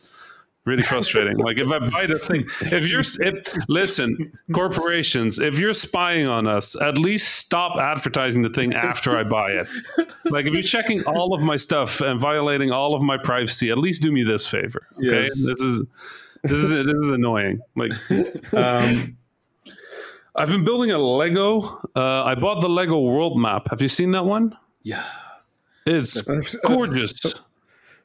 Really 0.65 0.83
frustrating. 0.85 1.39
like 1.39 1.59
if 1.59 1.73
I 1.73 1.81
buy 1.81 2.07
the 2.07 2.19
thing, 2.19 2.45
if 2.61 2.87
you're 2.89 3.01
if 3.01 3.53
listen, 3.69 4.33
corporations, 4.55 5.41
if 5.41 5.59
you're 5.59 5.75
spying 5.75 6.29
on 6.29 6.47
us, 6.47 6.81
at 6.81 6.99
least 6.99 7.35
stop 7.37 7.77
advertising 7.79 8.43
the 8.43 8.49
thing 8.51 8.73
after 8.73 9.17
I 9.19 9.25
buy 9.25 9.51
it. 9.53 9.69
Like 10.27 10.47
if 10.47 10.53
you're 10.53 10.63
checking 10.63 11.03
all 11.05 11.35
of 11.35 11.43
my 11.43 11.57
stuff 11.57 12.01
and 12.01 12.21
violating 12.21 12.71
all 12.71 12.95
of 12.95 13.03
my 13.03 13.19
privacy, 13.19 13.71
at 13.71 13.79
least 13.79 14.03
do 14.03 14.13
me 14.13 14.23
this 14.23 14.47
favor. 14.47 14.87
Okay, 14.99 15.23
Yes. 15.23 15.45
this 15.47 15.61
is 15.61 15.85
this 16.45 16.53
is 16.53 16.71
this 16.71 16.97
is 16.97 17.09
annoying. 17.09 17.61
Like, 17.75 17.93
um, 18.55 19.17
I've 20.37 20.49
been 20.49 20.65
building 20.65 20.93
a 20.93 20.99
Lego. 20.99 21.59
Uh, 21.97 22.23
I 22.25 22.37
bought 22.37 22.61
the 22.61 22.69
Lego 22.69 23.01
World 23.01 23.37
Map. 23.39 23.69
Have 23.71 23.83
you 23.83 23.89
seen 23.89 24.13
that 24.13 24.25
one? 24.25 24.57
yeah. 24.85 25.05
It's 25.85 26.23
gorgeous. 26.65 27.21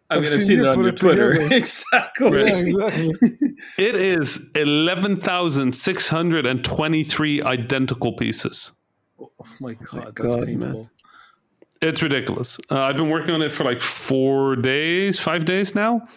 I 0.09 0.15
mean, 0.15 0.25
I've 0.25 0.31
seen 0.31 0.41
seen 0.43 0.59
it 0.59 0.67
on 0.67 0.79
your 0.79 0.89
it 0.89 0.99
Twitter. 0.99 1.41
exactly. 1.51 2.45
Yeah, 2.45 2.57
exactly. 2.57 3.13
It 3.77 3.95
is 3.95 4.49
eleven 4.55 5.19
thousand 5.19 5.75
six 5.75 6.07
hundred 6.07 6.45
and 6.45 6.63
twenty-three 6.63 7.41
identical 7.43 8.13
pieces. 8.13 8.71
Oh 9.19 9.31
my 9.59 9.73
god, 9.73 10.15
that's 10.15 10.35
God, 10.35 10.45
painful. 10.45 10.73
man. 10.73 10.89
It's 11.81 12.01
ridiculous. 12.01 12.57
Uh, 12.71 12.79
I've 12.81 12.97
been 12.97 13.09
working 13.09 13.31
on 13.31 13.41
it 13.41 13.51
for 13.51 13.63
like 13.63 13.81
four 13.81 14.55
days, 14.55 15.19
five 15.19 15.45
days 15.45 15.75
now, 15.75 16.07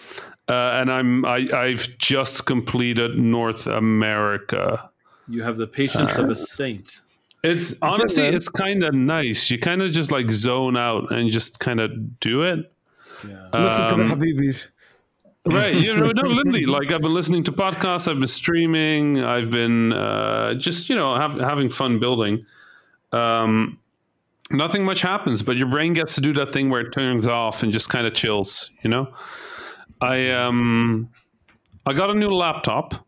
uh, 0.48 0.52
and 0.52 0.90
I'm 0.90 1.24
I, 1.24 1.48
I've 1.52 1.98
just 1.98 2.46
completed 2.46 3.18
North 3.18 3.66
America. 3.66 4.90
You 5.28 5.42
have 5.42 5.56
the 5.56 5.66
patience 5.66 6.16
of 6.16 6.30
a 6.30 6.36
saint. 6.36 7.02
It's 7.42 7.80
honestly, 7.82 8.24
it's 8.24 8.48
kind 8.48 8.84
of 8.84 8.94
nice. 8.94 9.50
You 9.50 9.58
kind 9.58 9.80
of 9.82 9.92
just 9.92 10.10
like 10.10 10.30
zone 10.30 10.76
out 10.76 11.10
and 11.10 11.30
just 11.30 11.58
kind 11.58 11.80
of 11.80 12.20
do 12.20 12.42
it. 12.42 12.70
Yeah. 13.26 13.48
Listen 13.52 13.88
to 13.88 13.94
the 13.96 14.02
Um, 14.02 14.10
Habibis. 14.10 14.70
Right. 15.46 15.74
You 15.74 15.96
know, 15.96 16.10
no, 16.10 16.22
literally, 16.28 16.66
like 16.66 16.92
I've 16.92 17.00
been 17.00 17.14
listening 17.14 17.44
to 17.44 17.52
podcasts, 17.52 18.08
I've 18.08 18.18
been 18.18 18.26
streaming, 18.26 19.22
I've 19.22 19.50
been 19.50 19.92
uh, 19.92 20.54
just, 20.54 20.88
you 20.90 20.96
know, 20.96 21.16
have, 21.16 21.40
having 21.40 21.70
fun 21.70 21.98
building. 21.98 22.44
Um, 23.12 23.78
nothing 24.50 24.84
much 24.84 25.00
happens, 25.02 25.42
but 25.42 25.56
your 25.56 25.68
brain 25.68 25.92
gets 25.94 26.14
to 26.16 26.20
do 26.20 26.32
that 26.34 26.50
thing 26.50 26.70
where 26.70 26.82
it 26.82 26.92
turns 26.92 27.26
off 27.26 27.62
and 27.62 27.72
just 27.72 27.88
kind 27.88 28.06
of 28.06 28.14
chills, 28.14 28.70
you 28.82 28.90
know? 28.90 29.12
I, 30.00 30.30
um, 30.30 31.08
I 31.86 31.92
got 31.94 32.10
a 32.10 32.14
new 32.14 32.30
laptop. 32.30 33.06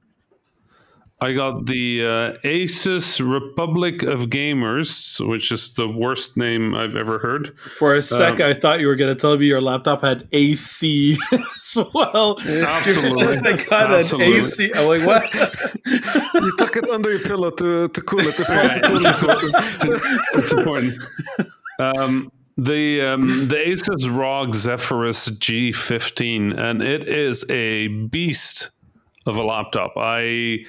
I 1.22 1.34
got 1.34 1.66
the 1.66 2.02
uh, 2.04 2.38
Asus 2.44 3.20
Republic 3.20 4.02
of 4.02 4.22
Gamers, 4.22 5.24
which 5.24 5.52
is 5.52 5.70
the 5.74 5.88
worst 5.88 6.36
name 6.36 6.74
I've 6.74 6.96
ever 6.96 7.20
heard. 7.20 7.56
For 7.60 7.94
a 7.94 8.02
sec, 8.02 8.40
Um, 8.40 8.50
I 8.50 8.54
thought 8.54 8.80
you 8.80 8.88
were 8.88 8.96
going 8.96 9.14
to 9.14 9.20
tell 9.20 9.38
me 9.38 9.46
your 9.46 9.60
laptop 9.60 10.00
had 10.00 10.26
AC 10.32 11.16
as 11.32 11.78
well. 11.94 12.40
Absolutely. 12.40 13.38
I 13.52 13.56
got 13.56 13.92
Absolutely. 13.92 14.38
an 14.38 14.44
AC. 14.44 14.72
I'm 14.74 14.88
like, 14.88 15.06
what? 15.06 15.32
You 16.34 16.56
tuck 16.58 16.76
it 16.76 16.90
under 16.90 17.10
your 17.10 17.20
pillow 17.20 17.50
to, 17.50 17.88
to 17.88 18.00
cool 18.02 18.18
it. 18.20 18.38
It's 18.38 18.48
part 18.48 18.66
of 18.66 18.82
the 18.82 18.88
cooling 18.88 19.14
system. 19.14 19.50
it's 20.34 20.52
important. 20.52 20.94
Um, 21.78 22.32
the 22.56 23.00
um, 23.02 23.48
the 23.48 23.56
Asus 23.56 24.10
ROG 24.10 24.54
Zephyrus 24.54 25.30
G15, 25.30 26.58
and 26.58 26.82
it 26.82 27.08
is 27.08 27.48
a 27.48 27.86
beast 27.86 28.70
of 29.24 29.36
a 29.36 29.42
laptop. 29.42 29.92
I 29.96 30.66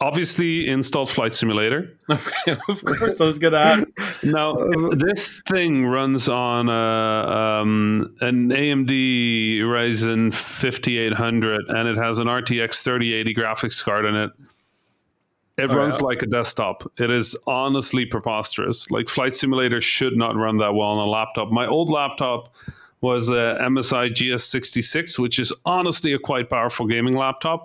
obviously 0.00 0.68
installed 0.68 1.08
Flight 1.08 1.34
Simulator. 1.34 1.96
of 2.08 2.84
course, 2.84 3.20
I 3.20 3.24
was 3.24 3.38
to 3.52 3.58
ask. 3.58 4.24
Now, 4.24 4.54
this 4.92 5.40
thing 5.48 5.86
runs 5.86 6.28
on 6.28 6.68
a, 6.68 7.60
um, 7.62 8.14
an 8.20 8.48
AMD 8.50 9.60
Ryzen 9.60 10.34
5800, 10.34 11.68
and 11.68 11.88
it 11.88 11.96
has 11.96 12.18
an 12.18 12.26
RTX 12.26 12.82
3080 12.82 13.34
graphics 13.34 13.82
card 13.84 14.04
in 14.04 14.14
it. 14.14 14.30
It 15.56 15.70
Oh, 15.70 15.76
runs 15.76 15.98
yeah. 16.00 16.06
like 16.06 16.20
a 16.22 16.26
desktop. 16.26 16.82
It 16.98 17.10
is 17.12 17.36
honestly 17.46 18.04
preposterous. 18.06 18.90
Like 18.90 19.08
Flight 19.08 19.36
Simulator 19.36 19.80
should 19.80 20.16
not 20.16 20.34
run 20.34 20.56
that 20.56 20.74
well 20.74 20.88
on 20.88 20.98
a 20.98 21.08
laptop. 21.08 21.50
My 21.52 21.66
old 21.66 21.90
laptop 21.90 22.52
was 23.10 23.28
a 23.30 23.58
MSI 23.72 24.04
GS66, 24.18 25.18
which 25.18 25.38
is 25.38 25.52
honestly 25.64 26.12
a 26.14 26.18
quite 26.18 26.48
powerful 26.48 26.86
gaming 26.86 27.16
laptop. 27.16 27.60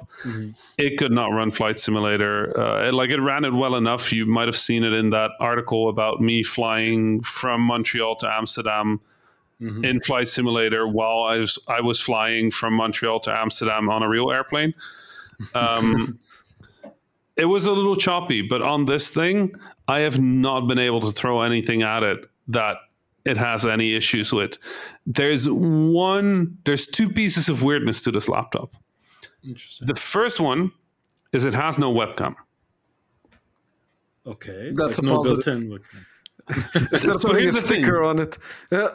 It 0.77 0.97
could 0.99 1.11
not 1.11 1.27
run 1.39 1.51
Flight 1.51 1.79
Simulator. 1.79 2.35
Uh, 2.59 2.87
it- 2.87 2.93
like 2.93 3.09
it 3.17 3.21
ran 3.21 3.43
it 3.45 3.53
well 3.53 3.75
enough. 3.75 4.11
You 4.11 4.25
might 4.25 4.47
have 4.51 4.57
seen 4.57 4.83
it 4.83 4.93
in 4.93 5.09
that 5.11 5.31
article 5.39 5.87
about 5.89 6.19
me 6.21 6.43
flying 6.43 7.21
from 7.23 7.61
Montreal 7.61 8.15
to 8.17 8.27
Amsterdam 8.39 8.99
in 9.83 9.99
Flight 9.99 10.27
Simulator 10.29 10.87
while 10.87 11.23
I 11.33 11.37
was 11.37 11.59
I 11.67 11.81
was 11.81 11.99
flying 11.99 12.49
from 12.51 12.73
Montreal 12.75 13.19
to 13.21 13.31
Amsterdam 13.43 13.89
on 13.89 14.03
a 14.03 14.07
real 14.07 14.31
airplane. 14.31 14.73
Um, 15.53 16.17
it 17.35 17.45
was 17.45 17.65
a 17.65 17.71
little 17.73 17.95
choppy, 17.97 18.41
but 18.41 18.61
on 18.61 18.85
this 18.85 19.09
thing, 19.09 19.53
I 19.87 19.99
have 20.07 20.19
not 20.19 20.61
been 20.67 20.79
able 20.79 21.01
to 21.01 21.11
throw 21.11 21.41
anything 21.41 21.81
at 21.83 22.03
it 22.03 22.19
that 22.49 22.77
it 23.29 23.37
has 23.37 23.65
any 23.65 23.93
issues 23.95 24.33
with. 24.33 24.57
There's 25.05 25.49
one, 25.49 26.57
there's 26.65 26.87
two 26.87 27.09
pieces 27.09 27.49
of 27.49 27.63
weirdness 27.63 28.01
to 28.03 28.11
this 28.11 28.27
laptop. 28.27 28.75
Interesting. 29.43 29.87
The 29.87 29.95
first 29.95 30.39
one 30.39 30.71
is 31.31 31.45
it 31.45 31.53
has 31.53 31.77
no 31.77 31.93
webcam. 31.93 32.35
Okay. 34.25 34.71
That's 34.73 35.01
like 35.01 35.11
a 35.11 35.13
no 35.13 35.23
positive. 35.23 35.79
Instead 36.91 37.15
of 37.15 37.21
putting 37.21 37.47
a 37.47 37.53
sticker 37.53 38.03
on 38.03 38.19
it. 38.19 38.37
Yeah. 38.71 38.89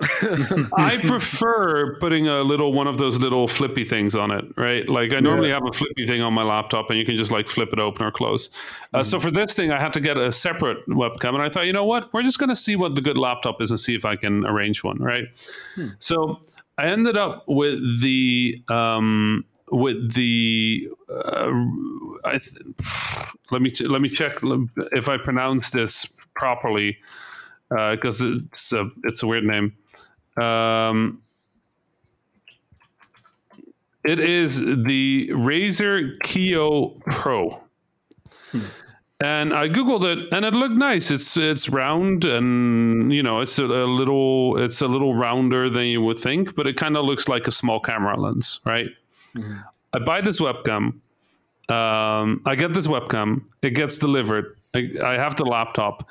I 0.76 0.98
prefer 0.98 1.96
putting 2.00 2.26
a 2.28 2.42
little 2.42 2.72
one 2.72 2.86
of 2.86 2.98
those 2.98 3.18
little 3.18 3.46
flippy 3.48 3.84
things 3.84 4.16
on 4.16 4.30
it, 4.30 4.44
right? 4.56 4.88
Like 4.88 5.12
I 5.12 5.20
normally 5.20 5.50
have 5.50 5.64
a 5.66 5.72
flippy 5.72 6.06
thing 6.06 6.20
on 6.22 6.32
my 6.34 6.42
laptop, 6.42 6.90
and 6.90 6.98
you 6.98 7.04
can 7.04 7.16
just 7.16 7.30
like 7.30 7.48
flip 7.48 7.72
it 7.72 7.78
open 7.78 8.04
or 8.06 8.10
close. 8.10 8.50
Uh, 8.92 9.02
So 9.04 9.20
for 9.20 9.30
this 9.30 9.54
thing, 9.54 9.70
I 9.70 9.78
had 9.80 9.92
to 9.94 10.00
get 10.00 10.16
a 10.16 10.32
separate 10.32 10.86
webcam, 10.88 11.34
and 11.34 11.42
I 11.42 11.48
thought, 11.48 11.66
you 11.66 11.72
know 11.72 11.84
what? 11.84 12.12
We're 12.12 12.22
just 12.22 12.38
going 12.38 12.50
to 12.50 12.56
see 12.56 12.76
what 12.76 12.94
the 12.94 13.00
good 13.00 13.16
laptop 13.18 13.60
is 13.62 13.70
and 13.70 13.78
see 13.78 13.94
if 13.94 14.04
I 14.04 14.16
can 14.16 14.44
arrange 14.46 14.82
one, 14.82 14.98
right? 14.98 15.24
So 15.98 16.40
I 16.78 16.86
ended 16.86 17.16
up 17.16 17.44
with 17.46 17.78
the 18.02 18.62
um, 18.68 19.44
with 19.70 20.14
the 20.14 20.88
uh, 21.08 21.52
I 22.24 22.38
th- 22.38 22.56
let 23.50 23.62
me 23.62 23.70
ch- 23.70 23.82
let 23.82 24.00
me 24.00 24.08
check 24.08 24.38
if 24.92 25.08
I 25.08 25.16
pronounce 25.18 25.70
this 25.70 26.06
properly 26.34 26.98
because 27.74 28.20
it's 28.20 28.72
a 28.72 28.84
it's 29.04 29.22
a 29.22 29.26
weird 29.26 29.44
name. 29.44 29.74
Um, 30.36 31.22
it 34.04 34.20
is 34.20 34.60
the 34.60 35.30
Razer 35.32 36.18
Kiyo 36.22 37.00
Pro. 37.06 37.62
And 39.20 39.54
I 39.54 39.68
googled 39.68 40.04
it, 40.04 40.34
and 40.34 40.44
it 40.44 40.54
looked 40.54 40.74
nice. 40.74 41.10
It's 41.10 41.36
it's 41.36 41.68
round, 41.68 42.24
and 42.24 43.12
you 43.12 43.22
know, 43.22 43.40
it's 43.40 43.58
a, 43.58 43.64
a 43.64 43.86
little 43.86 44.58
it's 44.58 44.80
a 44.82 44.88
little 44.88 45.14
rounder 45.14 45.70
than 45.70 45.86
you 45.86 46.02
would 46.02 46.18
think, 46.18 46.54
but 46.54 46.66
it 46.66 46.76
kind 46.76 46.96
of 46.96 47.04
looks 47.04 47.28
like 47.28 47.46
a 47.46 47.52
small 47.52 47.80
camera 47.80 48.18
lens, 48.18 48.60
right? 48.66 48.88
I 49.94 49.98
buy 50.00 50.20
this 50.20 50.40
webcam. 50.40 51.00
Um, 51.70 52.42
I 52.44 52.54
get 52.56 52.74
this 52.74 52.86
webcam. 52.88 53.46
It 53.62 53.70
gets 53.70 53.96
delivered. 53.98 54.56
I, 54.74 54.90
I 55.02 55.12
have 55.14 55.36
the 55.36 55.44
laptop. 55.44 56.06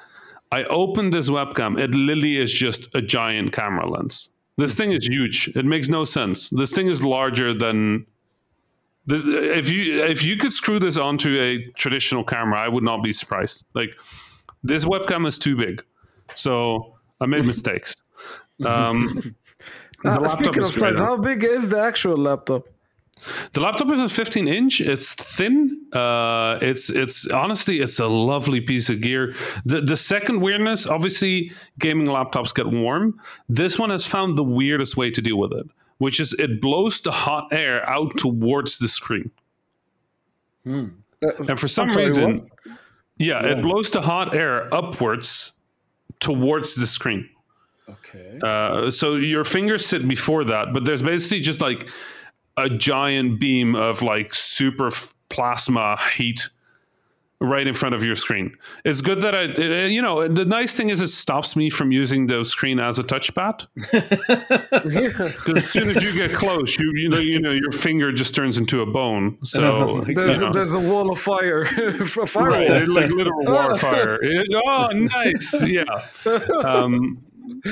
I 0.54 0.64
open 0.66 1.10
this 1.10 1.30
webcam. 1.30 1.80
It 1.80 1.96
literally 1.96 2.38
is 2.38 2.54
just 2.54 2.94
a 2.96 3.02
giant 3.02 3.54
camera 3.54 3.90
lens. 3.90 4.30
This 4.58 4.76
thing 4.76 4.92
is 4.92 5.08
huge. 5.08 5.50
It 5.56 5.66
makes 5.66 5.90
no 5.90 6.06
sense. 6.06 6.50
This 6.50 6.72
thing 6.72 6.88
is 6.88 7.04
larger 7.04 7.54
than. 7.54 8.06
This, 9.06 9.24
if 9.26 9.70
you 9.70 10.04
if 10.04 10.24
you 10.24 10.38
could 10.38 10.54
screw 10.54 10.80
this 10.80 10.98
onto 10.98 11.30
a 11.42 11.72
traditional 11.74 12.24
camera, 12.24 12.60
I 12.60 12.70
would 12.70 12.84
not 12.84 13.04
be 13.04 13.12
surprised. 13.12 13.66
Like 13.74 13.92
this 14.64 14.86
webcam 14.86 15.26
is 15.28 15.38
too 15.40 15.56
big, 15.58 15.84
so 16.36 16.96
I 17.20 17.26
made 17.26 17.46
mistakes. 17.46 17.96
Um, 18.64 19.36
Uh, 20.06 20.28
speaking 20.28 20.64
of 20.64 20.74
size, 20.74 21.00
how 21.00 21.18
big 21.18 21.44
is 21.44 21.70
the 21.70 21.80
actual 21.80 22.18
laptop? 22.18 22.64
The 23.54 23.62
laptop 23.62 23.90
is 23.92 24.00
a 24.00 24.10
15 24.10 24.48
inch. 24.48 24.82
It's 24.82 25.14
thin. 25.14 25.86
Uh, 25.94 26.58
it's 26.62 26.90
it's 26.90 27.28
honestly 27.28 27.80
it's 27.80 28.00
a 28.00 28.08
lovely 28.08 28.62
piece 28.62 28.90
of 28.90 29.02
gear. 29.02 29.36
The 29.66 29.82
the 29.82 29.98
second 29.98 30.42
weirdness, 30.42 30.86
obviously, 30.86 31.52
gaming 31.80 32.08
laptops 32.08 32.54
get 32.54 32.68
warm. 32.68 33.20
This 33.48 33.80
one 33.80 33.90
has 33.90 34.06
found 34.06 34.38
the 34.38 34.44
weirdest 34.44 34.98
way 34.98 35.12
to 35.12 35.22
deal 35.22 35.38
with 35.38 35.54
it, 35.54 35.68
which 35.98 36.20
is 36.20 36.34
it 36.34 36.60
blows 36.62 37.02
the 37.02 37.12
hot 37.12 37.48
air 37.52 37.88
out 37.90 38.18
towards 38.18 38.80
the 38.80 38.88
screen. 38.88 39.32
Hmm. 40.64 40.88
And 41.22 41.60
for 41.60 41.68
some 41.68 41.90
sorry, 41.90 42.08
reason, 42.08 42.50
what? 42.64 42.78
yeah, 43.18 43.46
it 43.46 43.62
blows 43.62 43.92
the 43.92 44.02
hot 44.02 44.36
air 44.36 44.74
upwards 44.74 45.54
towards 46.20 46.76
the 46.76 46.88
screen. 46.88 47.30
Okay. 47.90 48.40
Uh, 48.42 48.90
so 48.90 49.16
your 49.16 49.44
fingers 49.44 49.86
sit 49.86 50.08
before 50.08 50.44
that, 50.46 50.74
but 50.74 50.86
there's 50.86 51.02
basically 51.02 51.40
just 51.40 51.62
like 51.62 51.90
a 52.58 52.70
giant 52.70 53.40
beam 53.40 53.76
of 53.76 54.02
like 54.02 54.34
super 54.36 54.88
f- 54.88 55.14
plasma 55.30 55.98
heat 56.16 56.50
right 57.42 57.68
in 57.68 57.74
front 57.74 57.94
of 57.94 58.02
your 58.06 58.16
screen. 58.16 58.56
It's 58.86 59.02
good 59.02 59.20
that 59.22 59.36
I, 59.36 59.42
it- 59.44 59.92
you 59.92 60.02
know, 60.02 60.28
the 60.30 60.46
nice 60.46 60.74
thing 60.74 60.90
is 60.90 61.02
it 61.02 61.08
stops 61.10 61.56
me 61.58 61.70
from 61.70 61.92
using 61.92 62.28
the 62.28 62.46
screen 62.46 62.80
as 62.80 63.00
a 63.00 63.04
touchpad. 63.04 63.66
Because 64.84 65.58
as 65.58 65.70
soon 65.70 65.90
as 65.90 66.02
you 66.04 66.14
get 66.14 66.32
close, 66.34 66.78
you 66.80 66.92
you 66.96 67.10
know 67.10 67.20
you 67.20 67.40
know 67.40 67.52
your 67.52 67.72
finger 67.72 68.12
just 68.12 68.36
turns 68.36 68.58
into 68.58 68.82
a 68.82 68.86
bone. 68.86 69.38
So 69.44 70.06
you 70.08 70.14
There's, 70.16 70.40
know. 70.42 70.52
there's 70.52 70.74
a 70.74 70.80
wall 70.80 71.12
of 71.12 71.20
fire. 71.20 71.62
a 71.64 72.08
firewall. 72.08 72.50
Right, 72.70 72.88
like 72.88 73.10
literal 73.10 73.46
war 73.46 73.76
fire. 73.76 74.20
It- 74.24 74.48
oh, 74.66 74.88
nice. 74.94 75.62
Yeah. 75.64 75.84
Um, 76.64 77.24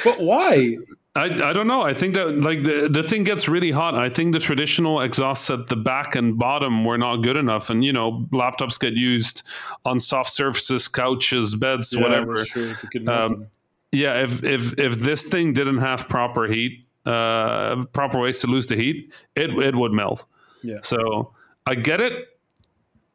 but 0.04 0.20
why? 0.20 0.78
I, 1.14 1.50
I 1.50 1.54
don't 1.54 1.68
know. 1.68 1.82
I 1.82 1.94
think 1.94 2.16
that 2.16 2.38
like 2.38 2.64
the, 2.64 2.88
the 2.90 3.04
thing 3.04 3.26
gets 3.26 3.50
really 3.50 3.72
hot. 3.72 3.96
I 3.96 4.10
think 4.10 4.32
the 4.32 4.40
traditional 4.40 5.02
exhausts 5.02 5.50
at 5.50 5.68
the 5.68 5.76
back 5.76 6.16
and 6.16 6.38
bottom 6.40 6.86
were 6.86 6.98
not 6.98 7.18
good 7.18 7.36
enough. 7.36 7.70
And 7.70 7.84
you 7.84 7.92
know, 7.92 8.28
laptops 8.32 8.80
get 8.80 8.94
used 8.94 9.44
on 9.84 10.00
soft 10.00 10.32
surfaces, 10.32 10.88
couches, 10.88 11.56
beds, 11.56 11.96
whatever. 11.98 12.38
Yeah, 12.38 12.44
sure, 12.46 12.76
could 12.92 13.06
melt 13.06 13.32
Um. 13.32 13.48
Yeah, 13.92 14.24
if 14.24 14.42
if 14.46 14.80
if 14.80 15.00
this 15.02 15.26
thing 15.26 15.52
didn't 15.52 15.80
have 15.80 16.08
proper 16.08 16.48
heat, 16.48 16.86
uh, 17.06 17.84
proper 17.92 18.22
ways 18.22 18.40
to 18.40 18.48
lose 18.48 18.68
the 18.68 18.78
heat, 18.78 19.14
it 19.36 19.50
it 19.50 19.76
would 19.76 19.92
melt. 19.92 20.24
Yeah. 20.64 20.78
So 20.82 21.34
I 21.68 21.76
get 21.76 22.00
it. 22.00 22.14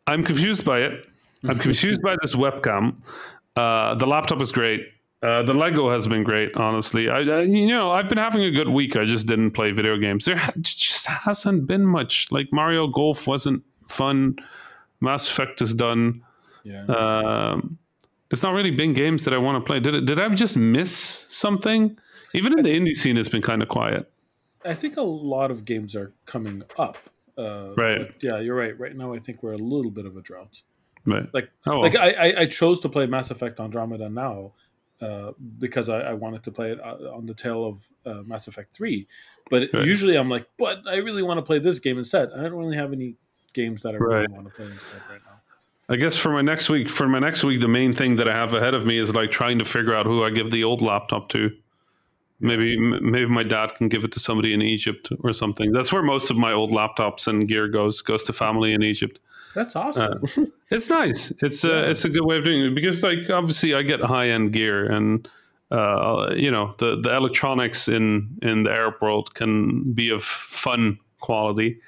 I'm 0.07 0.23
confused 0.23 0.67
by 0.67 0.81
it. 0.81 1.07
I'm 1.45 1.59
confused 1.69 2.03
by 2.03 2.17
this 2.21 2.35
webcam. 2.35 2.97
Uh, 3.57 3.95
the 3.95 4.07
laptop 4.07 4.43
is 4.43 4.53
great. 4.53 4.83
Uh, 5.23 5.43
the 5.43 5.55
Lego 5.55 5.91
has 5.91 6.07
been 6.07 6.23
great, 6.23 6.55
honestly. 6.57 7.09
I, 7.09 7.21
I, 7.21 7.41
you 7.43 7.67
know, 7.67 7.91
I've 7.91 8.09
been 8.09 8.19
having 8.19 8.45
a 8.45 8.51
good 8.51 8.69
week. 8.69 8.97
I 8.97 9.05
just 9.07 9.27
didn't 9.27 9.53
play 9.53 9.73
video 9.73 9.97
games. 9.97 10.27
There 10.27 10.37
ha- 10.37 10.53
just 10.61 11.07
hasn't 11.07 11.67
been 11.67 11.87
much. 11.87 12.31
Like 12.31 12.53
Mario 12.53 12.87
Golf 12.87 13.27
wasn't 13.27 13.63
fun. 13.89 14.37
Mass 15.01 15.29
Effect 15.29 15.63
is 15.63 15.75
done. 15.75 16.23
Yeah. 16.65 16.85
Um, 16.85 17.79
it's 18.31 18.43
not 18.43 18.53
really 18.53 18.71
been 18.73 18.93
games 18.93 19.25
that 19.25 19.33
I 19.33 19.39
want 19.39 19.63
to 19.63 19.67
play. 19.67 19.81
Did 19.81 19.95
it, 19.95 20.07
did 20.07 20.21
I 20.21 20.29
just 20.35 20.57
miss 20.57 21.27
something? 21.29 21.97
Even 22.35 22.59
in 22.59 22.65
the 22.65 22.77
indie 22.79 22.95
scene, 22.97 23.17
it's 23.17 23.29
been 23.29 23.43
kind 23.43 23.63
of 23.63 23.69
quiet. 23.69 24.11
I 24.65 24.75
think 24.75 24.97
a 24.97 25.03
lot 25.03 25.51
of 25.51 25.65
games 25.65 25.95
are 25.97 26.13
coming 26.27 26.63
up. 26.79 26.99
Uh, 27.39 27.73
Right. 27.77 28.13
yeah, 28.21 28.39
you're 28.41 28.57
right. 28.57 28.79
Right 28.79 28.95
now, 28.97 29.15
I 29.15 29.19
think 29.21 29.43
we're 29.43 29.53
a 29.53 29.59
little 29.59 29.91
bit 29.91 30.07
of 30.07 30.17
a 30.17 30.21
drought. 30.21 30.63
Right. 31.05 31.29
Like, 31.33 31.51
Oh, 31.67 31.73
well. 31.81 31.83
like 31.83 31.95
I, 31.97 32.11
I, 32.11 32.41
I 32.43 32.47
chose 32.47 32.81
to 32.81 32.89
play 32.89 33.07
Mass 33.07 33.31
Effect 33.31 33.61
Andromeda 33.61 34.09
now 34.09 34.53
uh, 35.01 35.33
because 35.59 35.89
I, 35.89 36.01
I 36.01 36.13
wanted 36.15 36.43
to 36.45 36.51
play 36.51 36.73
it 36.73 36.81
uh, 36.81 37.13
on 37.15 37.27
the 37.27 37.35
tail 37.35 37.65
of 37.65 37.87
uh, 38.05 38.23
Mass 38.25 38.49
Effect 38.49 38.75
Three. 38.75 39.07
But 39.51 39.69
Right. 39.73 39.85
usually, 39.85 40.17
I'm 40.17 40.29
like, 40.29 40.47
but 40.59 40.79
I 40.89 40.97
really 40.97 41.23
want 41.23 41.39
to 41.39 41.43
play 41.43 41.59
this 41.59 41.79
game 41.79 41.99
instead. 41.99 42.31
I 42.33 42.43
don't 42.43 42.55
really 42.55 42.77
have 42.77 42.93
any 42.93 43.15
games 43.53 43.83
that 43.83 43.95
I 43.95 43.99
really 43.99 44.17
Right. 44.21 44.31
want 44.31 44.47
to 44.47 44.53
play 44.53 44.67
instead 44.67 45.01
right 45.11 45.21
now. 45.25 45.41
I 45.89 45.97
guess 45.97 46.17
for 46.17 46.31
my 46.31 46.43
next 46.43 46.69
week, 46.69 46.89
for 46.89 47.07
my 47.07 47.21
next 47.21 47.45
week, 47.45 47.61
the 47.61 47.69
main 47.69 47.95
thing 47.95 48.17
that 48.17 48.29
I 48.29 48.35
have 48.35 48.55
ahead 48.55 48.75
of 48.75 48.85
me 48.85 48.99
is 48.99 49.15
like 49.15 49.31
trying 49.31 49.59
to 49.61 49.65
figure 49.65 49.95
out 49.95 50.05
who 50.07 50.25
I 50.25 50.31
give 50.31 50.51
the 50.51 50.65
old 50.65 50.83
laptop 50.83 51.29
to. 51.31 51.51
Maybe 52.41 52.77
maybe 52.79 53.27
my 53.27 53.45
dad 53.45 53.75
can 53.77 53.89
give 53.89 54.05
it 54.05 54.13
to 54.13 54.21
somebody 54.21 54.53
in 54.53 54.61
Egypt 54.61 55.11
or 55.21 55.33
something. 55.33 55.73
That's 55.73 55.91
where 55.93 56.03
most 56.03 56.31
of 56.31 56.37
my 56.37 56.53
old 56.53 56.71
laptops 56.71 57.27
and 57.29 57.49
gear 57.49 57.67
goes 57.69 58.03
goes 58.03 58.23
to 58.25 58.33
family 58.33 58.75
in 58.75 58.83
Egypt. 58.83 59.19
That's 59.57 59.75
awesome. 59.75 60.23
It's 60.71 60.91
nice. 60.91 61.33
It's 61.43 61.65
a 61.65 61.89
it's 61.91 62.05
a 62.05 62.09
good 62.09 62.25
way 62.27 62.39
of 62.39 62.45
doing 62.45 62.61
it 62.67 62.75
because 62.75 63.03
like 63.05 63.31
obviously 63.31 63.73
I 63.75 63.83
get 63.83 64.01
high 64.01 64.29
end 64.31 64.53
gear 64.53 64.85
and 64.97 65.29
uh, 65.71 66.31
you 66.37 66.51
know 66.51 66.75
the 66.79 67.01
the 67.01 67.15
electronics 67.17 67.87
in 67.89 68.37
in 68.43 68.65
the 68.65 68.73
Arab 68.73 68.95
world 69.01 69.35
can 69.35 69.93
be 69.95 70.11
of 70.11 70.23
fun 70.25 70.99
quality, 71.21 71.81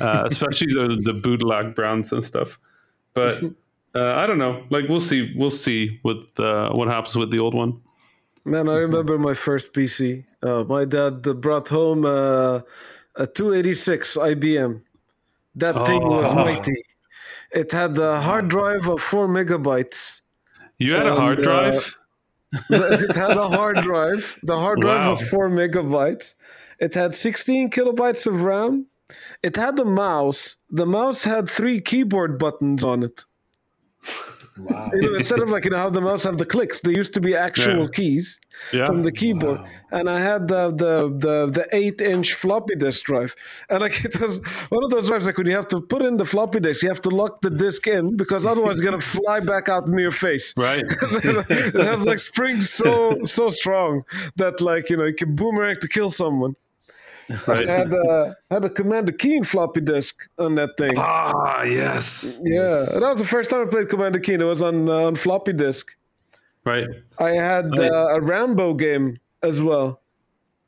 uh, 0.00 0.24
especially 0.30 0.72
the 0.72 0.86
the 1.04 1.12
bootleg 1.12 1.74
brands 1.74 2.12
and 2.12 2.24
stuff. 2.24 2.58
But 3.12 3.42
uh, 3.94 4.14
I 4.22 4.26
don't 4.26 4.38
know. 4.38 4.64
Like 4.70 4.88
we'll 4.88 5.00
see. 5.10 5.32
We'll 5.36 5.50
see 5.66 6.00
with 6.02 6.40
uh, 6.40 6.70
what 6.72 6.88
happens 6.88 7.14
with 7.16 7.30
the 7.30 7.38
old 7.40 7.54
one. 7.54 7.72
Man, 8.46 8.68
I 8.68 8.76
remember 8.76 9.18
my 9.18 9.34
first 9.34 9.72
PC. 9.74 10.24
Uh, 10.42 10.64
my 10.64 10.84
dad 10.86 11.26
uh, 11.28 11.34
brought 11.34 11.68
home 11.68 12.04
uh, 12.06 12.60
a 13.16 13.26
286 13.26 14.16
IBM. 14.16 14.80
That 15.56 15.86
thing 15.86 16.02
was 16.02 16.32
Oh. 16.32 16.34
mighty. 16.36 16.72
It 17.54 17.70
had 17.72 17.96
a 17.98 18.20
hard 18.20 18.48
drive 18.48 18.88
of 18.88 19.00
four 19.00 19.28
megabytes. 19.28 20.22
You 20.78 20.94
had 20.94 21.06
a 21.06 21.10
And, 21.10 21.18
hard 21.18 21.38
uh, 21.40 21.42
drive. 21.42 21.96
it 22.70 23.16
had 23.16 23.36
a 23.36 23.48
hard 23.48 23.76
drive. 23.78 24.38
The 24.42 24.56
hard 24.56 24.80
drive 24.80 25.00
Wow. 25.02 25.10
was 25.10 25.22
four 25.30 25.48
megabytes. 25.48 26.34
It 26.80 26.94
had 26.94 27.14
16 27.14 27.70
kilobytes 27.70 28.26
of 28.26 28.42
RAM. 28.42 28.86
It 29.42 29.56
had 29.56 29.78
a 29.78 29.84
mouse. 29.84 30.56
The 30.70 30.86
mouse 30.86 31.24
had 31.24 31.48
three 31.48 31.80
keyboard 31.80 32.38
buttons 32.38 32.82
on 32.82 33.02
it. 33.04 33.24
Wow. 34.56 34.90
You 34.94 35.02
know, 35.10 35.16
instead 35.16 35.40
of 35.40 35.50
like 35.50 35.64
you 35.64 35.70
know 35.70 35.78
how 35.78 35.90
the 35.90 36.00
mouse 36.00 36.24
have 36.24 36.38
the 36.38 36.46
clicks, 36.46 36.80
there 36.80 36.92
used 36.92 37.14
to 37.14 37.20
be 37.20 37.34
actual 37.34 37.82
Yeah. 37.82 37.86
keys 37.92 38.38
yeah. 38.72 38.86
from 38.86 39.02
the 39.02 39.10
keyboard. 39.12 39.58
Wow. 39.60 39.66
And 39.92 40.08
I 40.08 40.20
had 40.20 40.46
the 40.48 40.70
the 40.70 40.94
the 41.24 41.36
the 41.50 41.68
eight 41.72 42.00
inch 42.00 42.32
floppy 42.34 42.76
disk 42.76 43.04
drive, 43.04 43.34
and 43.68 43.80
like 43.80 44.04
it 44.08 44.20
was 44.20 44.44
one 44.68 44.84
of 44.84 44.90
those 44.90 45.08
drives 45.08 45.26
like 45.26 45.38
when 45.38 45.46
you 45.46 45.56
have 45.56 45.68
to 45.68 45.80
put 45.80 46.02
in 46.02 46.16
the 46.16 46.24
floppy 46.24 46.60
disk, 46.60 46.82
you 46.82 46.88
have 46.88 47.02
to 47.02 47.10
lock 47.10 47.40
the 47.42 47.50
disk 47.50 47.86
in 47.86 48.16
because 48.16 48.46
otherwise 48.46 48.78
it's 48.78 48.84
gonna 48.84 49.00
fly 49.18 49.40
back 49.40 49.68
out 49.68 49.86
in 49.88 49.98
your 49.98 50.12
face. 50.12 50.54
Right. 50.56 50.84
it 50.88 51.74
has 51.84 52.04
like 52.04 52.18
springs 52.20 52.70
so 52.70 53.18
so 53.24 53.50
strong 53.50 54.04
that 54.36 54.60
like 54.60 54.88
you 54.90 54.96
know 54.96 55.04
you 55.04 55.14
can 55.14 55.34
boomerang 55.34 55.76
to 55.80 55.88
kill 55.88 56.10
someone. 56.10 56.54
I 57.30 57.34
right. 57.46 57.66
had 57.68 57.92
a 57.92 58.36
had 58.50 58.64
a 58.64 58.70
Commander 58.70 59.12
Keen 59.12 59.44
floppy 59.44 59.80
disk 59.80 60.28
on 60.38 60.54
that 60.56 60.70
thing. 60.78 60.94
Ah, 60.98 61.62
yes. 61.62 62.40
Yeah, 62.44 62.84
that 63.00 63.10
was 63.14 63.22
the 63.22 63.28
first 63.28 63.50
time 63.50 63.66
I 63.66 63.70
played 63.70 63.88
Commander 63.88 64.18
Keen. 64.20 64.40
It 64.40 64.44
was 64.44 64.62
on 64.62 64.88
uh, 64.88 65.06
on 65.06 65.14
floppy 65.14 65.52
disk. 65.52 65.96
Right. 66.64 66.86
I 67.18 67.30
had 67.30 67.70
Right. 67.78 67.90
uh, 67.90 68.16
a 68.16 68.20
Rambo 68.20 68.74
game 68.74 69.18
as 69.42 69.62
well. 69.62 70.00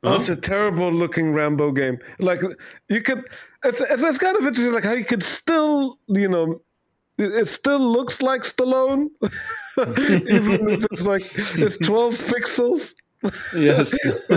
That's 0.03 0.29
a 0.29 0.35
terrible 0.35 0.91
looking 0.91 1.33
Rambo 1.33 1.71
game. 1.71 1.97
Like 2.19 2.41
you 2.87 3.01
could, 3.01 3.23
it's, 3.65 3.81
it's 3.81 4.03
it's 4.03 4.17
kind 4.19 4.37
of 4.37 4.45
interesting, 4.45 4.73
like 4.73 4.83
how 4.85 4.93
you 4.93 5.03
could 5.03 5.23
still, 5.23 5.97
you 6.07 6.29
know, 6.29 6.61
it, 7.17 7.33
it 7.33 7.47
still 7.47 7.79
looks 7.79 8.21
like 8.21 8.43
Stallone, 8.43 9.07
even 9.77 10.69
if 10.69 10.85
it's 10.91 11.05
like 11.05 11.23
it's 11.35 11.77
twelve 11.77 12.13
pixels. 12.13 12.93
Yes. 13.55 13.93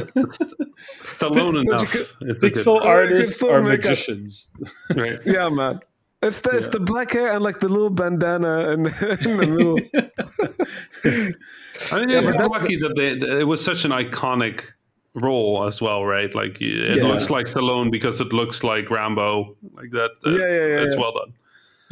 Stallone 1.03 1.31
But 1.33 1.37
you 1.55 1.59
enough. 1.61 1.91
could- 1.91 2.07
the 2.21 2.35
good- 2.35 2.53
Pixel 2.55 2.75
you 2.77 2.81
can 2.81 2.89
artists 2.91 3.35
still 3.37 3.51
are 3.51 3.63
make 3.63 3.85
a- 3.85 3.89
magicians. 3.89 4.51
Right. 4.95 5.19
Yeah, 5.27 5.49
man. 5.49 5.81
It's 6.23 6.43
the, 6.43 6.51
it's 6.51 6.69
the 6.69 6.81
black 6.81 7.13
hair 7.13 7.33
and 7.33 7.43
like 7.43 7.61
the 7.61 7.69
little 7.69 7.89
bandana 7.91 8.71
in, 8.73 8.81
in 8.81 8.93
the 8.93 9.47
middle. 9.49 9.79
I 11.93 12.01
mean, 12.01 12.11
Yeah, 12.11 12.21
we're 12.21 12.33
but 12.33 12.39
that- 12.39 12.51
lucky 12.51 12.77
that 12.77 12.95
they, 12.97 13.41
it 13.41 13.45
was 13.47 13.65
such 13.65 13.85
an 13.85 13.91
iconic 13.91 14.65
role 15.15 15.65
as 15.65 15.81
well, 15.81 16.05
right? 16.05 16.33
Like 16.35 16.61
it 16.61 16.97
Yeah. 16.97 17.05
looks 17.05 17.31
like 17.31 17.47
Stallone 17.47 17.91
because 17.91 18.21
it 18.21 18.33
looks 18.33 18.63
like 18.63 18.91
Rambo, 18.91 19.57
like 19.75 19.91
that. 19.93 20.11
uh, 20.27 20.31
Yeah, 20.31 20.37
yeah, 20.39 20.67
yeah, 20.79 20.85
It's 20.85 20.95
yeah. 20.95 21.01
well 21.01 21.13
done. 21.13 21.33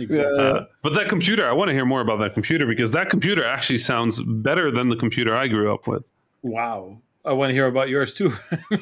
Exactly. 0.00 0.36
Yeah. 0.36 0.42
Uh, 0.50 0.64
but 0.82 0.94
that 0.94 1.08
computer, 1.08 1.48
I 1.48 1.52
want 1.52 1.70
to 1.70 1.72
hear 1.72 1.84
more 1.86 2.00
about 2.00 2.18
that 2.20 2.34
computer 2.34 2.66
because 2.66 2.90
that 2.92 3.08
computer 3.10 3.44
actually 3.44 3.78
sounds 3.78 4.20
better 4.22 4.70
than 4.70 4.90
the 4.90 4.96
computer 4.96 5.34
I 5.34 5.48
grew 5.48 5.72
up 5.74 5.88
with. 5.88 6.04
Wow. 6.42 7.00
I 7.24 7.32
want 7.32 7.50
to 7.50 7.54
hear 7.54 7.66
about 7.66 7.88
yours 7.88 8.14
too. 8.14 8.32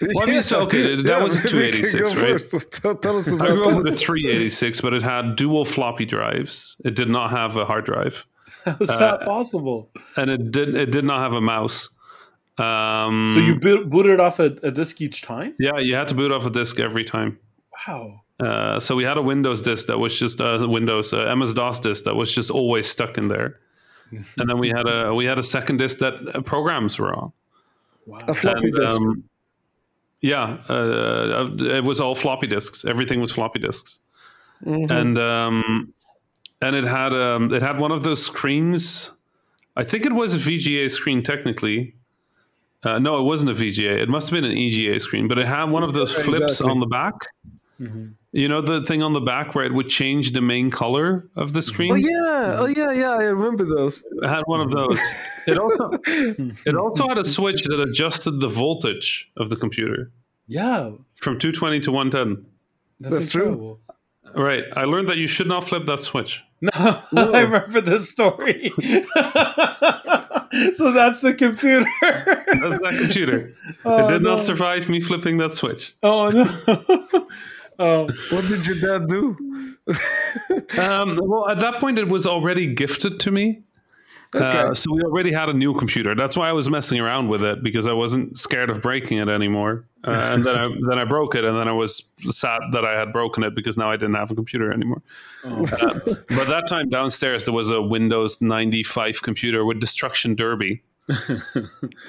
Well, 0.00 0.22
I 0.22 0.26
mean, 0.26 0.42
so, 0.42 0.60
okay, 0.62 1.00
that 1.02 1.22
was 1.22 1.34
a 1.34 1.36
you 1.36 1.42
can 1.42 1.50
286, 1.50 2.14
right? 2.16 2.32
first. 2.32 2.82
Tell, 2.82 2.96
tell 2.96 3.18
us 3.18 3.32
I 3.32 3.36
grew 3.36 3.68
up 3.68 3.76
with 3.84 3.94
a 3.94 3.96
386, 3.96 4.80
but 4.80 4.92
it 4.94 5.02
had 5.02 5.36
dual 5.36 5.64
floppy 5.64 6.04
drives. 6.04 6.76
It 6.84 6.94
did 6.96 7.08
not 7.08 7.30
have 7.30 7.56
a 7.56 7.64
hard 7.64 7.84
drive, 7.84 8.24
How's 8.64 8.88
Uh, 8.90 8.98
that 8.98 9.20
possible? 9.22 9.90
and 10.16 10.30
it 10.30 10.50
did 10.50 10.74
it 10.74 10.90
did 10.90 11.04
not 11.04 11.20
have 11.20 11.32
a 11.34 11.40
mouse. 11.40 11.90
Um, 12.58 13.30
So 13.34 13.40
you 13.40 13.58
boot, 13.60 13.88
booted 13.88 14.12
it 14.14 14.20
off 14.20 14.40
a, 14.40 14.56
a 14.62 14.70
disk 14.70 15.00
each 15.00 15.22
time? 15.22 15.54
yeah, 15.60 15.78
you 15.78 15.94
had 15.94 16.08
to 16.08 16.14
boot 16.14 16.32
off 16.32 16.44
a 16.46 16.50
disk 16.50 16.80
every 16.80 17.04
time. 17.04 17.38
Wow. 17.86 18.22
Uh, 18.40 18.80
so 18.80 18.96
we 18.96 19.04
had 19.04 19.16
a 19.16 19.22
Windows 19.22 19.62
disk 19.62 19.86
that 19.88 19.98
was 19.98 20.18
just 20.18 20.40
uh, 20.40 20.58
Windows 20.68 21.12
uh, 21.12 21.34
MS 21.36 21.52
DOS 21.54 21.80
disk 21.80 22.04
that 22.04 22.14
was 22.16 22.32
just 22.34 22.50
always 22.50 22.88
stuck 22.88 23.16
in 23.18 23.28
there, 23.28 23.58
and 24.10 24.48
then 24.48 24.58
we 24.58 24.68
had 24.68 24.86
a 24.86 25.14
we 25.14 25.24
had 25.26 25.38
a 25.38 25.42
second 25.42 25.78
disk 25.78 25.98
that 25.98 26.14
uh, 26.34 26.40
programs 26.42 26.98
were 26.98 27.14
on. 27.14 27.32
Wow. 28.06 28.18
A 28.28 28.34
floppy 28.34 28.68
And, 28.68 28.76
disk. 28.76 28.96
um, 29.00 29.24
yeah, 30.20 30.58
uh, 30.68 31.50
it 31.60 31.84
was 31.84 32.00
all 32.00 32.14
floppy 32.14 32.46
disks. 32.46 32.84
Everything 32.84 33.20
was 33.20 33.30
floppy 33.32 33.58
disks, 33.60 34.00
Mhm. 34.64 34.90
and 34.90 35.18
um, 35.18 35.92
and 36.62 36.74
it 36.74 36.84
had 36.84 37.12
um, 37.12 37.52
it 37.52 37.62
had 37.62 37.78
one 37.78 37.92
of 37.92 38.02
those 38.02 38.24
screens. 38.24 39.12
I 39.76 39.84
think 39.84 40.04
it 40.06 40.12
was 40.12 40.34
a 40.34 40.38
VGA 40.38 40.90
screen 40.90 41.22
technically. 41.22 41.94
Uh, 42.82 42.98
no, 42.98 43.20
it 43.20 43.24
wasn't 43.24 43.50
a 43.50 43.54
VGA. 43.54 44.00
It 44.02 44.08
must 44.08 44.30
have 44.30 44.36
been 44.40 44.50
an 44.50 44.56
EGA 44.56 44.98
screen, 45.00 45.28
but 45.28 45.38
it 45.38 45.46
had 45.46 45.64
one 45.64 45.82
of 45.82 45.92
those 45.94 46.14
flips 46.14 46.40
exactly. 46.60 46.70
on 46.70 46.80
the 46.80 46.86
back. 46.86 47.14
Mhm. 47.80 48.14
You 48.32 48.46
know 48.48 48.60
the 48.60 48.82
thing 48.82 49.02
on 49.02 49.14
the 49.14 49.20
back 49.22 49.54
where 49.54 49.64
it 49.64 49.72
would 49.72 49.88
change 49.88 50.32
the 50.32 50.42
main 50.42 50.70
color 50.70 51.26
of 51.34 51.54
the 51.54 51.62
screen. 51.62 51.92
Oh 51.92 51.96
yeah, 51.96 52.56
oh 52.60 52.66
yeah, 52.66 52.92
yeah. 52.92 53.10
I 53.12 53.22
remember 53.24 53.64
those. 53.64 54.04
I 54.22 54.28
had 54.28 54.42
one 54.44 54.60
of 54.60 54.70
those. 54.70 55.00
It 55.46 55.56
also 55.56 55.90
it 56.66 56.76
also 56.76 57.08
had 57.08 57.16
a 57.16 57.24
switch 57.24 57.64
that 57.64 57.80
adjusted 57.80 58.40
the 58.40 58.48
voltage 58.48 59.30
of 59.38 59.48
the 59.48 59.56
computer 59.56 60.10
Yeah. 60.46 60.90
from 61.14 61.38
220 61.38 61.80
to 61.80 61.90
110. 61.92 62.44
That's, 63.00 63.14
That's 63.14 63.28
true. 63.32 63.78
Right. 64.34 64.64
I 64.76 64.84
learned 64.84 65.08
that 65.08 65.16
you 65.16 65.26
should 65.26 65.46
not 65.48 65.64
flip 65.64 65.86
that 65.86 66.02
switch. 66.02 66.42
No, 66.60 66.70
I 67.16 67.40
remember 67.40 67.80
this 67.80 68.10
story. 68.10 68.72
so 70.74 70.92
that's 70.92 71.20
the 71.20 71.34
computer. 71.38 71.88
That's 72.02 72.78
that 72.78 72.96
computer. 72.98 73.54
Oh, 73.84 74.04
it 74.04 74.08
did 74.08 74.22
no. 74.22 74.34
not 74.36 74.42
survive 74.42 74.88
me 74.88 75.00
flipping 75.00 75.38
that 75.38 75.54
switch. 75.54 75.94
Oh 76.02 76.28
no. 76.30 76.44
Oh, 77.78 78.08
What 78.30 78.46
did 78.48 78.66
your 78.66 78.78
dad 78.80 79.06
do? 79.06 79.36
Um, 80.78 81.18
well, 81.22 81.48
at 81.48 81.58
that 81.60 81.80
point, 81.80 81.98
it 81.98 82.08
was 82.08 82.26
already 82.26 82.74
gifted 82.74 83.20
to 83.20 83.30
me. 83.30 83.62
Okay. 84.34 84.44
Uh, 84.58 84.74
so 84.74 84.92
we 84.92 85.00
already 85.02 85.32
had 85.32 85.48
a 85.48 85.54
new 85.54 85.72
computer. 85.74 86.14
That's 86.14 86.36
why 86.36 86.50
I 86.50 86.52
was 86.52 86.68
messing 86.68 87.00
around 87.00 87.28
with 87.28 87.42
it 87.42 87.62
because 87.62 87.86
I 87.86 87.94
wasn't 87.94 88.36
scared 88.36 88.68
of 88.68 88.82
breaking 88.82 89.16
it 89.18 89.28
anymore. 89.30 89.86
Uh, 90.06 90.10
and 90.32 90.44
then 90.44 90.54
I 90.56 90.68
then 90.90 90.98
I 90.98 91.04
broke 91.04 91.34
it, 91.34 91.44
and 91.44 91.56
then 91.56 91.66
I 91.66 91.72
was 91.72 92.04
sad 92.28 92.60
that 92.72 92.84
I 92.84 92.98
had 92.98 93.10
broken 93.10 93.42
it 93.42 93.54
because 93.54 93.78
now 93.78 93.90
I 93.90 93.96
didn't 93.96 94.16
have 94.16 94.30
a 94.30 94.34
computer 94.34 94.70
anymore. 94.70 95.00
oh. 95.44 95.62
Uh, 95.80 95.98
but 96.28 96.46
that 96.48 96.64
time 96.68 96.90
downstairs 96.90 97.44
there 97.44 97.54
was 97.54 97.70
a 97.70 97.80
Windows 97.80 98.42
95 98.42 99.22
computer 99.22 99.64
with 99.64 99.80
Destruction 99.80 100.34
Derby. 100.34 100.82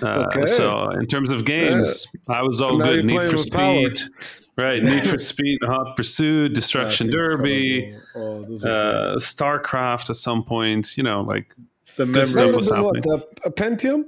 Uh, 0.02 0.26
Okay. 0.28 0.46
So 0.46 0.90
in 0.92 1.08
terms 1.08 1.30
of 1.32 1.46
games, 1.46 2.06
I 2.28 2.42
was 2.42 2.62
all 2.62 2.78
Now 2.78 2.86
good. 2.86 3.06
Need 3.06 3.22
for 3.30 3.38
with 3.38 3.52
power. 3.52 3.90
Speed, 4.60 4.64
right? 4.66 4.84
Need 4.84 5.08
for 5.08 5.18
Speed, 5.20 5.60
Hot 5.64 5.96
Pursuit, 5.96 6.54
Destruction 6.54 7.08
That's 7.08 7.16
Derby. 7.16 7.96
Oh, 8.16 8.44
those 8.44 8.66
are 8.66 9.12
uh, 9.12 9.16
StarCraft. 9.16 10.10
At 10.10 10.16
some 10.18 10.44
point, 10.44 10.98
you 10.98 11.04
know, 11.04 11.22
like 11.22 11.56
the 11.96 12.06
good 12.06 12.12
memory. 12.14 12.26
stuff 12.28 12.56
was 12.56 12.70
happening. 12.70 13.04
what? 13.06 13.40
A, 13.44 13.48
a 13.48 13.52
Pentium? 13.52 14.06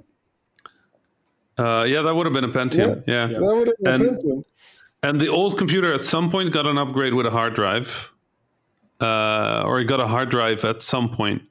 uh, 1.57 1.83
yeah, 1.87 2.01
that 2.01 2.13
would 2.15 2.25
have 2.25 2.33
been 2.33 2.43
a 2.43 2.49
Pentium. 2.49 3.03
Yeah. 3.07 3.27
Yeah. 3.27 3.39
That 3.39 3.55
would 3.55 3.67
have 3.67 3.77
been 3.79 3.87
a 3.87 4.09
And- 4.09 4.17
Pentium. 4.19 4.43
And 5.03 5.19
the 5.19 5.29
old 5.29 5.57
computer 5.57 5.91
at 5.91 6.01
some 6.01 6.29
point 6.29 6.53
got 6.53 6.67
an 6.67 6.77
upgrade 6.77 7.15
with 7.15 7.25
a 7.25 7.31
hard 7.31 7.55
drive, 7.55 8.11
uh, 8.99 9.63
or 9.65 9.79
it 9.79 9.85
got 9.85 9.99
a 9.99 10.05
hard 10.05 10.29
drive 10.29 10.63
at 10.63 10.83
some 10.83 11.09
point. 11.09 11.41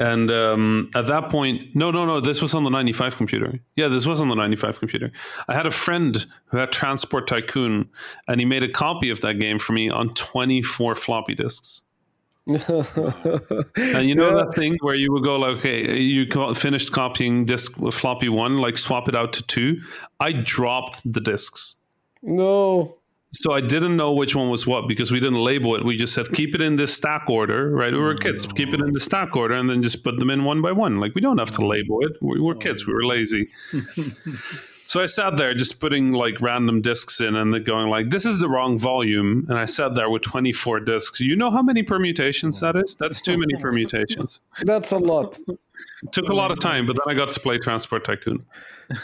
And 0.00 0.30
um, 0.30 0.90
at 0.94 1.08
that 1.08 1.28
point, 1.28 1.74
no, 1.74 1.90
no, 1.90 2.06
no, 2.06 2.20
this 2.20 2.40
was 2.40 2.54
on 2.54 2.62
the 2.62 2.70
95 2.70 3.16
computer. 3.16 3.58
Yeah, 3.74 3.88
this 3.88 4.06
was 4.06 4.20
on 4.20 4.28
the 4.28 4.36
95 4.36 4.78
computer. 4.78 5.10
I 5.48 5.54
had 5.54 5.66
a 5.66 5.72
friend 5.72 6.24
who 6.46 6.58
had 6.58 6.70
Transport 6.70 7.26
Tycoon, 7.26 7.88
and 8.28 8.40
he 8.40 8.44
made 8.46 8.62
a 8.62 8.68
copy 8.68 9.10
of 9.10 9.20
that 9.22 9.40
game 9.40 9.58
for 9.58 9.72
me 9.72 9.90
on 9.90 10.14
24 10.14 10.94
floppy 10.94 11.34
disks. 11.34 11.82
And 12.48 14.08
you 14.08 14.14
know 14.14 14.28
Yeah. 14.38 14.44
that 14.44 14.54
thing 14.54 14.78
where 14.80 14.94
you 14.94 15.12
would 15.12 15.22
go 15.24 15.36
like, 15.36 15.58
okay, 15.58 15.98
you 15.98 16.26
finished 16.54 16.92
copying 16.92 17.44
disk 17.44 17.72
floppy 17.92 18.28
one, 18.28 18.58
like 18.58 18.78
swap 18.78 19.08
it 19.08 19.14
out 19.16 19.32
to 19.34 19.42
two. 19.46 19.80
I 20.20 20.32
dropped 20.32 21.02
the 21.04 21.20
disks. 21.20 21.76
no. 22.22 22.97
So 23.32 23.52
I 23.52 23.60
didn't 23.60 23.96
know 23.96 24.12
which 24.12 24.34
one 24.34 24.48
was 24.48 24.66
what 24.66 24.88
because 24.88 25.12
we 25.12 25.20
didn't 25.20 25.42
label 25.42 25.74
it. 25.74 25.84
We 25.84 25.96
just 25.96 26.14
said 26.14 26.32
keep 26.32 26.54
it 26.54 26.62
in 26.62 26.76
this 26.76 26.94
stack 26.94 27.28
order, 27.28 27.70
right? 27.70 27.92
We 27.92 27.98
were 27.98 28.14
mm. 28.14 28.20
kids, 28.20 28.46
keep 28.46 28.72
it 28.72 28.80
in 28.80 28.92
the 28.92 29.00
stack 29.00 29.36
order, 29.36 29.54
and 29.54 29.68
then 29.68 29.82
just 29.82 30.02
put 30.02 30.18
them 30.18 30.30
in 30.30 30.44
one 30.44 30.62
by 30.62 30.72
one. 30.72 30.98
Like 30.98 31.14
we 31.14 31.20
don't 31.20 31.38
have 31.38 31.50
to 31.52 31.66
label 31.66 32.00
it. 32.00 32.12
We 32.22 32.40
were 32.40 32.54
oh, 32.54 32.58
kids. 32.58 32.86
We 32.86 32.94
were 32.94 33.04
lazy. 33.04 33.48
so 34.84 35.02
I 35.02 35.06
sat 35.06 35.36
there 35.36 35.52
just 35.52 35.78
putting 35.78 36.12
like 36.12 36.40
random 36.40 36.80
discs 36.80 37.20
in, 37.20 37.36
and 37.36 37.52
then 37.52 37.64
going 37.64 37.88
like, 37.90 38.08
"This 38.08 38.24
is 38.24 38.38
the 38.38 38.48
wrong 38.48 38.78
volume." 38.78 39.44
And 39.50 39.58
I 39.58 39.66
sat 39.66 39.94
there 39.94 40.08
with 40.08 40.22
twenty 40.22 40.52
four 40.52 40.80
discs. 40.80 41.20
You 41.20 41.36
know 41.36 41.50
how 41.50 41.62
many 41.62 41.82
permutations 41.82 42.62
oh. 42.62 42.72
that 42.72 42.82
is? 42.82 42.96
That's 42.98 43.20
too 43.20 43.36
many 43.36 43.56
permutations. 43.60 44.40
That's 44.62 44.90
a 44.90 44.98
lot. 44.98 45.38
It 46.02 46.12
took 46.12 46.28
a 46.28 46.34
lot 46.34 46.50
of 46.50 46.60
time, 46.60 46.86
but 46.86 46.96
then 46.96 47.14
I 47.14 47.18
got 47.18 47.28
to 47.34 47.40
play 47.40 47.58
Transport 47.58 48.04
Tycoon. 48.04 48.38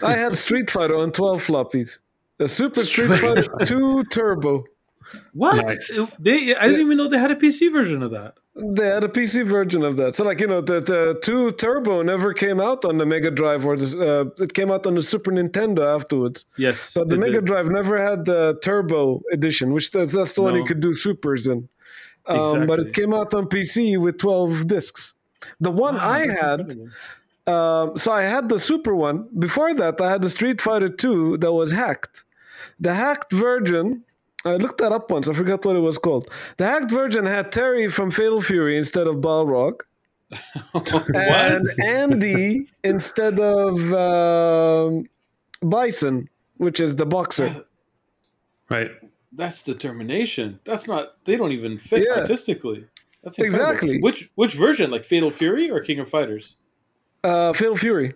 I 0.03 0.14
had 0.14 0.35
Street 0.35 0.70
Fighter 0.70 0.97
on 0.97 1.12
12 1.12 1.47
floppies. 1.47 1.99
A 2.41 2.49
Super 2.49 2.80
Street 2.80 3.16
Fighter 3.18 3.47
2 3.64 4.05
Turbo. 4.05 4.64
What? 5.32 5.66
Nice. 5.66 5.91
It- 5.91 6.16
they, 6.18 6.55
I 6.57 6.66
didn't 6.66 6.80
even 6.80 6.97
know 6.97 7.09
they 7.09 7.18
had 7.18 7.30
a 7.30 7.37
PC 7.37 7.70
version 7.72 8.03
of 8.03 8.11
that. 8.11 8.35
They 8.57 8.87
had 8.87 9.03
a 9.05 9.09
PC 9.09 9.45
version 9.45 9.82
of 9.82 9.97
that. 9.97 10.14
So, 10.14 10.24
like, 10.24 10.41
you 10.41 10.47
know, 10.47 10.61
the, 10.61 10.80
the 10.80 11.18
2 11.22 11.53
Turbo 11.53 12.03
never 12.03 12.32
came 12.32 12.61
out 12.61 12.85
on 12.85 12.99
the 12.99 13.07
Mega 13.07 13.30
Drive, 13.30 13.66
or 13.66 13.76
the, 13.76 14.30
uh, 14.39 14.43
it 14.45 14.55
came 14.55 14.70
out 14.70 14.87
on 14.87 14.95
the 14.95 15.03
Super 15.03 15.32
Nintendo 15.32 15.85
afterwards. 15.95 16.47
Yes. 16.57 16.95
But 16.95 17.09
the 17.09 17.16
Mega 17.18 17.35
did. 17.35 17.45
Drive 17.47 17.68
never 17.68 17.99
had 17.99 18.24
the 18.24 18.59
Turbo 18.62 19.22
edition, 19.32 19.72
which 19.72 19.91
that, 19.91 20.11
that's 20.11 20.35
the 20.35 20.43
one 20.43 20.55
you 20.55 20.64
could 20.64 20.80
do 20.80 20.95
supers 20.95 21.47
in. 21.49 21.68
um, 22.26 22.66
but 22.66 22.78
it 22.80 22.95
came 22.95 23.12
out 23.12 23.35
on 23.35 23.47
PC 23.49 23.99
with 24.01 24.18
12 24.18 24.66
discs. 24.68 25.14
The 25.61 25.70
one 25.70 25.97
Wow, 25.97 26.09
I 26.11 26.20
had, 26.20 26.61
incredible. 26.61 26.89
Um, 27.47 27.97
so 27.97 28.12
I 28.12 28.22
had 28.22 28.49
the 28.49 28.59
Super 28.59 28.95
one. 28.95 29.28
Before 29.38 29.74
that, 29.74 30.01
I 30.01 30.11
had 30.11 30.22
the 30.22 30.30
Street 30.30 30.61
Fighter 30.61 30.88
2 30.88 31.38
that 31.38 31.53
was 31.53 31.72
hacked. 31.72 32.24
The 32.80 32.95
hacked 32.95 33.32
version, 33.32 34.05
I 34.45 34.57
looked 34.57 34.78
that 34.78 34.92
up 34.92 35.11
once. 35.11 35.28
I 35.28 35.32
forgot 35.34 35.64
what 35.64 35.76
it 35.76 35.80
was 35.80 35.99
called. 35.99 36.28
The 36.57 36.66
hacked 36.66 36.90
version 36.90 37.26
had 37.26 37.53
Terry 37.53 37.88
from 37.88 38.11
Fatal 38.11 38.40
Fury 38.40 38.76
instead 38.78 39.07
of 39.07 39.16
Balrog, 39.16 39.80
and 41.14 41.66
Andy 41.84 42.66
instead 42.82 43.38
of 43.38 43.92
um, 43.92 45.05
Bison, 45.62 46.28
which 46.57 46.80
is 46.80 46.97
the 46.97 47.07
boxer. 47.07 47.64
Right. 48.70 48.90
That's 49.30 49.62
determination. 49.62 50.59
That's 50.64 50.88
not. 50.88 51.16
They 51.26 51.36
don't 51.36 51.53
even 51.53 51.76
fit 51.76 52.07
Yeah. 52.09 52.20
artistically. 52.20 52.86
That's 53.22 53.38
incredible. 53.38 53.70
Exactly. 53.70 54.01
Which 54.01 54.30
which 54.36 54.55
version? 54.55 54.90
Like 54.90 55.05
Fatal 55.05 55.30
Fury 55.30 55.70
or 55.70 55.80
King 55.80 55.99
of 56.01 56.09
Fighters? 56.09 56.57
Uh, 57.25 57.53
Fatal 57.53 57.77
Fury. 57.77 58.14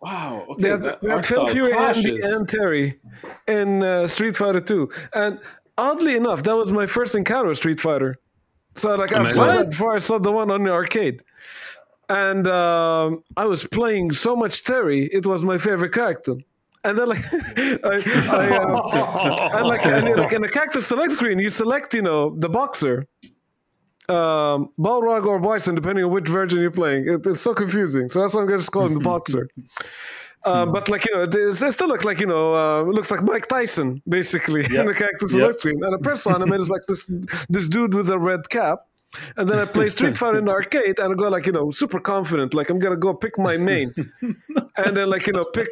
Wow. 0.00 0.46
Okay. 0.50 0.62
They 0.62 0.68
had, 0.70 0.82
they 0.82 1.10
had 1.10 1.26
Fatal 1.26 1.46
Fury, 1.46 1.72
clashes. 1.72 2.24
and 2.24 2.48
Terry 2.48 2.98
in 3.46 3.82
uh, 3.82 4.08
Street 4.08 4.36
Fighter 4.36 4.60
2. 4.60 4.90
And 5.14 5.38
oddly 5.78 6.16
enough, 6.16 6.42
that 6.42 6.56
was 6.56 6.72
my 6.72 6.86
first 6.86 7.14
encounter 7.14 7.48
with 7.50 7.58
Street 7.58 7.78
Fighter. 7.78 8.18
So 8.74 8.94
like 8.96 9.12
I 9.12 9.30
saw 9.30 9.46
that 9.46 9.70
before 9.70 9.94
I 9.94 9.98
saw 9.98 10.18
the 10.18 10.32
one 10.32 10.50
on 10.50 10.62
the 10.64 10.72
arcade. 10.72 11.22
And 12.08 12.46
um, 12.48 13.22
I 13.36 13.46
was 13.46 13.64
playing 13.66 14.12
so 14.12 14.34
much 14.34 14.64
Terry, 14.64 15.04
it 15.12 15.26
was 15.26 15.44
my 15.44 15.58
favorite 15.58 15.92
character. 15.92 16.36
And 16.84 16.98
then 16.98 17.08
like, 17.08 17.24
I, 17.32 18.02
I, 18.28 18.58
uh, 18.58 19.50
and 19.58 19.68
like, 19.68 19.86
and, 19.86 20.18
like 20.18 20.32
in 20.32 20.42
the 20.42 20.48
character 20.48 20.80
select 20.80 21.12
screen, 21.12 21.38
you 21.38 21.48
select, 21.48 21.94
you 21.94 22.02
know, 22.02 22.34
the 22.36 22.48
boxer, 22.48 23.06
um, 24.08 24.70
Balrog 24.78 25.24
or 25.26 25.38
Bison, 25.38 25.74
depending 25.74 26.04
on 26.04 26.10
which 26.10 26.28
version 26.28 26.60
you're 26.60 26.70
playing. 26.70 27.06
It, 27.08 27.26
it's 27.26 27.40
so 27.40 27.54
confusing. 27.54 28.08
So 28.08 28.20
that's 28.20 28.34
why 28.34 28.40
I'm 28.42 28.48
going 28.48 28.60
to 28.60 28.70
call 28.70 28.86
him 28.86 28.94
the 28.94 29.00
boxer. 29.00 29.48
Um, 30.44 30.72
but 30.72 30.88
like 30.88 31.06
you 31.08 31.14
know, 31.14 31.22
it, 31.22 31.32
it 31.32 31.72
still 31.72 31.86
looks 31.86 32.04
like 32.04 32.18
you 32.18 32.26
know, 32.26 32.52
uh, 32.52 32.80
it 32.80 32.88
looks 32.88 33.12
like 33.12 33.22
Mike 33.22 33.46
Tyson 33.46 34.02
basically 34.08 34.62
in 34.76 34.86
the 34.86 34.92
character 34.92 35.28
select 35.28 35.50
Yep. 35.50 35.54
screen. 35.54 35.84
And 35.84 35.94
I 35.94 35.98
press 35.98 36.26
on 36.26 36.42
him, 36.42 36.50
and 36.50 36.60
it's 36.60 36.68
like 36.68 36.82
this 36.88 37.08
this 37.48 37.68
dude 37.68 37.94
with 37.94 38.10
a 38.10 38.18
red 38.18 38.48
cap. 38.48 38.80
And 39.36 39.48
then 39.48 39.60
I 39.60 39.66
play 39.66 39.88
Street 39.88 40.18
Fighter 40.18 40.38
in 40.38 40.46
the 40.46 40.50
arcade, 40.50 40.98
and 40.98 41.12
I 41.12 41.14
go 41.14 41.28
like 41.28 41.46
you 41.46 41.52
know, 41.52 41.70
super 41.70 42.00
confident, 42.00 42.54
like 42.54 42.70
I'm 42.70 42.80
gonna 42.80 42.96
go 42.96 43.14
pick 43.14 43.38
my 43.38 43.56
main, 43.56 43.92
and 44.76 44.96
then 44.96 45.08
like 45.10 45.28
you 45.28 45.32
know, 45.32 45.44
pick 45.44 45.68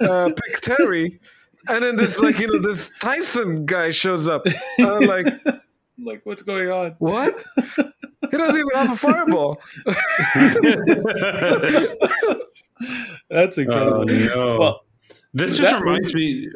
uh, 0.00 0.30
pick 0.30 0.60
Terry, 0.62 1.20
and 1.68 1.84
then 1.84 1.96
this 1.96 2.18
like 2.18 2.38
you 2.38 2.46
know, 2.50 2.60
this 2.66 2.92
Tyson 3.02 3.66
guy 3.66 3.90
shows 3.90 4.26
up. 4.26 4.46
And 4.78 4.86
I'm 4.86 5.02
like, 5.02 5.26
Like 5.98 6.22
what's 6.24 6.42
going 6.42 6.70
on? 6.70 6.96
what? 6.98 7.42
He 8.30 8.38
doesn't 8.38 8.58
even 8.58 8.70
have 8.74 8.92
a 8.92 8.96
fireball. 8.96 9.60
That's 13.30 13.58
Oh, 13.58 13.62
incredible. 13.62 14.04
no. 14.06 14.58
Well, 14.58 14.80
This 15.34 15.56
just 15.58 15.70
That 15.72 15.80
reminds 15.82 16.14
me. 16.14 16.48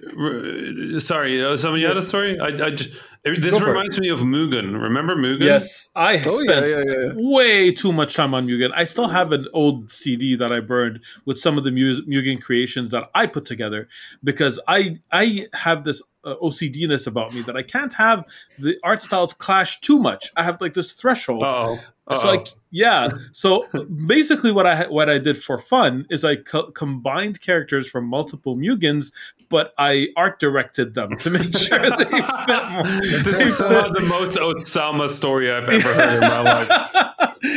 Sorry, 1.01 1.45
uh, 1.45 1.57
someone 1.57 1.81
you 1.81 1.87
had 1.89 1.97
a 1.97 2.03
story. 2.03 2.39
I, 2.41 2.47
I 2.47 2.71
just 2.71 3.01
this 3.25 3.59
Go 3.61 3.67
reminds 3.67 4.01
me 4.01 4.09
of 4.09 4.21
Mugen. 4.21 4.81
Remember 4.81 5.15
Mugen? 5.17 5.43
Yes, 5.43 5.91
I 5.95 6.17
have 6.17 6.33
Oh, 6.33 6.41
yeah, 6.41 6.61
spent 6.61 6.67
yeah, 6.89 6.95
yeah, 6.95 7.05
yeah. 7.09 7.13
way 7.17 7.73
too 7.73 7.93
much 7.93 8.15
time 8.15 8.33
on 8.35 8.47
Mugen. 8.47 8.71
I 8.75 8.85
still 8.85 9.09
have 9.09 9.33
an 9.33 9.47
old 9.53 9.91
CD 9.91 10.37
that 10.37 10.53
I 10.53 10.61
burned 10.61 11.01
with 11.27 11.39
some 11.39 11.59
of 11.59 11.65
the 11.65 11.71
Mu- 11.73 12.03
Mugen 12.07 12.41
creations 12.41 12.93
that 12.93 13.11
I 13.15 13.27
put 13.27 13.45
together 13.45 13.89
because 14.25 14.59
I 14.69 15.01
I 15.13 15.49
have 15.55 15.85
this 15.85 16.03
uh, 16.29 16.37
OCDness 16.43 17.07
about 17.07 17.35
me 17.35 17.43
that 17.43 17.57
I 17.57 17.63
can't 17.63 17.93
have 17.95 18.25
the 18.59 18.77
art 18.83 19.03
styles 19.03 19.33
clash 19.33 19.81
too 19.81 19.99
much. 19.99 20.31
I 20.37 20.43
have 20.43 20.61
like 20.61 20.75
this 20.75 20.93
threshold. 20.93 21.45
Oh. 21.45 21.81
It's 22.11 22.25
like 22.25 22.49
yeah. 22.71 23.11
So 23.33 23.67
basically, 24.07 24.51
what 24.51 24.67
I 24.67 24.89
what 24.89 25.11
I 25.11 25.19
did 25.19 25.37
for 25.37 25.59
fun 25.59 26.07
is 26.09 26.25
I 26.25 26.37
co- 26.37 26.71
combined 26.71 27.43
characters 27.43 27.87
from 27.87 28.07
multiple 28.07 28.57
Mugens, 28.57 29.13
but 29.49 29.73
I 29.79 30.09
art 30.17 30.39
directed 30.41 30.95
them 30.95 31.17
to 31.19 31.31
make 31.31 31.57
sure 31.57 31.79
they 31.79 32.05
fit 32.05 32.69
more. 32.71 32.83
This 32.85 33.45
is 33.47 33.57
somehow 33.57 33.89
the 33.89 34.03
most 34.03 34.33
Osama 34.33 35.09
story 35.09 35.51
I've 35.51 35.69
ever 35.69 35.89
heard 35.89 36.15
in 36.15 36.21
my 36.21 36.41
life. 36.41 36.95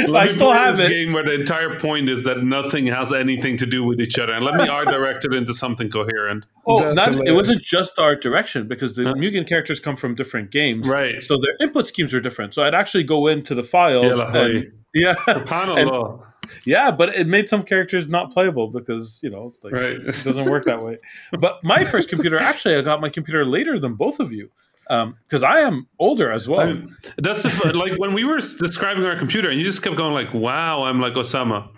Let 0.07 0.15
I 0.15 0.25
me 0.25 0.31
still 0.31 0.51
have 0.51 0.77
this 0.77 0.89
it. 0.89 0.93
game 0.93 1.11
where 1.13 1.23
the 1.23 1.33
entire 1.33 1.79
point 1.79 2.07
is 2.07 2.23
that 2.23 2.43
nothing 2.43 2.85
has 2.85 3.11
anything 3.11 3.57
to 3.57 3.65
do 3.65 3.83
with 3.83 3.99
each 3.99 4.19
other, 4.19 4.31
and 4.33 4.45
let 4.45 4.53
me 4.55 4.67
art 4.67 4.87
direct 4.87 5.25
it 5.25 5.33
into 5.33 5.53
something 5.53 5.89
coherent. 5.89 6.45
Oh, 6.67 6.93
not, 6.93 7.27
it 7.27 7.31
wasn't 7.31 7.63
just 7.63 7.97
art 7.97 8.21
direction 8.21 8.67
because 8.67 8.93
the 8.93 9.01
Mugen 9.05 9.47
characters 9.49 9.79
come 9.79 9.95
from 9.97 10.13
different 10.13 10.51
games, 10.51 10.87
Right. 10.87 11.23
So 11.23 11.39
their 11.41 11.55
input 11.59 11.87
schemes 11.87 12.13
are 12.13 12.21
different. 12.21 12.53
So 12.53 12.61
I'd 12.61 12.75
actually 12.75 13.03
go 13.03 13.25
into 13.25 13.55
the 13.55 13.63
files, 13.63 14.15
Yeah, 14.15 14.37
and, 14.37 14.53
like- 14.53 14.71
yeah, 14.93 15.15
Subhanallah. 15.15 16.23
Yeah. 16.65 16.91
But 16.91 17.09
it 17.15 17.27
made 17.27 17.49
some 17.49 17.63
characters 17.63 18.07
not 18.07 18.31
playable 18.31 18.67
because 18.69 19.19
you 19.23 19.29
know, 19.29 19.53
like, 19.63 19.73
Right. 19.73 19.91
it 19.97 20.23
doesn't 20.23 20.45
work 20.49 20.65
that 20.65 20.83
way. 20.83 20.97
But 21.39 21.63
my 21.63 21.83
first 21.91 22.09
computer, 22.09 22.37
actually, 22.39 22.75
I 22.75 22.81
got 22.81 23.01
my 23.01 23.09
computer 23.09 23.45
later 23.45 23.79
than 23.79 23.95
both 23.95 24.19
of 24.19 24.31
you 24.31 24.49
um, 24.89 25.15
because 25.23 25.43
I 25.43 25.59
am 25.61 25.87
older 25.99 26.31
as 26.31 26.47
well. 26.47 26.61
I- 26.69 26.83
That's 27.17 27.43
the, 27.43 27.73
like 27.73 27.97
when 27.99 28.13
we 28.13 28.23
were 28.23 28.37
describing 28.39 29.05
our 29.05 29.15
computer, 29.17 29.49
and 29.49 29.59
you 29.59 29.65
just 29.65 29.81
kept 29.81 29.95
going 29.95 30.13
like, 30.13 30.33
"Wow, 30.33 30.83
I'm 30.83 30.99
like 30.99 31.13
Osama." 31.13 31.69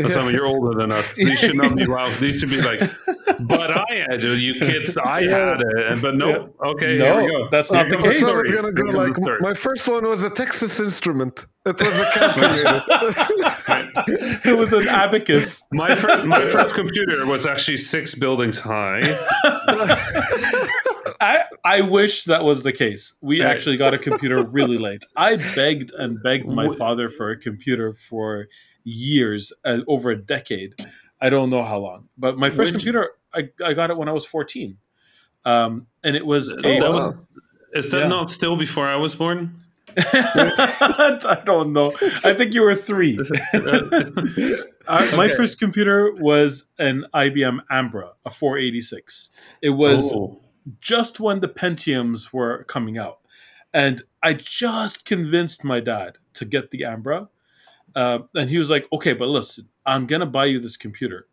Osama, 0.00 0.32
you're 0.32 0.46
older 0.46 0.76
than 0.76 0.90
us. 0.90 1.14
These 1.16 1.38
should 1.38 1.54
not 1.56 1.76
be 1.76 1.86
wow. 1.86 2.08
These 2.18 2.40
should 2.40 2.50
be 2.50 2.60
like, 2.60 2.80
but 3.46 3.70
I 3.70 3.84
had 4.08 4.24
it, 4.24 4.38
you 4.40 4.54
kids. 4.54 4.96
I 4.98 5.22
had 5.22 5.60
it, 5.60 5.86
and 5.86 6.02
but 6.02 6.16
no. 6.16 6.52
Okay, 6.64 6.98
No, 6.98 7.04
here 7.04 7.22
we 7.22 7.28
go. 7.30 7.48
that's 7.48 7.70
Here 7.70 7.80
not 7.82 7.90
the 7.90 7.98
case. 7.98 8.18
So 8.18 8.26
story. 8.26 8.42
it's 8.42 8.52
gonna 8.52 8.72
go 8.72 8.84
like 8.86 9.12
story. 9.14 9.38
my 9.40 9.54
first 9.54 9.86
one 9.86 10.04
was 10.08 10.24
a 10.24 10.30
Texas 10.30 10.80
instrument. 10.80 11.46
It 11.64 11.80
was 11.80 11.98
a 12.00 12.04
calculator. 12.12 12.82
it 14.44 14.58
was 14.58 14.72
an 14.72 14.88
abacus. 14.88 15.62
My, 15.72 15.94
fir- 15.94 16.24
my 16.24 16.46
first 16.48 16.74
computer 16.74 17.24
was 17.26 17.46
actually 17.46 17.76
six 17.78 18.14
buildings 18.16 18.58
high. 18.60 19.02
I, 21.20 21.44
I 21.64 21.80
wish 21.82 22.24
that 22.24 22.42
was 22.44 22.62
the 22.64 22.72
case. 22.72 23.16
We 23.20 23.40
Right. 23.40 23.50
actually 23.50 23.76
got 23.76 23.94
a 23.94 23.98
computer 23.98 24.42
really 24.44 24.78
late. 24.78 25.04
I 25.16 25.36
begged 25.54 25.92
and 25.92 26.22
begged 26.22 26.46
my 26.46 26.74
father 26.74 27.08
for 27.08 27.30
a 27.30 27.36
computer 27.38 27.94
for 27.94 28.46
years, 28.84 29.52
uh, 29.64 29.80
over 29.88 30.10
a 30.10 30.16
decade. 30.16 30.74
I 31.20 31.30
don't 31.30 31.50
know 31.50 31.62
how 31.62 31.78
long, 31.78 32.08
but 32.18 32.36
my 32.38 32.50
first 32.50 32.72
Which- 32.72 32.82
computer, 32.82 33.10
I, 33.32 33.48
I 33.64 33.74
got 33.74 33.90
it 33.90 33.96
when 33.96 34.08
I 34.08 34.12
was 34.12 34.24
14. 34.26 34.76
Um, 35.46 35.86
and 36.02 36.16
it 36.16 36.24
was 36.24 36.50
a. 36.52 36.78
Oh, 36.80 36.92
wow. 36.92 37.14
Is 37.74 37.90
that 37.90 38.00
Yeah. 38.02 38.08
not 38.08 38.30
still 38.30 38.56
before 38.56 38.86
I 38.88 38.96
was 38.96 39.14
born? 39.14 39.60
I 39.98 41.42
don't 41.44 41.72
know. 41.72 41.92
I 42.24 42.32
think 42.34 42.54
you 42.54 42.62
were 42.62 42.74
three. 42.74 43.18
Uh, 44.86 45.08
my 45.16 45.24
Okay. 45.28 45.34
first 45.36 45.58
computer 45.58 46.12
was 46.12 46.66
an 46.78 47.06
IBM 47.14 47.60
Ambra, 47.72 48.10
a 48.26 48.28
486. 48.28 49.30
It 49.62 49.70
was 49.70 50.12
Oh. 50.12 50.42
just 50.78 51.18
when 51.18 51.40
the 51.40 51.48
Pentiums 51.48 52.34
were 52.34 52.64
coming 52.64 52.98
out. 52.98 53.20
And 53.72 54.02
I 54.22 54.34
just 54.34 55.06
convinced 55.06 55.64
my 55.64 55.80
dad 55.80 56.18
to 56.34 56.44
get 56.44 56.70
the 56.70 56.82
Ambra. 56.82 57.28
Uh, 57.94 58.20
and 58.34 58.50
he 58.50 58.58
was 58.58 58.70
like, 58.70 58.86
okay, 58.92 59.12
but 59.12 59.28
listen, 59.28 59.68
I'm 59.86 60.06
going 60.06 60.20
to 60.20 60.26
buy 60.26 60.46
you 60.46 60.58
this 60.58 60.76
computer. 60.76 61.26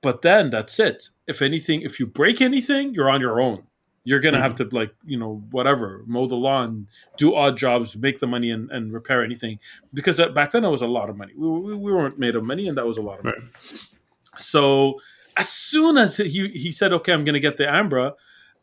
But 0.00 0.22
then 0.22 0.50
that's 0.50 0.78
it. 0.78 1.08
If 1.26 1.40
anything, 1.42 1.82
if 1.82 1.98
you 1.98 2.06
break 2.06 2.40
anything, 2.40 2.94
you're 2.94 3.10
on 3.10 3.20
your 3.20 3.40
own. 3.40 3.64
You're 4.06 4.20
going 4.20 4.34
to 4.34 4.40
have 4.40 4.54
to, 4.56 4.64
like, 4.70 4.94
you 5.06 5.18
know, 5.18 5.42
whatever, 5.50 6.02
mow 6.06 6.26
the 6.26 6.36
lawn, 6.36 6.88
do 7.16 7.34
odd 7.34 7.56
jobs, 7.56 7.96
make 7.96 8.20
the 8.20 8.26
money 8.26 8.50
and, 8.50 8.70
and 8.70 8.92
repair 8.92 9.24
anything. 9.24 9.58
Because 9.94 10.18
that, 10.18 10.34
back 10.34 10.50
then 10.50 10.62
it 10.62 10.68
was 10.68 10.82
a 10.82 10.86
lot 10.86 11.08
of 11.08 11.16
money. 11.16 11.32
We, 11.34 11.48
we, 11.48 11.74
we 11.74 11.92
weren't 11.92 12.18
made 12.18 12.36
of 12.36 12.44
money, 12.44 12.68
and 12.68 12.76
that 12.76 12.86
was 12.86 12.98
a 12.98 13.02
lot 13.02 13.20
of 13.20 13.24
money. 13.24 13.44
So 14.36 15.00
as 15.36 15.48
soon 15.48 15.96
as 15.96 16.16
he 16.18 16.48
he 16.48 16.70
said, 16.70 16.92
"Okay, 16.92 17.12
I'm 17.12 17.24
going 17.24 17.34
to 17.34 17.40
get 17.40 17.56
the 17.56 17.64
Ambra," 17.64 18.12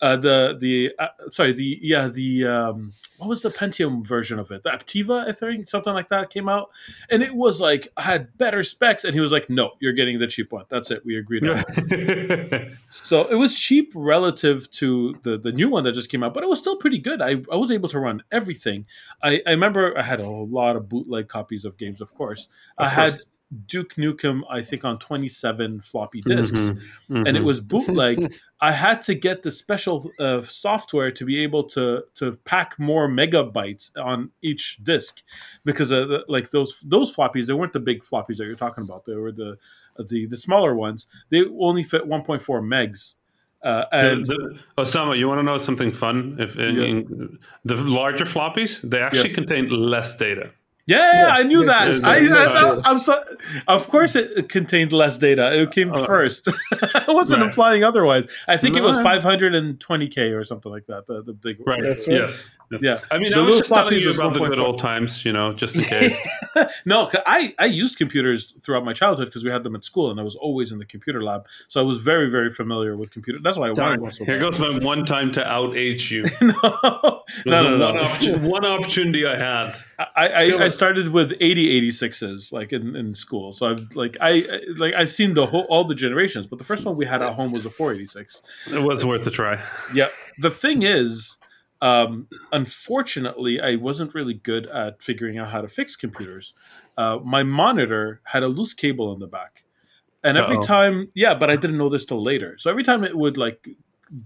uh, 0.01 0.17
the 0.17 0.57
the 0.59 0.91
uh, 0.97 1.07
sorry 1.29 1.53
the 1.53 1.77
yeah 1.81 2.07
the 2.07 2.45
um, 2.47 2.93
what 3.17 3.27
was 3.29 3.43
the 3.43 3.49
Pentium 3.51 4.05
version 4.05 4.39
of 4.39 4.51
it? 4.51 4.63
The 4.63 4.71
Aptiva, 4.71 5.27
I 5.27 5.31
think, 5.31 5.67
something 5.67 5.93
like 5.93 6.09
that 6.09 6.29
came 6.31 6.49
out, 6.49 6.71
and 7.09 7.21
it 7.21 7.35
was 7.35 7.61
like 7.61 7.87
had 7.97 8.35
better 8.37 8.63
specs. 8.63 9.03
And 9.03 9.13
he 9.13 9.19
was 9.19 9.31
like, 9.31 9.49
"No, 9.49 9.71
you're 9.79 9.93
getting 9.93 10.17
the 10.19 10.27
cheap 10.27 10.51
one. 10.51 10.65
That's 10.69 10.89
it. 10.91 11.05
We 11.05 11.17
agreed 11.17 11.47
on." 11.47 11.63
it." 11.67 12.73
So 12.89 13.27
it 13.27 13.35
was 13.35 13.57
cheap 13.57 13.91
relative 13.95 14.69
to 14.71 15.15
the 15.23 15.37
the 15.37 15.51
new 15.51 15.69
one 15.69 15.83
that 15.85 15.93
just 15.93 16.09
came 16.09 16.23
out, 16.23 16.33
but 16.33 16.43
it 16.43 16.49
was 16.49 16.59
still 16.59 16.75
pretty 16.77 16.99
good. 16.99 17.21
I, 17.21 17.41
I 17.51 17.55
was 17.55 17.71
able 17.71 17.89
to 17.89 17.99
run 17.99 18.23
everything. 18.31 18.85
I, 19.23 19.41
I 19.45 19.51
remember 19.51 19.97
I 19.97 20.01
had 20.03 20.19
a 20.19 20.29
lot 20.29 20.75
of 20.75 20.89
bootleg 20.89 21.27
copies 21.27 21.63
of 21.65 21.77
games, 21.77 22.01
of 22.01 22.13
course. 22.13 22.47
I 22.77 22.85
Of 22.87 22.91
had 22.91 23.11
course. 23.11 23.25
Duke 23.67 23.95
Nukem, 23.95 24.41
I 24.49 24.61
think, 24.61 24.85
on 24.85 24.97
27 24.99 25.81
floppy 25.81 26.21
disks, 26.21 26.71
Mhm. 27.09 27.27
and 27.27 27.35
it 27.37 27.43
was 27.43 27.59
bootleg. 27.59 28.27
I 28.61 28.71
had 28.71 29.01
to 29.03 29.13
get 29.15 29.41
the 29.41 29.51
special 29.51 30.09
uh, 30.19 30.41
software 30.43 31.11
to 31.11 31.25
be 31.25 31.43
able 31.43 31.63
to 31.75 32.03
to 32.15 32.37
pack 32.45 32.79
more 32.79 33.09
megabytes 33.09 33.91
on 33.97 34.31
each 34.41 34.77
disk, 34.83 35.21
because 35.65 35.91
uh, 35.91 36.05
the, 36.05 36.25
like 36.27 36.51
those 36.51 36.79
those 36.85 37.13
floppies, 37.15 37.47
they 37.47 37.53
weren't 37.53 37.73
the 37.73 37.79
big 37.81 38.03
floppies 38.03 38.37
that 38.37 38.45
you're 38.45 38.55
talking 38.55 38.83
about. 38.83 39.03
They 39.05 39.15
were 39.15 39.31
the 39.33 39.57
the 39.97 40.25
the 40.27 40.37
smaller 40.37 40.73
ones. 40.73 41.07
They 41.29 41.43
only 41.59 41.83
fit 41.83 42.07
1.4 42.07 42.61
megs. 42.61 43.15
Uh, 43.63 43.85
and 43.91 44.25
The- 44.25 44.33
the- 44.75 44.81
Osama, 44.81 45.17
you 45.17 45.27
want 45.27 45.39
to 45.39 45.43
know 45.43 45.57
something 45.59 45.91
fun? 45.91 46.37
If 46.39 46.57
in, 46.57 46.75
Yeah. 46.75 46.83
in- 46.83 47.39
the 47.65 47.75
larger 47.75 48.25
floppies, 48.25 48.81
they 48.81 48.99
actually 49.01 49.29
Yes. 49.29 49.35
contain 49.35 49.65
less 49.69 50.17
data. 50.17 50.49
Yeah, 50.88 51.27
yeah, 51.27 51.27
I 51.34 51.43
knew 51.43 51.65
that. 51.65 51.88
yes, 51.88 52.03
I, 52.03 52.17
I. 52.17 52.79
I, 52.84 52.91
am 52.91 52.99
so, 52.99 53.21
of 53.67 53.88
course, 53.89 54.15
it 54.15 54.32
it 54.38 54.49
contained 54.49 54.91
less 54.93 55.17
data. 55.17 55.59
It 55.61 55.71
came 55.71 55.93
uh, 55.93 56.05
first. 56.05 56.47
I 57.07 57.11
wasn't 57.11 57.41
Right. 57.41 57.47
implying 57.49 57.84
otherwise. 57.84 58.27
I 58.47 58.57
think 58.57 58.75
it 58.75 58.82
was 58.82 58.97
520k 58.97 60.36
or 60.38 60.43
something 60.43 60.71
like 60.71 60.88
that. 60.88 61.07
The, 61.07 61.21
the 61.23 61.34
big 61.34 61.57
Right. 61.65 61.82
That's 61.84 62.07
right. 62.07 62.17
Yes. 62.17 62.49
Yes. 62.71 62.82
Yeah. 62.82 62.99
I 63.11 63.17
mean, 63.17 63.32
The 63.34 63.39
I 63.39 63.41
was 63.41 63.57
just 63.57 63.69
telling 63.69 63.99
you 63.99 64.07
was 64.07 64.17
about 64.17 64.34
the 64.34 64.39
good 64.39 64.57
1.4. 64.57 64.63
old 64.63 64.79
times, 64.79 65.25
you 65.25 65.34
know, 65.34 65.51
just 65.53 65.75
in 65.75 65.84
case. 65.95 66.17
no, 66.86 67.09
I, 67.25 67.53
I 67.59 67.65
used 67.65 67.97
computers 67.97 68.53
throughout 68.63 68.86
my 68.86 68.93
childhood 68.93 69.27
because 69.27 69.43
we 69.43 69.49
had 69.51 69.63
them 69.63 69.75
at 69.75 69.84
school 69.84 70.09
and 70.09 70.19
I 70.21 70.23
was 70.23 70.38
always 70.38 70.71
in 70.71 70.79
the 70.79 70.86
computer 70.86 71.21
lab. 71.21 71.45
So 71.67 71.82
I 71.82 71.84
was 71.84 71.97
very, 72.01 72.29
very 72.29 72.49
familiar 72.49 72.95
with 72.95 73.11
computer. 73.11 73.39
That's 73.43 73.57
why 73.57 73.65
I 73.65 73.69
wanted 73.71 73.82
Darn. 73.82 74.01
one 74.01 74.11
so 74.11 74.23
Here 74.23 74.39
bad. 74.39 74.51
goes 74.53 74.59
my 74.59 74.77
one 74.86 75.05
time 75.05 75.34
to 75.34 75.45
out 75.45 75.75
age 75.75 76.11
you. 76.13 76.23
no, 76.41 77.23
no, 77.45 77.77
no, 77.77 77.77
no, 77.77 77.86
One, 77.88 77.95
no. 77.95 78.03
opportu- 78.03 78.49
one 78.49 78.65
opportunity 78.65 79.27
I 79.27 79.36
had. 79.36 79.75
I, 79.99 80.05
I, 80.15 80.43
I 80.65 80.69
started 80.74 81.09
with 81.09 81.34
80 81.39 81.91
86s 81.91 82.51
like 82.51 82.74
in, 82.74 82.95
in 82.95 83.15
school. 83.15 83.51
So 83.51 83.69
I've 83.69 83.95
like 83.95 84.17
I 84.19 84.45
like 84.78 84.93
I've 84.93 85.11
seen 85.11 85.34
the 85.34 85.45
whole 85.45 85.65
all 85.69 85.84
the 85.84 85.95
generations, 85.95 86.47
but 86.47 86.59
the 86.59 86.65
first 86.65 86.86
one 86.86 86.95
we 86.95 87.05
had 87.05 87.22
at 87.22 87.34
home 87.34 87.51
was 87.51 87.65
a 87.65 87.69
486. 87.69 88.41
It 88.72 88.84
was 88.84 89.05
worth 89.05 89.26
a 89.28 89.32
try. 89.32 89.63
Yeah. 89.93 90.09
The 90.38 90.49
thing 90.49 90.84
is, 90.84 91.38
um, 91.82 92.28
unfortunately, 92.51 93.59
I 93.59 93.76
wasn't 93.76 94.13
really 94.13 94.36
good 94.36 94.67
at 94.67 95.01
figuring 95.01 95.38
out 95.38 95.51
how 95.51 95.61
to 95.61 95.67
fix 95.67 95.95
computers. 95.95 96.53
Uh, 96.97 97.19
my 97.24 97.43
monitor 97.43 98.22
had 98.26 98.43
a 98.43 98.47
loose 98.47 98.74
cable 98.74 99.13
in 99.13 99.19
the 99.19 99.28
back. 99.28 99.63
And 100.24 100.38
every 100.38 100.57
Uh-oh. 100.57 100.61
time, 100.61 101.09
yeah, 101.15 101.34
but 101.34 101.49
I 101.49 101.55
didn't 101.55 101.80
know 101.80 101.89
this 101.89 102.05
till 102.05 102.22
later. 102.22 102.55
So 102.57 102.69
every 102.69 102.84
time 102.84 103.03
it 103.03 103.17
would 103.17 103.38
like 103.38 103.67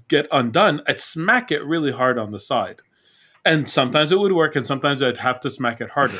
get 0.09 0.27
undone, 0.31 0.81
I'd 0.87 0.99
smack 0.99 1.51
it 1.51 1.63
really 1.63 1.93
hard 1.93 2.17
on 2.17 2.31
the 2.31 2.39
side. 2.39 2.81
And 3.45 3.69
sometimes 3.69 4.11
it 4.11 4.19
would 4.19 4.31
work, 4.31 4.55
and 4.55 4.65
sometimes 4.65 5.03
I'd 5.03 5.17
have 5.17 5.39
to 5.41 5.49
smack 5.49 5.79
it 5.79 5.91
harder. 5.91 6.19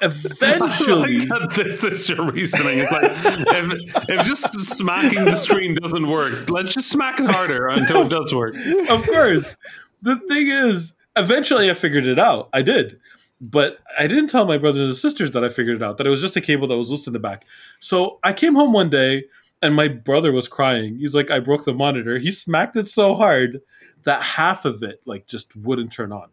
Eventually, 0.00 1.26
I 1.30 1.36
like 1.36 1.50
that 1.50 1.52
this 1.54 1.84
is 1.84 2.08
your 2.08 2.30
reasoning. 2.30 2.78
It's 2.80 2.90
like 2.90 3.12
if, 3.54 4.08
if 4.08 4.26
just 4.26 4.58
smacking 4.76 5.24
the 5.24 5.36
screen 5.36 5.74
doesn't 5.74 6.06
work, 6.06 6.50
let's 6.50 6.74
just 6.74 6.88
smack 6.90 7.20
it 7.20 7.30
harder 7.30 7.68
until 7.68 8.02
it 8.02 8.08
does 8.10 8.34
work. 8.34 8.54
of 8.90 9.04
course. 9.06 9.56
The 10.02 10.16
thing 10.28 10.48
is, 10.48 10.94
eventually 11.16 11.70
I 11.70 11.74
figured 11.74 12.06
it 12.06 12.18
out. 12.18 12.48
I 12.52 12.62
did. 12.62 12.98
But 13.40 13.78
I 13.98 14.06
didn't 14.06 14.28
tell 14.28 14.46
my 14.46 14.58
brothers 14.58 14.86
and 14.86 14.96
sisters 14.96 15.32
that 15.32 15.44
I 15.44 15.48
figured 15.48 15.76
it 15.76 15.82
out, 15.82 15.98
that 15.98 16.06
it 16.06 16.10
was 16.10 16.20
just 16.20 16.36
a 16.36 16.40
cable 16.40 16.68
that 16.68 16.76
was 16.76 16.90
loose 16.90 17.06
in 17.06 17.12
the 17.12 17.18
back. 17.18 17.44
So 17.80 18.18
I 18.22 18.32
came 18.32 18.54
home 18.54 18.72
one 18.72 18.90
day 18.90 19.24
and 19.64 19.74
my 19.74 19.88
brother 19.88 20.30
was 20.30 20.46
crying. 20.46 20.98
He's 20.98 21.14
like, 21.14 21.30
I 21.30 21.40
broke 21.40 21.64
the 21.64 21.74
monitor. 21.74 22.18
He 22.18 22.30
smacked 22.30 22.76
it 22.76 22.88
so 22.88 23.14
hard 23.14 23.60
that 24.04 24.20
half 24.22 24.64
of 24.64 24.82
it 24.82 25.00
like 25.06 25.26
just 25.26 25.56
wouldn't 25.56 25.90
turn 25.92 26.12
on. 26.12 26.28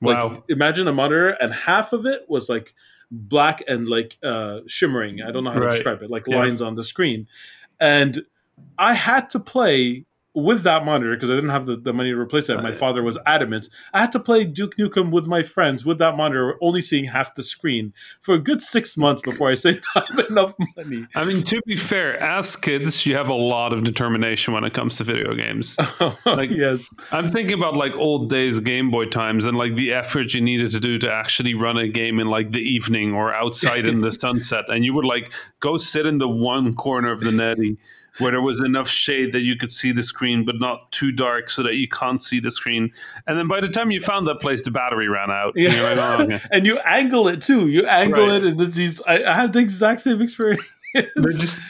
Like 0.00 0.18
Wow. 0.18 0.44
imagine 0.48 0.86
a 0.88 0.92
monitor 0.92 1.30
and 1.30 1.52
half 1.52 1.92
of 1.92 2.06
it 2.06 2.24
was 2.28 2.48
like 2.48 2.72
black 3.10 3.62
and 3.68 3.88
like 3.88 4.16
uh 4.22 4.60
shimmering. 4.66 5.20
I 5.22 5.32
don't 5.32 5.44
know 5.44 5.50
how 5.50 5.58
to 5.58 5.66
describe 5.74 6.02
it, 6.02 6.10
like 6.10 6.26
Yeah. 6.28 6.36
lines 6.38 6.62
on 6.62 6.76
the 6.76 6.84
screen. 6.84 7.26
And 7.80 8.24
I 8.78 8.92
had 8.94 9.28
to 9.30 9.40
play 9.40 10.04
with 10.42 10.62
that 10.62 10.84
monitor 10.84 11.14
because 11.14 11.30
I 11.30 11.34
didn't 11.34 11.50
have 11.50 11.66
the, 11.66 11.76
the 11.76 11.92
money 11.92 12.10
to 12.10 12.18
replace 12.18 12.48
it. 12.48 12.62
My 12.62 12.72
father 12.72 13.02
was 13.02 13.18
adamant. 13.26 13.68
I 13.92 14.00
had 14.00 14.12
to 14.12 14.20
play 14.20 14.44
Duke 14.44 14.76
Nukem 14.76 15.10
with 15.10 15.26
my 15.26 15.42
friends 15.42 15.84
with 15.84 15.98
that 15.98 16.16
monitor, 16.16 16.56
only 16.60 16.80
seeing 16.80 17.06
half 17.06 17.34
the 17.34 17.42
screen 17.42 17.92
for 18.20 18.34
a 18.34 18.38
good 18.38 18.60
six 18.60 18.96
months 18.96 19.22
before 19.22 19.50
I 19.50 19.54
saved 19.54 19.84
up 19.94 20.08
enough 20.30 20.54
money. 20.76 21.06
I 21.14 21.24
mean, 21.24 21.42
to 21.44 21.60
be 21.66 21.76
fair, 21.76 22.20
as 22.22 22.56
kids, 22.56 23.06
you 23.06 23.16
have 23.16 23.28
a 23.28 23.34
lot 23.34 23.72
of 23.72 23.84
determination 23.84 24.54
when 24.54 24.64
it 24.64 24.74
comes 24.74 24.96
to 24.96 25.04
video 25.04 25.34
games. 25.34 25.76
like 26.26 26.50
yes, 26.50 26.92
I'm 27.12 27.30
thinking 27.30 27.54
about 27.54 27.74
like 27.74 27.92
old 27.94 28.30
days 28.30 28.60
Game 28.60 28.90
Boy 28.90 29.06
times 29.06 29.44
and 29.44 29.56
like 29.56 29.74
the 29.76 29.92
effort 29.92 30.34
you 30.34 30.40
needed 30.40 30.70
to 30.72 30.80
do 30.80 30.98
to 30.98 31.12
actually 31.12 31.54
run 31.54 31.76
a 31.76 31.88
game 31.88 32.20
in 32.20 32.28
like 32.28 32.52
the 32.52 32.60
evening 32.60 33.14
or 33.14 33.32
outside 33.32 33.84
in 33.84 34.00
the 34.00 34.12
sunset. 34.18 34.64
And 34.68 34.84
you 34.84 34.94
would 34.94 35.04
like 35.04 35.32
go 35.60 35.76
sit 35.76 36.06
in 36.06 36.18
the 36.18 36.28
one 36.28 36.74
corner 36.74 37.10
of 37.10 37.20
the 37.20 37.32
netty 37.32 37.78
where 38.18 38.32
there 38.32 38.42
was 38.42 38.60
enough 38.60 38.88
shade 38.88 39.32
that 39.32 39.40
you 39.40 39.56
could 39.56 39.72
see 39.72 39.92
the 39.92 40.02
screen, 40.02 40.44
but 40.44 40.56
not 40.58 40.90
too 40.92 41.12
dark 41.12 41.48
so 41.50 41.62
that 41.62 41.74
you 41.76 41.88
can't 41.88 42.22
see 42.22 42.40
the 42.40 42.50
screen. 42.50 42.92
And 43.26 43.38
then 43.38 43.48
by 43.48 43.60
the 43.60 43.68
time 43.68 43.90
you 43.90 44.00
found 44.00 44.26
that 44.28 44.40
place, 44.40 44.62
the 44.62 44.70
battery 44.70 45.08
ran 45.08 45.30
out. 45.30 45.54
And 45.56 45.72
you're 45.72 45.82
like, 45.82 45.98
oh, 45.98 46.22
okay. 46.24 46.40
and 46.52 46.66
you 46.66 46.78
angle 46.80 47.28
it 47.28 47.42
too. 47.42 47.68
You 47.68 47.86
angle 47.86 48.26
Right. 48.26 48.42
it, 48.42 48.44
and 48.44 48.60
this 48.60 48.76
is, 48.76 49.02
I, 49.06 49.22
I 49.24 49.34
had 49.34 49.52
the 49.52 49.60
exact 49.60 50.00
same 50.00 50.20
experience. 50.22 50.62
Just 50.94 51.60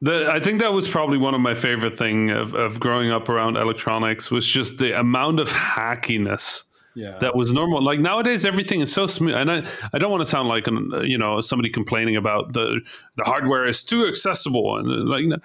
the, 0.00 0.30
I 0.30 0.40
think 0.40 0.60
that 0.60 0.72
was 0.72 0.86
probably 0.88 1.18
one 1.18 1.34
of 1.34 1.40
my 1.40 1.54
favorite 1.54 1.96
thing 1.96 2.30
of, 2.30 2.54
of 2.54 2.78
growing 2.80 3.10
up 3.10 3.28
around 3.28 3.56
electronics 3.56 4.30
was 4.30 4.46
just 4.46 4.78
the 4.78 4.98
amount 4.98 5.40
of 5.40 5.48
hackiness 5.50 6.64
yeah, 6.96 7.18
that 7.18 7.36
was 7.36 7.52
normal. 7.52 7.80
Like 7.82 8.00
nowadays, 8.00 8.44
everything 8.44 8.80
is 8.80 8.92
so 8.92 9.06
smooth, 9.06 9.34
and 9.36 9.50
I, 9.50 9.62
I 9.92 9.98
don't 9.98 10.10
want 10.10 10.22
to 10.22 10.30
sound 10.30 10.48
like 10.48 10.66
an, 10.66 10.90
you 11.04 11.18
know 11.18 11.40
somebody 11.40 11.68
complaining 11.70 12.16
about 12.16 12.52
the 12.54 12.80
the 13.16 13.24
hardware 13.24 13.66
is 13.68 13.84
too 13.84 14.06
accessible, 14.08 14.76
and 14.78 14.88
uh, 14.90 15.04
like 15.04 15.26
no, 15.26 15.36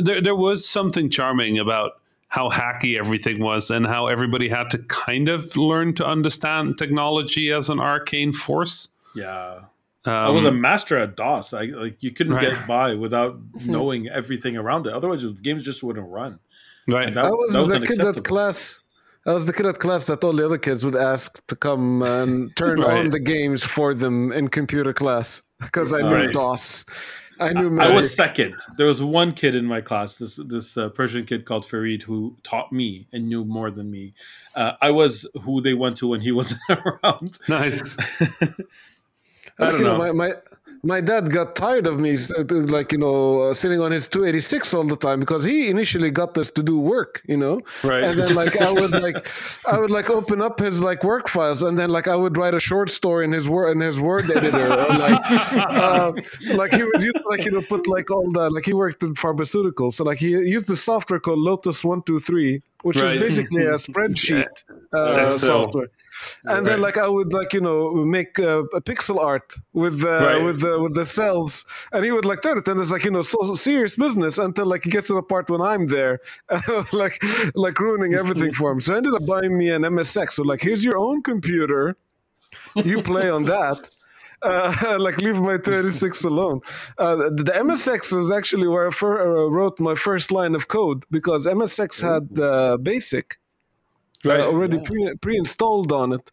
there 0.00 0.22
there 0.22 0.36
was 0.36 0.66
something 0.66 1.10
charming 1.10 1.58
about 1.58 2.00
how 2.28 2.48
hacky 2.48 2.98
everything 2.98 3.40
was, 3.40 3.70
and 3.70 3.86
how 3.86 4.06
everybody 4.06 4.48
had 4.48 4.70
to 4.70 4.78
kind 4.78 5.28
of 5.28 5.54
learn 5.56 5.92
to 5.96 6.06
understand 6.06 6.78
technology 6.78 7.50
as 7.52 7.68
an 7.68 7.78
arcane 7.80 8.32
force. 8.32 8.88
yeah. 9.14 9.64
Um, 10.04 10.12
I 10.14 10.30
was 10.30 10.44
a 10.44 10.50
master 10.50 10.98
at 10.98 11.14
DOS. 11.14 11.54
I 11.54 11.66
like 11.66 12.02
you 12.02 12.10
couldn't 12.10 12.32
Right. 12.34 12.54
get 12.54 12.66
by 12.66 12.94
without 12.94 13.38
knowing 13.66 14.08
everything 14.08 14.56
around 14.56 14.88
it. 14.88 14.92
Otherwise, 14.92 15.22
the 15.22 15.30
games 15.30 15.62
just 15.62 15.80
wouldn't 15.84 16.08
run. 16.08 16.40
right. 16.88 17.14
That, 17.14 17.26
I 17.26 17.30
was, 17.30 17.52
that 17.52 17.60
was 17.60 17.68
the 17.70 17.86
kid 17.86 18.00
at 18.00 18.24
class. 18.24 18.80
I 19.26 19.32
was 19.32 19.46
the 19.46 19.52
kid 19.52 19.66
at 19.66 19.78
class 19.78 20.06
that 20.06 20.24
all 20.24 20.32
the 20.32 20.44
other 20.44 20.58
kids 20.58 20.84
would 20.84 20.96
ask 20.96 21.46
to 21.46 21.54
come 21.56 22.02
and 22.02 22.54
turn 22.56 22.80
Right. 22.80 22.98
on 22.98 23.10
the 23.10 23.20
games 23.20 23.64
for 23.64 23.94
them 23.94 24.32
in 24.32 24.48
computer 24.48 24.92
class 24.92 25.42
because 25.60 25.92
I 25.92 25.98
knew 26.02 26.14
Right. 26.14 26.32
DOS. 26.32 26.84
I 27.40 27.52
knew. 27.52 27.80
I 27.80 27.90
was 27.90 28.14
second. 28.14 28.54
There 28.76 28.86
was 28.86 29.02
one 29.02 29.32
kid 29.32 29.54
in 29.56 29.64
my 29.64 29.80
class, 29.80 30.16
this 30.16 30.36
this 30.36 30.76
uh, 30.76 30.90
Persian 30.90 31.24
kid 31.24 31.44
called 31.44 31.64
Farid, 31.66 32.02
who 32.02 32.36
taught 32.44 32.72
me 32.72 33.08
and 33.12 33.28
knew 33.28 33.44
more 33.44 33.70
than 33.70 33.90
me. 33.90 34.14
Uh, 34.54 34.72
I 34.80 34.90
was 34.92 35.26
who 35.42 35.60
they 35.60 35.74
went 35.74 35.96
to 35.98 36.06
when 36.08 36.20
he 36.20 36.30
wasn't 36.40 36.60
around. 36.68 37.38
nice. 37.48 37.96
I 39.58 39.66
don't 39.72 39.80
know, 39.82 39.96
know. 39.96 39.98
my, 39.98 40.12
my 40.12 40.32
my 40.84 41.00
dad 41.00 41.30
got 41.30 41.54
tired 41.54 41.86
of 41.86 42.00
me, 42.00 42.16
uh, 42.36 42.44
like 42.48 42.90
you 42.90 42.98
know, 42.98 43.42
uh, 43.42 43.54
sitting 43.54 43.80
on 43.80 43.92
his 43.92 44.08
286 44.08 44.74
all 44.74 44.82
the 44.82 44.96
time 44.96 45.20
because 45.20 45.44
he 45.44 45.68
initially 45.68 46.10
got 46.10 46.36
us 46.36 46.50
to 46.50 46.62
do 46.62 46.76
work, 46.78 47.22
you 47.26 47.36
know. 47.36 47.60
Right. 47.84 48.02
And 48.02 48.18
then 48.18 48.34
like 48.42 48.60
I 48.60 48.72
would 48.72 48.90
like 48.90 49.66
I 49.66 49.78
would 49.78 49.92
like 49.92 50.10
open 50.10 50.42
up 50.42 50.58
his 50.58 50.82
like 50.82 51.04
work 51.04 51.28
files, 51.28 51.62
and 51.62 51.78
then 51.78 51.90
like 51.90 52.08
I 52.08 52.16
would 52.16 52.36
write 52.36 52.54
a 52.54 52.60
short 52.60 52.90
story 52.90 53.24
in 53.24 53.32
his 53.32 53.48
word 53.48 53.70
in 53.70 53.80
his 53.80 54.00
word 54.00 54.30
editor, 54.30 54.72
or 54.72 54.88
like 54.88 55.20
uh, 55.30 56.12
like 56.54 56.72
he 56.72 56.82
would 56.82 57.02
use 57.02 57.14
like 57.26 57.44
you 57.44 57.52
know 57.52 57.62
put 57.62 57.86
like 57.86 58.10
all 58.10 58.30
the 58.32 58.50
like 58.50 58.64
he 58.64 58.74
worked 58.74 59.02
in 59.04 59.14
pharmaceuticals, 59.14 59.94
so 59.94 60.04
like 60.04 60.18
he 60.18 60.30
used 60.30 60.66
the 60.66 60.76
software 60.76 61.20
called 61.20 61.38
Lotus 61.38 61.84
One 61.84 62.02
Two 62.02 62.18
Three, 62.18 62.60
which 62.82 63.00
Right. 63.00 63.16
is 63.16 63.22
basically 63.22 63.64
a 63.64 63.72
spreadsheet 63.86 64.54
uh, 64.94 65.26
Excel. 65.26 65.64
software. 65.64 65.88
And 66.44 66.66
then, 66.66 66.80
like, 66.80 66.96
I 66.98 67.08
would 67.08 67.32
like 67.32 67.52
you 67.52 67.60
know 67.60 67.92
make 68.18 68.38
uh, 68.38 68.62
a 68.74 68.80
pixel 68.80 69.18
art 69.18 69.54
with 69.72 70.02
uh, 70.04 70.08
Right. 70.08 70.42
with 70.46 70.60
the 70.60 70.80
with 70.80 70.94
the 70.94 71.04
cells, 71.04 71.64
and 71.92 72.04
he 72.04 72.12
would 72.12 72.24
like 72.24 72.42
turn 72.42 72.58
it, 72.58 72.68
and 72.68 72.78
it's 72.80 72.90
like 72.90 73.04
you 73.04 73.10
know 73.10 73.22
so, 73.22 73.38
so 73.42 73.54
serious 73.54 73.96
business 73.96 74.38
until 74.38 74.66
like 74.66 74.84
he 74.84 74.90
gets 74.90 75.08
to 75.08 75.14
the 75.14 75.22
part 75.22 75.50
when 75.50 75.60
I'm 75.60 75.86
there, 75.86 76.20
like 76.92 77.16
like 77.54 77.78
ruining 77.80 78.14
everything 78.14 78.52
for 78.52 78.70
him. 78.72 78.80
So 78.80 78.94
I 78.94 78.96
ended 78.98 79.14
up 79.14 79.26
buying 79.26 79.56
me 79.56 79.70
an 79.70 79.82
MSX. 79.82 80.32
So 80.32 80.42
like, 80.42 80.60
here's 80.60 80.84
your 80.84 80.98
own 80.98 81.22
computer, 81.22 81.96
you 82.76 83.02
play 83.02 83.28
on 83.30 83.44
that. 83.46 83.90
Uh, 84.44 84.96
like 85.06 85.18
leave 85.18 85.40
my 85.40 85.56
36 85.58 86.24
alone. 86.24 86.60
Uh, 86.98 87.16
the, 87.16 87.30
the 87.44 87.52
MSX 87.52 88.12
was 88.16 88.30
actually 88.32 88.66
where 88.66 88.88
I 88.88 88.90
fir- 88.90 89.20
uh, 89.22 89.48
wrote 89.50 89.78
my 89.78 89.94
first 89.94 90.32
line 90.32 90.54
of 90.54 90.68
code 90.68 91.04
because 91.10 91.46
MSX 91.46 92.02
had 92.02 92.38
uh, 92.40 92.76
BASIC 92.78 93.38
Right. 94.24 94.40
uh, 94.40 94.46
already 94.46 94.78
pre- 94.78 95.14
pre-installed 95.20 95.90
on 95.92 96.12
it. 96.12 96.30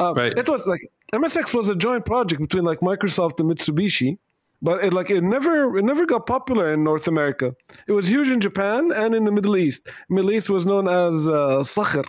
Um, 0.00 0.14
Right. 0.14 0.32
It 0.36 0.48
was 0.48 0.66
like 0.66 0.80
MSX 1.12 1.52
was 1.54 1.68
a 1.68 1.76
joint 1.76 2.04
project 2.06 2.40
between 2.40 2.64
like 2.64 2.80
Microsoft 2.80 3.38
and 3.40 3.50
Mitsubishi, 3.50 4.16
but 4.62 4.82
it 4.82 4.94
like 4.94 5.10
it 5.10 5.22
never 5.22 5.76
it 5.78 5.84
never 5.84 6.06
got 6.06 6.24
popular 6.26 6.72
in 6.72 6.82
North 6.84 7.06
America. 7.06 7.54
It 7.86 7.92
was 7.92 8.08
huge 8.08 8.30
in 8.30 8.40
Japan 8.40 8.92
and 8.92 9.14
in 9.14 9.24
the 9.24 9.30
Middle 9.32 9.56
East. 9.58 9.88
Middle 10.08 10.32
East 10.32 10.48
was 10.48 10.64
known 10.64 10.88
as 10.88 11.28
uh, 11.28 11.62
Sakhr. 11.74 12.06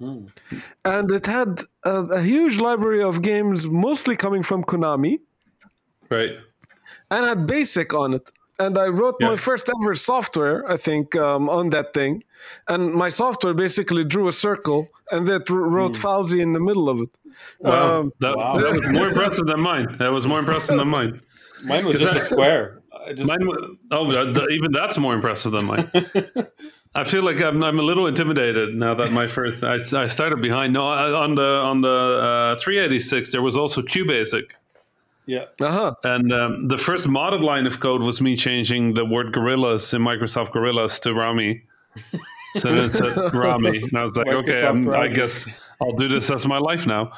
Hmm. 0.00 0.24
And 0.84 1.10
it 1.10 1.26
had 1.26 1.50
a, 1.84 1.96
a 2.20 2.22
huge 2.22 2.56
library 2.58 3.02
of 3.02 3.20
games, 3.22 3.66
mostly 3.68 4.16
coming 4.16 4.42
from 4.42 4.64
Konami, 4.64 5.14
Right. 6.08 6.32
and 7.10 7.26
had 7.26 7.46
BASIC 7.46 7.92
on 7.94 8.14
it. 8.14 8.30
And 8.58 8.76
I 8.78 8.86
wrote 8.88 9.16
Yeah. 9.20 9.28
my 9.30 9.36
first 9.36 9.70
ever 9.74 9.94
software, 9.94 10.58
I 10.74 10.76
think, 10.76 11.14
um, 11.16 11.48
on 11.48 11.70
that 11.70 11.92
thing. 11.94 12.24
And 12.66 12.92
my 12.94 13.10
software 13.10 13.54
basically 13.54 14.04
drew 14.04 14.26
a 14.28 14.32
circle 14.32 14.88
and 15.12 15.26
that 15.28 15.50
r- 15.50 15.56
wrote 15.76 15.92
Fauzi 16.04 16.40
in 16.40 16.52
the 16.52 16.60
middle 16.60 16.88
of 16.88 16.98
it. 17.00 17.10
Wow. 17.60 18.00
Um, 18.00 18.12
that, 18.20 18.36
wow. 18.36 18.56
that 18.58 18.70
was 18.76 18.88
more 18.88 19.08
impressive 19.08 19.46
than 19.46 19.60
mine. 19.60 19.96
That 19.98 20.12
was 20.12 20.26
more 20.26 20.38
impressive 20.40 20.76
than 20.78 20.88
mine. 20.88 21.20
Mine 21.64 21.84
was 21.84 22.00
just 22.00 22.16
a 22.16 22.20
square. 22.20 22.80
I 23.06 23.12
just 23.12 23.28
Mine, 23.28 23.46
oh, 23.90 24.10
th- 24.34 24.46
even 24.50 24.72
that's 24.72 24.96
more 24.96 25.12
impressive 25.12 25.52
than 25.52 25.66
mine. 25.66 25.90
I 26.94 27.04
feel 27.04 27.22
like 27.24 27.40
I'm, 27.40 27.62
I'm 27.62 27.78
a 27.78 27.82
little 27.82 28.06
intimidated 28.06 28.74
now 28.74 28.94
that 28.94 29.12
my 29.12 29.28
first 29.28 29.62
I, 29.62 29.74
I 29.74 30.08
started 30.08 30.40
behind. 30.40 30.72
No, 30.72 30.86
on 30.86 31.36
the 31.36 31.60
on 31.62 31.82
the 31.82 32.56
uh, 32.56 32.58
386 32.58 33.30
there 33.30 33.42
was 33.42 33.56
also 33.56 33.80
QBasic, 33.80 34.52
yeah. 35.26 35.44
Uh 35.60 35.70
huh. 35.70 35.94
and 36.02 36.32
um, 36.32 36.68
the 36.68 36.78
first 36.78 37.06
modded 37.06 37.42
line 37.42 37.66
of 37.66 37.78
code 37.78 38.02
was 38.02 38.20
me 38.20 38.34
changing 38.34 38.94
the 38.94 39.04
word 39.04 39.32
gorillas 39.32 39.94
in 39.94 40.02
Microsoft 40.02 40.50
Gorillas 40.52 40.98
to 41.00 41.14
Rami. 41.14 41.62
So 42.54 42.74
then 42.74 42.86
it 42.86 42.94
said 42.94 43.16
Rami, 43.34 43.78
and 43.78 43.96
I 43.96 44.02
was 44.02 44.16
like, 44.16 44.26
okay, 44.26 44.66
I 44.66 45.08
guess 45.08 45.46
I'll 45.80 45.92
do 45.92 46.08
this 46.08 46.30
as 46.30 46.46
my 46.46 46.58
life 46.58 46.86
now. 46.86 47.12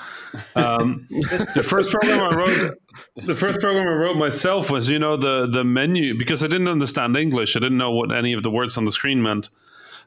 Um, 0.54 1.06
the 1.10 1.64
first 1.66 1.90
program 1.90 2.22
I 2.22 2.36
wrote, 2.36 2.78
the 3.16 3.34
first 3.34 3.60
program 3.60 3.86
I 3.88 3.92
wrote 3.92 4.16
myself 4.16 4.70
was, 4.70 4.88
you 4.88 4.98
know, 4.98 5.16
the 5.16 5.46
the 5.46 5.64
menu 5.64 6.16
because 6.16 6.44
I 6.44 6.48
didn't 6.48 6.68
understand 6.68 7.16
English. 7.16 7.56
I 7.56 7.60
didn't 7.60 7.78
know 7.78 7.90
what 7.90 8.12
any 8.12 8.32
of 8.32 8.42
the 8.42 8.50
words 8.50 8.76
on 8.76 8.84
the 8.84 8.92
screen 8.92 9.22
meant. 9.22 9.48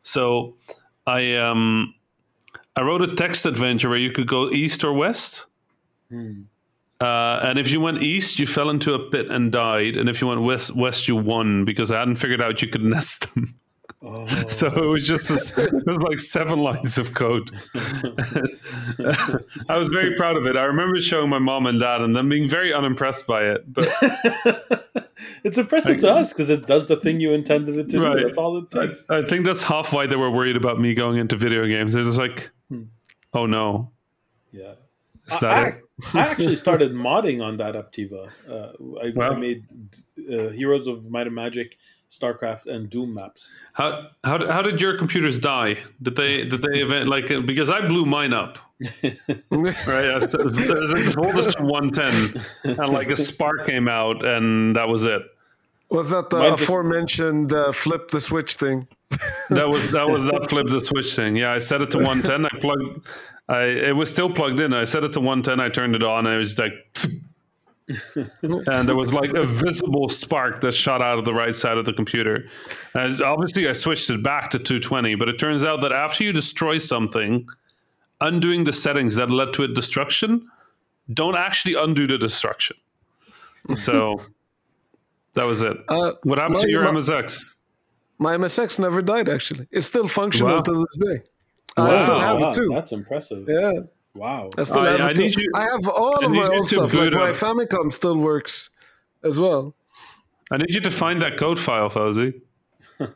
So 0.04 0.56
I 1.08 1.36
um 1.36 1.96
I 2.76 2.82
wrote 2.82 3.02
a 3.02 3.16
text 3.16 3.46
adventure 3.46 3.90
where 3.90 3.98
you 3.98 4.12
could 4.12 4.28
go 4.28 4.50
east 4.50 4.84
or 4.84 4.94
west. 4.94 5.46
Uh, 7.02 7.40
and 7.44 7.60
if 7.60 7.72
you 7.72 7.82
went 7.82 8.02
east, 8.02 8.40
you 8.40 8.48
fell 8.48 8.70
into 8.70 8.94
a 8.94 9.00
pit 9.10 9.30
and 9.30 9.52
died. 9.52 9.98
And 9.98 10.08
if 10.08 10.22
you 10.22 10.28
went 10.28 10.42
west, 10.42 10.76
west 10.76 11.08
you 11.08 11.16
won 11.16 11.66
because 11.66 11.92
I 11.92 12.00
hadn't 12.00 12.16
figured 12.18 12.42
out 12.42 12.62
you 12.62 12.68
could 12.70 12.84
nest 12.96 13.34
them. 13.34 13.60
Oh. 14.02 14.26
So 14.48 14.68
it 14.68 14.88
was 14.88 15.06
just 15.08 15.30
a, 15.32 15.64
it 15.66 15.86
was 15.86 15.98
like 16.00 16.20
seven 16.20 16.60
lines 16.60 16.98
of 16.98 17.14
code. 17.14 17.50
I 19.70 19.78
was 19.78 19.90
very 19.90 20.16
proud 20.16 20.38
of 20.38 20.46
it. 20.46 20.56
I 20.56 20.64
remember 20.64 21.00
showing 21.00 21.30
my 21.30 21.40
mom 21.40 21.66
and 21.66 21.80
dad 21.80 22.02
and 22.02 22.16
them 22.16 22.30
being 22.30 22.48
very 22.48 22.74
unimpressed 22.74 23.26
by 23.28 23.44
it. 23.46 23.72
But 23.74 23.88
it's 25.44 25.58
impressive 25.58 25.98
to 26.00 26.12
us 26.14 26.32
because 26.34 26.50
it 26.50 26.68
does 26.68 26.88
the 26.88 26.96
thing 26.98 27.20
you 27.20 27.34
intended 27.34 27.78
it 27.78 27.90
to 27.90 28.00
Right. 28.02 28.18
do. 28.18 28.24
That's 28.24 28.38
all 28.38 28.58
it 28.58 28.66
I, 28.76 28.86
takes. 28.88 29.06
I 29.10 29.22
think 29.24 29.46
that's 29.46 29.64
half 29.64 29.92
why 29.94 30.06
they 30.08 30.16
were 30.16 30.32
worried 30.32 30.56
about 30.58 30.80
me 30.80 30.94
going 30.94 31.18
into 31.18 31.36
video 31.36 31.66
games. 31.68 31.94
They're 31.94 32.04
just 32.04 32.20
like, 32.20 32.52
oh 33.34 33.46
no, 33.46 33.92
Yeah. 34.52 34.74
is 35.28 35.34
I, 35.34 35.40
that 35.40 35.52
I, 35.52 35.68
it? 35.68 35.76
I 36.14 36.20
actually 36.20 36.56
started 36.58 36.92
modding 36.94 37.42
on 37.42 37.58
that 37.58 37.76
Aptiva. 37.76 38.30
Uh, 38.50 38.74
I, 39.02 39.26
I 39.32 39.36
made 39.40 39.64
uh, 40.32 40.50
Heroes 40.50 40.88
of 40.88 41.10
Might 41.10 41.26
and 41.28 41.36
Magic, 41.36 41.78
StarCraft, 42.10 42.68
and 42.68 42.90
Doom 42.90 43.14
maps. 43.16 43.56
How 43.74 44.08
how 44.24 44.38
did- 44.38 44.50
how 44.50 44.62
did 44.62 44.80
your 44.82 44.98
computers 44.98 45.40
die? 45.40 45.78
Did 46.02 46.16
they 46.16 46.48
did 46.48 46.62
they 46.62 46.80
event 46.82 47.10
like 47.10 47.28
because 47.46 47.70
I 47.70 47.86
blew 47.88 48.06
mine 48.06 48.34
up. 48.34 48.58
right, 49.52 50.06
as, 50.06 50.36
as 50.36 50.94
I 50.94 51.04
told 51.12 51.34
this 51.34 51.56
to 51.56 51.64
one 51.64 51.92
ten, 51.92 52.34
and 52.64 52.78
like 52.94 53.10
a 53.10 53.16
spark 53.16 53.66
came 53.66 53.88
out, 53.88 54.24
and 54.26 54.76
that 54.76 54.88
was 54.88 55.06
it. 55.06 55.22
Was 55.90 56.10
that 56.10 56.30
the 56.30 56.38
Mine 56.38 56.52
just- 56.52 56.64
aforementioned 56.64 57.54
uh, 57.54 57.72
flip 57.72 58.10
the 58.12 58.20
switch 58.22 58.56
thing? 58.56 58.88
That 59.50 59.70
was 59.70 59.92
that 59.92 60.10
was 60.10 60.26
that 60.26 60.48
flip 60.50 60.68
the 60.68 60.82
switch 60.82 61.16
thing. 61.16 61.36
Yeah, 61.38 61.52
I 61.54 61.60
set 61.60 61.82
it 61.82 61.92
to 61.92 62.00
one 62.04 62.22
ten. 62.22 62.46
I 62.46 62.50
plugged. 62.60 63.08
I 63.48 63.62
it 63.64 63.96
was 63.96 64.10
still 64.10 64.30
plugged 64.34 64.60
in. 64.60 64.74
I 64.74 64.84
set 64.84 65.04
it 65.04 65.14
to 65.14 65.20
one 65.22 65.42
ten. 65.42 65.60
I 65.60 65.70
turned 65.70 65.96
it 65.96 66.04
on, 66.04 66.26
and 66.26 66.36
it 66.36 66.38
was 66.38 66.58
like. 66.60 66.74
and 68.16 68.88
there 68.90 68.96
was 68.96 69.14
like 69.14 69.32
a 69.32 69.46
visible 69.46 70.10
spark 70.10 70.62
that 70.62 70.74
shot 70.74 71.02
out 71.02 71.20
of 71.20 71.26
the 71.26 71.34
right 71.34 71.56
side 71.56 71.78
of 71.78 71.86
the 71.86 71.94
computer. 71.94 72.48
And 72.94 73.22
obviously, 73.22 73.68
I 73.70 73.74
switched 73.74 74.10
it 74.10 74.24
back 74.24 74.50
to 74.52 74.60
220, 74.60 75.16
but 75.16 75.30
it 75.30 75.38
turns 75.38 75.64
out 75.64 75.82
that 75.82 75.92
after 75.92 76.24
you 76.24 76.34
destroy 76.34 76.80
something, 76.80 77.48
undoing 78.22 78.64
the 78.64 78.74
settings 78.74 79.16
that 79.16 79.30
led 79.30 79.54
to 79.54 79.64
its 79.64 79.74
destruction 79.76 80.50
don't 81.14 81.36
actually 81.36 81.76
undo 81.76 82.08
the 82.08 82.18
destruction. 82.18 82.78
So 83.74 84.16
that 85.34 85.46
was 85.46 85.62
it. 85.62 85.78
Uh, 85.88 86.14
what 86.24 86.40
happened 86.40 86.60
to 86.60 86.70
your 86.72 86.84
my- 86.92 87.00
MSX? 87.00 87.54
My 88.18 88.38
MSX 88.38 88.80
never 88.80 89.02
died. 89.02 89.28
Actually, 89.30 89.68
it's 89.72 89.86
still 89.86 90.08
functional 90.08 90.56
Wow. 90.56 90.62
to 90.62 90.86
this 90.86 91.08
day. 91.08 91.24
I 91.78 91.98
still 91.98 92.20
have 92.20 92.40
wow, 92.40 92.50
it 92.50 92.56
too. 92.56 92.70
That's 92.70 92.94
impressive. 92.94 93.46
Yeah, 93.48 93.74
Wow. 94.16 94.50
I 94.58 94.64
still 94.64 94.80
I- 94.82 94.92
have 94.92 95.02
I 95.02 95.12
it 95.12 95.18
need 95.18 95.36
you- 95.36 95.52
I 95.56 95.64
have 95.64 95.88
all 95.88 96.24
I 96.24 96.26
of 96.26 96.32
my 96.32 96.48
old 96.48 96.68
stuff. 96.68 96.94
Like 96.94 97.14
my. 97.14 97.32
Famicom 97.32 97.92
still 97.92 98.18
works 98.18 98.70
as 99.24 99.40
well. 99.40 99.76
I 100.52 100.58
need 100.58 100.74
you 100.74 100.82
to 100.82 100.92
find 100.92 101.22
that 101.22 101.38
code 101.38 101.60
file, 101.60 101.90
Fauzi. 101.90 102.34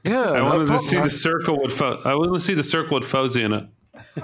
Yeah, 0.04 0.32
I 0.32 0.41
wanted 0.41 0.68
to 0.68 0.80
see 0.80 0.97
the 0.97 1.10
circle 1.10 1.62
with 1.62 1.72
Fau- 1.72 2.02
I 2.04 2.14
want 2.16 2.34
to 2.34 2.39
see 2.39 2.54
the 2.54 2.64
circle 2.64 3.00
with 3.00 3.08
Fauzi 3.08 3.43
in 3.45 3.54
it. 3.54 3.66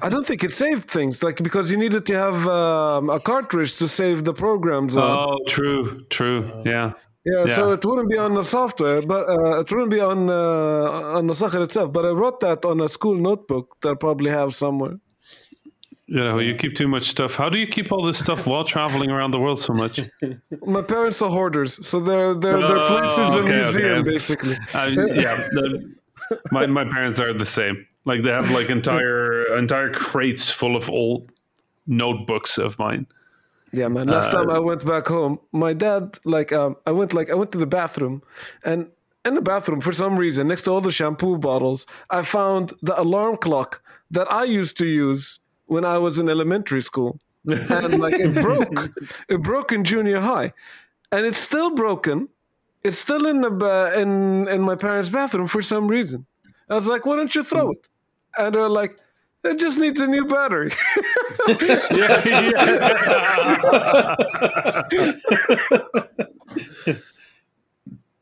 I 0.01 0.09
don't 0.09 0.25
think 0.25 0.43
it 0.43 0.51
saved 0.53 0.89
things, 0.89 1.23
like 1.23 1.37
because 1.43 1.69
you 1.71 1.77
needed 1.77 2.05
to 2.07 2.13
have 2.13 2.45
um, 2.47 3.09
a 3.09 3.19
cartridge 3.19 3.77
to 3.77 3.87
save 3.87 4.23
the 4.25 4.33
programs 4.33 4.97
on. 4.97 5.03
Oh, 5.29 5.37
true, 5.47 6.05
true. 6.09 6.51
Yeah. 6.65 6.93
yeah, 7.25 7.45
so 7.47 7.71
it 7.71 7.85
wouldn't 7.85 8.09
be 8.09 8.17
on 8.17 8.33
the 8.33 8.43
software, 8.43 9.01
but 9.01 9.29
uh, 9.29 9.59
it 9.61 9.71
wouldn't 9.71 9.91
be 9.91 9.99
on 10.01 10.29
uh, 10.29 11.17
on 11.17 11.27
the 11.27 11.35
socket 11.35 11.61
itself. 11.61 11.93
But 11.93 12.05
I 12.05 12.09
wrote 12.09 12.39
that 12.41 12.65
on 12.65 12.81
a 12.81 12.89
school 12.89 13.15
notebook 13.15 13.75
that 13.81 13.91
I 13.91 13.95
probably 13.95 14.31
have 14.31 14.53
somewhere. 14.55 14.99
You 16.07 16.19
know, 16.19 16.37
you 16.37 16.55
keep 16.55 16.75
too 16.75 16.87
much 16.87 17.03
stuff. 17.03 17.35
How 17.35 17.49
do 17.49 17.57
you 17.57 17.65
keep 17.65 17.91
all 17.91 18.03
this 18.03 18.19
stuff 18.19 18.45
while 18.45 18.63
traveling 18.63 19.09
around 19.09 19.31
the 19.31 19.39
world 19.39 19.59
so 19.59 19.73
much? 19.73 19.99
My 20.65 20.83
parents 20.83 21.19
are 21.21 21.29
hoarders, 21.31 21.83
so 21.85 21.99
they're 21.99 22.35
they're, 22.35 22.59
they're 22.59 22.77
Oh, 22.77 22.87
places 22.87 23.33
in 23.33 23.41
okay, 23.43 23.55
museum 23.55 23.99
okay. 23.99 24.09
basically. 24.11 24.57
I, 24.75 24.87
yeah, 24.89 25.47
my 26.51 26.67
my 26.67 26.85
parents 26.85 27.19
are 27.19 27.33
the 27.33 27.45
same. 27.45 27.87
Like 28.05 28.21
they 28.21 28.29
have 28.29 28.51
like 28.51 28.69
entire 28.69 29.57
entire 29.57 29.91
crates 29.91 30.49
full 30.49 30.75
of 30.75 30.89
old 30.89 31.31
notebooks 31.87 32.59
of 32.59 32.77
mine. 32.77 33.07
Yeah, 33.71 33.87
man. 33.87 34.07
Last 34.07 34.31
time 34.31 34.49
I 34.51 34.59
went 34.59 34.85
back 34.85 35.07
home, 35.07 35.39
my 35.51 35.73
dad 35.73 36.19
like 36.23 36.53
um, 36.53 36.77
I 36.85 36.91
went 36.91 37.13
like 37.15 37.31
I 37.31 37.33
went 37.33 37.51
to 37.53 37.57
the 37.57 37.65
bathroom, 37.65 38.21
and 38.63 38.91
in 39.25 39.33
the 39.33 39.41
bathroom 39.41 39.81
for 39.81 39.91
some 39.91 40.17
reason 40.17 40.47
next 40.47 40.61
to 40.63 40.71
all 40.71 40.81
the 40.81 40.91
shampoo 40.91 41.39
bottles, 41.39 41.87
I 42.11 42.21
found 42.21 42.73
the 42.83 42.99
alarm 42.99 43.37
clock 43.37 43.81
that 44.11 44.31
I 44.31 44.43
used 44.43 44.77
to 44.77 44.85
use 44.85 45.39
when 45.67 45.85
I 45.85 45.97
was 45.97 46.19
in 46.19 46.29
elementary 46.29 46.81
school, 46.81 47.19
and 47.45 47.99
like 47.99 48.19
it 48.19 48.33
broke. 48.41 48.89
It 49.29 49.41
broke 49.41 49.71
in 49.71 49.83
junior 49.83 50.19
high, 50.19 50.51
and 51.11 51.25
it's 51.25 51.39
still 51.39 51.71
broken. 51.71 52.29
It's 52.83 52.97
still 52.97 53.25
in 53.25 53.41
the 53.41 53.51
ba- 53.51 53.93
in 53.99 54.47
in 54.47 54.61
my 54.61 54.75
parents' 54.75 55.09
bathroom 55.09 55.47
for 55.47 55.61
some 55.61 55.87
reason. 55.87 56.25
I 56.69 56.75
was 56.75 56.87
like, 56.87 57.05
"Why 57.05 57.15
don't 57.15 57.33
you 57.33 57.43
throw 57.43 57.71
it?" 57.71 57.87
And 58.37 58.55
they're 58.55 58.69
like, 58.69 58.97
"It 59.43 59.59
just 59.59 59.77
needs 59.77 60.01
a 60.01 60.07
new 60.07 60.25
battery." 60.25 60.71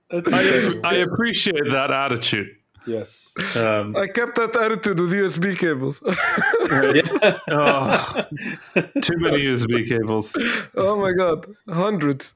That's 0.09 0.31
I. 0.31 0.79
I 0.83 0.93
appreciate 0.95 1.71
that 1.71 1.91
attitude. 1.91 2.55
Yes. 2.85 3.33
Um, 3.55 3.95
I 3.95 4.07
kept 4.07 4.35
that 4.35 4.55
attitude 4.55 4.99
with 4.99 5.11
USB 5.11 5.57
cables. 5.57 6.01
oh, 7.49 8.25
too 9.01 9.17
many 9.17 9.39
USB 9.43 9.87
cables. 9.87 10.35
oh 10.75 10.99
my 10.99 11.11
god, 11.13 11.45
hundreds. 11.67 12.35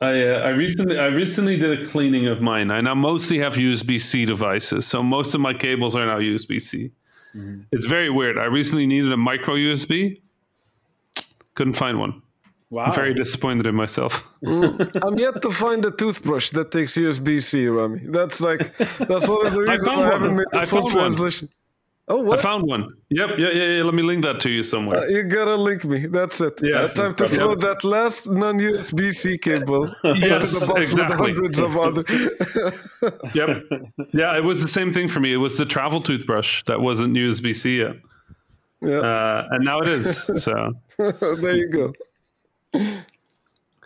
I 0.00 0.24
uh, 0.26 0.38
I 0.40 0.48
recently 0.48 0.98
I 0.98 1.06
recently 1.06 1.56
did 1.56 1.80
a 1.80 1.86
cleaning 1.86 2.26
of 2.26 2.40
mine. 2.40 2.70
I 2.70 2.80
now 2.80 2.94
mostly 2.94 3.38
have 3.38 3.54
USB 3.54 4.00
C 4.00 4.24
devices, 4.24 4.86
so 4.86 5.02
most 5.02 5.34
of 5.34 5.40
my 5.40 5.54
cables 5.54 5.94
are 5.94 6.06
now 6.06 6.18
USB 6.18 6.60
C. 6.60 6.90
It's 7.70 7.86
very 7.86 8.10
weird. 8.10 8.36
I 8.36 8.44
recently 8.44 8.86
needed 8.86 9.10
a 9.10 9.16
micro 9.16 9.54
USB. 9.54 10.20
Couldn't 11.54 11.74
find 11.74 11.98
one. 11.98 12.22
Wow. 12.72 12.84
I'm 12.86 12.92
very 12.94 13.12
disappointed 13.12 13.66
in 13.66 13.74
myself. 13.74 14.12
I'm 14.46 15.18
yet 15.18 15.42
to 15.42 15.50
find 15.50 15.84
a 15.84 15.90
toothbrush 15.90 16.48
that 16.56 16.70
takes 16.70 16.96
USB 16.96 17.42
C, 17.42 17.66
Rami. 17.68 18.00
That's 18.06 18.40
like 18.40 18.60
that's 19.10 19.28
one 19.28 19.46
of 19.46 19.52
the 19.52 19.60
reasons 19.68 19.84
found 19.84 20.00
I, 20.00 20.02
one. 20.04 20.12
haven't 20.12 20.36
made 20.36 20.46
the 20.52 20.58
I 20.60 20.64
full 20.64 20.80
found 20.80 20.84
one. 20.84 20.92
translation. 20.94 21.48
Oh, 22.08 22.32
I 22.32 22.38
found 22.38 22.62
one. 22.66 22.88
Yep. 23.10 23.30
Yeah, 23.38 23.50
yeah, 23.52 23.64
yeah. 23.76 23.82
Let 23.84 23.92
me 23.92 24.02
link 24.02 24.22
that 24.24 24.40
to 24.40 24.50
you 24.50 24.62
somewhere. 24.62 25.06
you 25.10 25.22
gotta 25.24 25.54
link 25.54 25.84
me. 25.84 26.06
That's 26.06 26.40
it. 26.40 26.60
Yeah. 26.62 26.80
Uh, 26.80 26.88
time 26.88 27.14
to 27.16 27.28
throw 27.28 27.54
that 27.56 27.84
last 27.84 28.26
non-USB 28.30 29.12
C 29.12 29.36
cable 29.36 29.88
Yes, 30.04 30.52
into 30.54 30.60
the 30.60 30.66
box 30.72 30.80
exactly. 30.80 31.34
with 31.34 31.54
hundreds 31.54 31.58
of 31.58 31.76
other. 31.76 32.04
Yep. 33.34 33.50
Yeah, 34.14 34.36
it 34.38 34.44
was 34.44 34.62
the 34.62 34.68
same 34.78 34.94
thing 34.94 35.08
for 35.10 35.20
me. 35.20 35.30
It 35.34 35.36
was 35.46 35.58
the 35.58 35.66
travel 35.66 36.00
toothbrush 36.00 36.62
that 36.68 36.80
wasn't 36.80 37.14
USB 37.16 37.54
C 37.54 37.78
yet, 37.80 37.96
yeah, 38.80 38.98
uh, 39.00 39.48
and 39.50 39.62
now 39.64 39.78
it 39.80 39.88
is. 39.88 40.24
So, 40.42 40.72
there 40.98 41.54
you 41.56 41.68
go. 41.68 41.92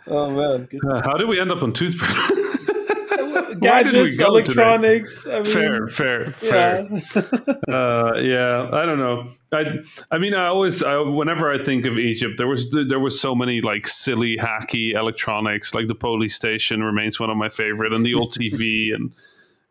Oh 0.09 0.31
man, 0.31 0.69
uh, 0.89 1.01
how 1.01 1.17
did 1.17 1.27
we 1.27 1.37
end 1.37 1.51
up 1.51 1.61
on 1.61 1.73
toothbrush? 1.73 2.31
Why 3.59 3.83
did 3.83 3.93
we 3.93 4.11
Gadgets, 4.11 4.19
electronics. 4.19 5.27
I 5.27 5.41
mean, 5.41 5.45
fair, 5.45 5.87
fair, 5.87 6.31
fair. 6.31 6.87
Yeah. 6.89 7.51
uh, 7.67 8.13
yeah, 8.17 8.69
I 8.71 8.85
don't 8.85 8.99
know. 8.99 9.31
I, 9.51 9.63
I 10.11 10.17
mean, 10.17 10.33
I 10.33 10.47
always, 10.47 10.83
I, 10.83 10.97
whenever 10.97 11.51
I 11.51 11.63
think 11.63 11.85
of 11.85 11.97
Egypt, 11.97 12.35
there 12.37 12.47
was 12.47 12.71
there 12.71 12.99
was 12.99 13.19
so 13.19 13.35
many 13.35 13.61
like 13.61 13.87
silly, 13.87 14.37
hacky 14.37 14.93
electronics. 14.93 15.73
Like 15.73 15.87
the 15.87 15.95
PolyStation 15.95 16.83
remains 16.83 17.19
one 17.19 17.29
of 17.29 17.37
my 17.37 17.49
favorite, 17.49 17.93
and 17.93 18.05
the 18.05 18.13
old 18.13 18.33
TV, 18.33 18.93
and 18.93 19.11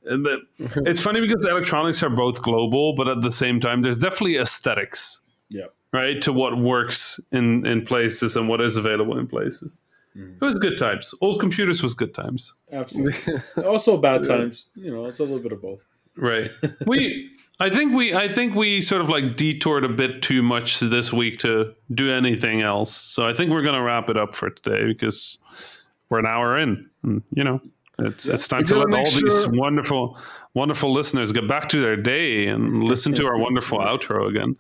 and 0.05 0.25
the, 0.25 0.41
it's 0.87 1.01
funny 1.01 1.21
because 1.21 1.45
electronics 1.45 2.03
are 2.03 2.11
both 2.11 2.43
global, 2.43 2.95
but 2.95 3.09
at 3.09 3.21
the 3.21 3.31
same 3.31 3.61
time, 3.61 3.83
there's 3.83 3.99
definitely 3.99 4.37
aesthetics, 4.37 5.21
yeah. 5.49 5.67
Right, 5.97 6.21
to 6.23 6.33
what 6.33 6.59
works 6.59 7.19
in 7.33 7.67
in 7.67 7.85
places 7.85 8.37
and 8.37 8.49
what 8.49 8.61
is 8.61 8.77
available 8.77 9.19
in 9.19 9.27
places. 9.27 9.79
Mm. 10.17 10.37
It 10.41 10.45
was 10.45 10.59
good 10.59 10.79
times. 10.79 11.15
Old 11.21 11.41
computers 11.41 11.83
was 11.83 11.95
good 11.95 12.15
times. 12.15 12.55
Absolutely. 12.73 13.35
also 13.65 13.97
bad 13.97 14.25
times. 14.25 14.67
You 14.75 14.91
know, 14.91 15.05
it's 15.07 15.21
a 15.21 15.25
little 15.25 15.41
bit 15.41 15.53
of 15.53 15.63
both. 15.63 15.87
Right. 16.17 16.51
we 16.87 17.31
I 17.61 17.71
think 17.71 17.95
we 17.95 18.15
I 18.15 18.29
think 18.33 18.55
we 18.55 18.81
sort 18.83 19.03
of 19.03 19.09
like 19.09 19.37
detoured 19.37 19.85
a 19.85 19.89
bit 19.89 20.23
too 20.23 20.43
much 20.43 20.81
this 20.81 21.13
week 21.13 21.39
to 21.41 21.75
do 21.93 22.11
anything 22.11 22.63
else. 22.63 22.95
So 22.95 23.27
I 23.27 23.35
think 23.35 23.51
we're 23.51 23.63
gonna 23.63 23.83
wrap 23.83 24.09
it 24.11 24.17
up 24.17 24.35
for 24.35 24.51
today 24.51 24.87
because 24.87 25.39
we're 26.09 26.19
an 26.19 26.27
hour 26.27 26.57
in. 26.57 26.89
And, 27.03 27.23
you 27.33 27.45
know, 27.45 27.61
it's 27.99 28.29
it's 28.29 28.47
time 28.47 28.65
to 28.67 28.75
let 28.75 28.83
all 28.83 28.89
make 28.89 29.11
these 29.11 29.49
wonderful 29.49 30.19
wonderful 30.55 30.93
listeners 30.93 31.33
get 31.33 31.49
back 31.49 31.69
to 31.71 31.81
their 31.81 31.97
day 31.97 32.47
and 32.47 32.83
listen 32.85 33.15
to 33.15 33.27
our 33.27 33.39
wonderful 33.39 33.79
outro 33.79 34.29
again. 34.29 34.57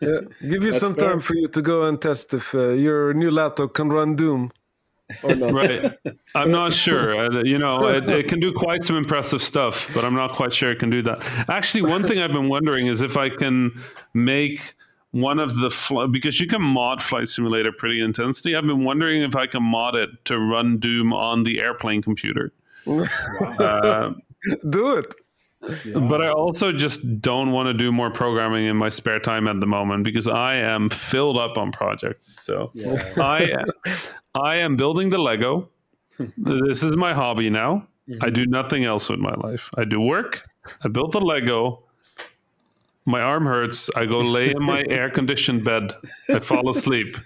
Yeah, 0.00 0.20
give 0.48 0.64
you 0.64 0.72
some 0.72 0.94
fair. 0.94 1.10
time 1.10 1.20
for 1.20 1.34
you 1.34 1.46
to 1.48 1.62
go 1.62 1.86
and 1.86 2.00
test 2.00 2.32
if 2.34 2.54
uh, 2.54 2.68
your 2.68 3.12
new 3.14 3.30
laptop 3.30 3.74
can 3.74 3.90
run 3.90 4.16
Doom 4.16 4.50
or 5.22 5.34
not. 5.34 5.52
Right. 5.52 5.92
I'm 6.34 6.50
not 6.50 6.72
sure. 6.84 7.18
Uh, 7.18 7.42
you 7.42 7.58
know, 7.58 7.86
it, 7.88 8.08
it 8.08 8.28
can 8.28 8.40
do 8.40 8.52
quite 8.52 8.82
some 8.82 8.96
impressive 8.96 9.42
stuff, 9.42 9.90
but 9.94 10.04
I'm 10.04 10.14
not 10.14 10.32
quite 10.32 10.54
sure 10.54 10.70
it 10.70 10.78
can 10.78 10.90
do 10.90 11.02
that. 11.02 11.22
Actually, 11.48 11.82
one 11.82 12.02
thing 12.02 12.18
I've 12.18 12.32
been 12.32 12.48
wondering 12.48 12.86
is 12.86 13.02
if 13.02 13.16
I 13.16 13.28
can 13.28 13.72
make 14.14 14.74
one 15.14 15.38
of 15.38 15.56
the 15.56 15.70
fl- 15.70 16.06
because 16.06 16.40
you 16.40 16.46
can 16.46 16.60
mod 16.60 17.00
Flight 17.00 17.28
Simulator 17.28 17.70
pretty 17.72 18.00
intensely. 18.02 18.56
I've 18.56 18.66
been 18.66 18.82
wondering 18.84 19.22
if 19.22 19.36
I 19.36 19.46
can 19.46 19.62
mod 19.62 19.94
it 19.94 20.10
to 20.26 20.38
run 20.38 20.78
Doom 20.78 21.12
on 21.12 21.44
the 21.44 21.60
airplane 21.60 22.02
computer. 22.02 22.52
Uh, 23.58 24.12
Do 24.68 24.98
it. 24.98 25.14
but 25.94 26.20
I 26.22 26.28
also 26.28 26.70
just 26.72 27.20
don't 27.22 27.52
want 27.52 27.68
to 27.68 27.72
do 27.74 27.90
more 27.90 28.10
programming 28.10 28.66
in 28.66 28.76
my 28.76 28.90
spare 28.90 29.18
time 29.20 29.48
at 29.48 29.60
the 29.60 29.66
moment 29.66 30.04
because 30.04 30.28
I 30.28 30.56
am 30.56 30.90
filled 30.90 31.38
up 31.38 31.56
on 31.56 31.72
projects. 31.72 32.42
So 32.44 32.70
Yeah. 32.74 32.96
I 33.16 33.64
I 34.34 34.56
am 34.56 34.76
building 34.76 35.08
the 35.10 35.16
Lego. 35.18 35.70
this 36.36 36.82
is 36.82 36.94
my 36.96 37.14
hobby 37.14 37.48
now. 37.48 37.86
I 38.20 38.28
do 38.28 38.44
nothing 38.46 38.84
else 38.84 39.08
with 39.08 39.20
my 39.20 39.32
life. 39.34 39.70
I 39.78 39.84
do 39.84 39.98
work. 40.00 40.42
I 40.84 40.88
build 40.88 41.12
the 41.12 41.20
Lego. 41.20 41.83
My 43.06 43.20
arm 43.20 43.46
hurts. 43.46 43.90
I 43.94 44.06
go 44.06 44.20
lay 44.20 44.50
in 44.50 44.62
my 44.62 44.84
air 44.90 45.10
conditioned 45.10 45.64
bed. 45.64 45.94
I 46.28 46.38
fall 46.38 46.68
asleep. 46.70 47.16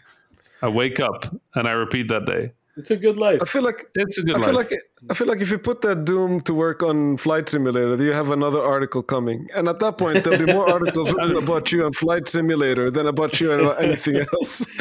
I 0.60 0.68
wake 0.68 0.98
up 0.98 1.24
and 1.54 1.68
I 1.68 1.72
repeat 1.72 2.08
that 2.08 2.26
day. 2.26 2.52
It's 2.78 2.90
a 2.90 2.96
good 2.96 3.16
life. 3.16 3.40
I 3.42 3.44
feel 3.44 3.62
like 3.64 3.84
It's 3.94 4.18
a 4.18 4.22
good 4.22 4.36
I 4.36 4.38
life. 4.38 4.46
feel 4.46 4.54
like 4.54 4.72
I 5.10 5.14
feel 5.14 5.26
like 5.28 5.40
if 5.40 5.50
you 5.50 5.58
put 5.58 5.80
that 5.82 6.04
Doom 6.04 6.40
to 6.42 6.54
work 6.54 6.82
on 6.82 7.16
Flight 7.16 7.48
Simulator, 7.48 8.02
you 8.02 8.12
have 8.12 8.30
another 8.30 8.62
article 8.62 9.02
coming, 9.02 9.46
and 9.54 9.68
at 9.68 9.78
that 9.80 9.98
point 9.98 10.24
there'll 10.24 10.44
be 10.46 10.52
more 10.52 10.68
articles 10.76 11.12
written 11.14 11.36
about 11.36 11.70
you 11.72 11.84
on 11.84 11.92
Flight 11.92 12.28
Simulator 12.28 12.90
than 12.90 13.06
about 13.06 13.40
you 13.40 13.52
on 13.52 13.76
anything 13.86 14.16
else. 14.16 14.66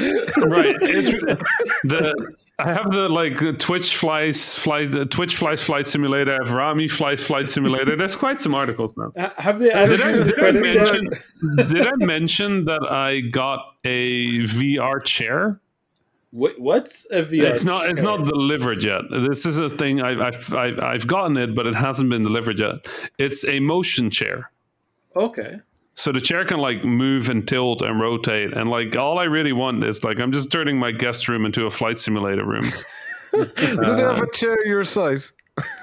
right. 0.58 0.76
It's 0.82 1.12
the 1.84 2.36
I 2.60 2.74
have 2.74 2.92
the 2.92 3.08
like 3.10 3.38
the 3.40 3.54
Twitch 3.54 3.96
flies 3.96 4.54
flight 4.56 4.90
the 4.92 5.06
Twitch 5.06 5.36
flies 5.36 5.62
flight 5.62 5.88
simulator. 5.88 6.34
I 6.34 6.46
have 6.46 6.52
Rami 6.54 6.88
flies 6.88 7.22
flight 7.24 7.50
simulator. 7.50 7.96
There's 7.96 8.16
quite 8.16 8.42
some 8.42 8.56
articles 8.56 8.98
now. 8.98 9.12
Ha- 9.18 9.34
Have 9.38 9.60
they 9.60 9.70
Did 9.70 10.02
I, 10.02 10.12
the 10.18 10.24
did 10.24 10.44
I 10.44 10.52
mention? 10.52 11.10
did 11.68 11.88
I 11.88 11.96
mention 11.98 12.66
that 12.66 12.82
I 12.90 13.22
got 13.22 13.60
a 13.86 14.40
VR 14.46 15.04
chair? 15.04 15.62
Wait, 16.38 16.60
what's 16.60 17.06
a 17.10 17.24
VR? 17.24 17.50
It's 17.52 17.64
not. 17.64 17.90
It's 17.90 18.02
not 18.04 18.24
delivered 18.26 18.84
yet. 18.84 19.02
This 19.10 19.44
is 19.46 19.58
a 19.58 19.70
thing. 19.70 20.02
I, 20.02 20.28
I've 20.28 20.54
I've 20.54 20.80
I've 20.80 21.08
gotten 21.08 21.36
it, 21.36 21.56
but 21.56 21.66
it 21.66 21.74
hasn't 21.74 22.12
been 22.12 22.22
delivered 22.22 22.60
yet. 22.60 22.76
It's 23.18 23.44
a 23.48 23.60
motion 23.60 24.12
chair. 24.12 24.52
Okay. 25.16 25.56
So 25.96 26.12
the 26.12 26.22
chair 26.22 26.46
can 26.46 26.60
like 26.60 26.84
move 26.84 27.28
and 27.30 27.48
tilt 27.48 27.82
and 27.82 28.00
rotate, 28.00 28.54
and 28.54 28.70
like 28.70 28.96
all 28.96 29.18
I 29.18 29.24
really 29.24 29.52
want 29.52 29.84
is 29.84 30.04
like 30.04 30.20
I'm 30.20 30.32
just 30.32 30.52
turning 30.52 30.78
my 30.78 30.92
guest 30.92 31.28
room 31.28 31.44
into 31.44 31.66
a 31.66 31.72
flight 31.72 31.98
simulator 31.98 32.46
room. 32.46 32.62
Do 33.34 33.46
they 33.56 34.02
have 34.02 34.22
a 34.22 34.30
chair 34.32 34.64
your 34.68 34.84
size? 34.84 35.34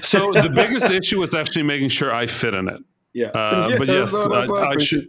So 0.00 0.32
the 0.32 0.50
biggest 0.52 0.90
issue 0.90 1.22
is 1.22 1.34
actually 1.36 1.62
making 1.62 1.90
sure 1.90 2.12
I 2.12 2.26
fit 2.26 2.52
in 2.54 2.68
it. 2.68 2.80
Yeah. 3.12 3.26
Uh, 3.28 3.68
Yeah, 3.70 3.78
but 3.78 3.86
yes, 3.88 4.12
no, 4.12 4.32
I, 4.32 4.44
I 4.44 4.66
I 4.66 4.70
think. 4.70 4.80
should. 4.82 5.08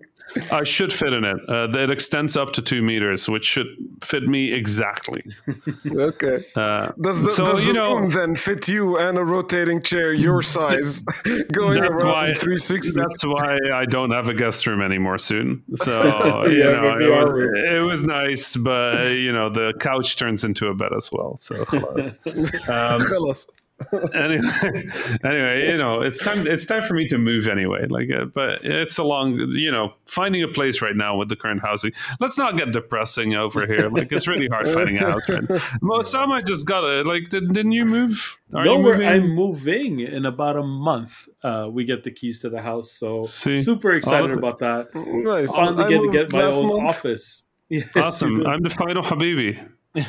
I 0.51 0.63
should 0.63 0.91
fit 0.91 1.13
in 1.13 1.23
it. 1.23 1.37
Uh, 1.47 1.67
it 1.77 1.91
extends 1.91 2.35
up 2.35 2.53
to 2.53 2.61
two 2.61 2.81
meters, 2.81 3.29
which 3.29 3.45
should 3.45 3.67
fit 4.03 4.23
me 4.23 4.51
exactly. 4.51 5.23
okay. 5.87 6.45
Uh, 6.55 6.91
does 7.01 7.21
the, 7.21 7.31
so, 7.31 7.45
does 7.45 7.61
you 7.61 7.73
the 7.73 7.73
know, 7.73 8.07
then 8.07 8.35
fit 8.35 8.67
you 8.67 8.97
and 8.97 9.17
a 9.17 9.23
rotating 9.23 9.81
chair 9.81 10.13
your 10.13 10.41
size 10.41 11.01
going 11.51 11.83
around 11.83 12.05
why, 12.05 12.33
360? 12.33 12.99
That's 12.99 13.25
why 13.25 13.57
I 13.73 13.85
don't 13.85 14.11
have 14.11 14.29
a 14.29 14.33
guest 14.33 14.65
room 14.67 14.81
anymore 14.81 15.17
soon. 15.17 15.63
So, 15.75 16.45
yeah, 16.47 16.51
you 16.51 16.63
know, 16.63 16.97
it 16.97 17.09
was, 17.09 17.73
it 17.73 17.79
was, 17.79 18.03
nice, 18.03 18.55
but, 18.55 19.11
you 19.11 19.31
know, 19.31 19.49
the 19.49 19.73
couch 19.79 20.15
turns 20.17 20.43
into 20.43 20.67
a 20.67 20.73
bed 20.73 20.93
as 20.95 21.11
well. 21.11 21.37
So, 21.37 21.55
um, 22.69 23.01
anyway, 24.13 24.87
anyway, 25.23 25.67
you 25.71 25.77
know, 25.77 26.01
it's 26.01 26.23
time. 26.23 26.47
It's 26.47 26.65
time 26.65 26.83
for 26.83 26.93
me 26.93 27.07
to 27.09 27.17
move 27.17 27.47
anyway. 27.47 27.85
Like, 27.87 28.09
uh, 28.11 28.25
but 28.25 28.63
it's 28.63 28.97
a 28.97 29.03
long, 29.03 29.37
you 29.51 29.71
know, 29.71 29.93
finding 30.05 30.43
a 30.43 30.47
place 30.47 30.81
right 30.81 30.95
now 30.95 31.17
with 31.17 31.29
the 31.29 31.35
current 31.35 31.61
housing. 31.61 31.91
Let's 32.19 32.37
not 32.37 32.57
get 32.57 32.71
depressing 32.71 33.35
over 33.35 33.65
here. 33.65 33.89
Like, 33.89 34.11
it's 34.11 34.27
really 34.27 34.47
hard 34.47 34.67
finding 34.67 34.97
a 34.97 35.11
house. 35.11 35.27
Right? 35.29 35.43
Most 35.81 36.11
time 36.11 36.31
I 36.31 36.41
just 36.41 36.65
got 36.65 36.83
it. 36.83 37.05
Like, 37.05 37.29
did, 37.29 37.53
didn't 37.53 37.71
you 37.73 37.85
move? 37.85 38.39
Are 38.53 38.65
no, 38.65 38.77
you 38.77 38.83
moving? 38.83 39.07
I'm 39.07 39.29
moving 39.29 39.99
in 39.99 40.25
about 40.25 40.57
a 40.57 40.63
month. 40.63 41.27
Uh, 41.41 41.67
we 41.71 41.85
get 41.85 42.03
the 42.03 42.11
keys 42.11 42.39
to 42.41 42.49
the 42.49 42.61
house, 42.61 42.91
so 42.91 43.23
See? 43.23 43.55
super 43.61 43.91
excited 43.93 44.31
Oh, 44.35 44.39
about 44.39 44.59
that. 44.59 44.87
Nice. 44.93 45.51
Finally 45.55 45.83
I 45.83 45.89
get 45.89 46.01
to 46.01 46.11
get 46.11 46.33
my 46.33 46.43
last 46.45 46.57
own 46.57 46.67
month. 46.67 46.89
office. 46.89 47.43
Yes, 47.69 47.95
awesome. 47.95 48.45
I'm 48.45 48.61
the 48.61 48.69
final 48.69 49.01
Habibi. 49.01 49.55
Yeah, 49.95 50.03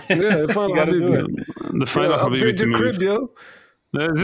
final 0.49 0.77
Habibi. 0.77 1.45
The 1.79 1.87
final 1.87 2.11
Yeah, 2.11 2.19
Habibi 2.19 2.37
upgrade 2.37 2.59
to 2.59 2.65
your 2.65 2.73
move. 2.79 2.99
crib, 2.99 3.03
yo. 3.03 3.31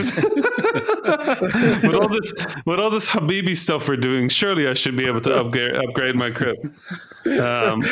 With 1.83 1.95
all 1.95 2.09
this, 2.09 2.33
with 2.67 2.81
all 2.81 2.91
this 2.91 3.09
Habibi 3.09 3.57
stuff 3.57 3.89
we're 3.89 3.97
doing, 3.97 4.29
surely 4.29 4.67
I 4.67 4.75
should 4.75 4.97
be 4.97 5.07
able 5.07 5.21
to 5.23 5.37
upgrade 5.37 5.77
upgrade 5.77 6.17
my 6.17 6.31
crib. 6.31 6.57
Um, 7.27 7.83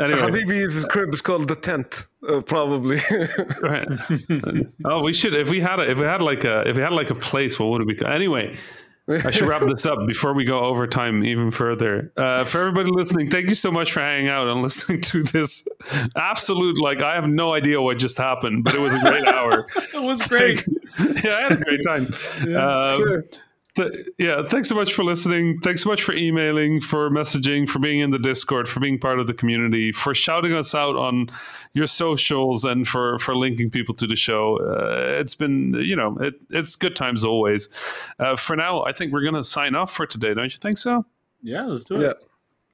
anyway, 0.00 0.20
Habibi's 0.20 0.84
crib 0.86 1.14
is 1.14 1.22
called 1.22 1.48
the 1.48 1.54
tent, 1.54 2.06
uh, 2.28 2.40
probably. 2.40 2.98
right. 3.62 3.86
oh, 4.84 5.02
we 5.02 5.12
should 5.12 5.34
if 5.34 5.50
we 5.50 5.60
had 5.60 5.78
a, 5.78 5.90
if 5.90 5.98
we 5.98 6.06
had 6.06 6.20
like 6.20 6.44
a 6.44 6.68
if 6.68 6.76
we 6.76 6.82
had 6.82 6.92
like 6.92 7.10
a 7.10 7.14
place, 7.14 7.58
what 7.58 7.70
would 7.70 7.82
it 7.82 7.88
be? 7.88 7.94
called? 7.94 8.12
Anyway. 8.12 8.56
I 9.08 9.30
should 9.32 9.48
wrap 9.48 9.62
this 9.62 9.84
up 9.84 10.06
before 10.06 10.32
we 10.32 10.44
go 10.44 10.60
over 10.60 10.86
time 10.86 11.24
even 11.24 11.50
further. 11.50 12.12
Uh, 12.16 12.44
for 12.44 12.60
everybody 12.60 12.90
listening, 12.92 13.30
thank 13.30 13.48
you 13.48 13.54
so 13.56 13.72
much 13.72 13.92
for 13.92 14.00
hanging 14.00 14.28
out 14.28 14.46
and 14.48 14.62
listening 14.62 15.00
to 15.02 15.22
this 15.24 15.66
absolute 16.16 16.80
like 16.80 17.00
I 17.02 17.14
have 17.14 17.28
no 17.28 17.52
idea 17.52 17.80
what 17.82 17.98
just 17.98 18.16
happened, 18.16 18.62
but 18.64 18.74
it 18.74 18.80
was 18.80 18.94
a 18.94 19.00
great 19.00 19.26
hour. 19.26 19.66
It 19.94 20.02
was 20.02 20.22
great. 20.26 20.64
yeah, 21.24 21.36
I 21.36 21.40
had 21.42 21.52
a 21.52 21.56
great 21.56 21.80
time. 21.86 22.06
Um, 22.56 22.96
Sure. 22.96 23.24
Th- 23.74 23.90
yeah, 24.18 24.42
thanks 24.46 24.68
so 24.68 24.74
much 24.74 24.92
for 24.92 25.02
listening. 25.02 25.58
Thanks 25.60 25.82
so 25.82 25.88
much 25.88 26.02
for 26.02 26.14
emailing, 26.14 26.80
for 26.80 27.08
messaging, 27.08 27.66
for 27.66 27.78
being 27.78 28.00
in 28.00 28.10
the 28.10 28.18
Discord, 28.18 28.68
for 28.68 28.80
being 28.80 28.98
part 28.98 29.18
of 29.18 29.26
the 29.26 29.32
community, 29.32 29.92
for 29.92 30.14
shouting 30.14 30.52
us 30.52 30.74
out 30.74 30.94
on 30.94 31.30
your 31.72 31.86
socials, 31.86 32.66
and 32.66 32.86
for 32.86 33.18
for 33.18 33.34
linking 33.34 33.70
people 33.70 33.94
to 33.94 34.06
the 34.06 34.16
show. 34.16 34.58
Uh, 34.58 35.18
it's 35.20 35.34
been, 35.34 35.72
you 35.74 35.96
know, 35.96 36.18
it, 36.20 36.34
it's 36.50 36.76
good 36.76 36.94
times 36.94 37.24
always. 37.24 37.70
Uh, 38.18 38.36
for 38.36 38.56
now, 38.56 38.82
I 38.84 38.92
think 38.92 39.10
we're 39.10 39.24
gonna 39.24 39.44
sign 39.44 39.74
off 39.74 39.90
for 39.90 40.04
today. 40.04 40.34
Don't 40.34 40.52
you 40.52 40.58
think 40.58 40.76
so? 40.76 41.06
Yeah, 41.42 41.64
let's 41.64 41.84
do 41.84 41.96
it. 41.96 42.18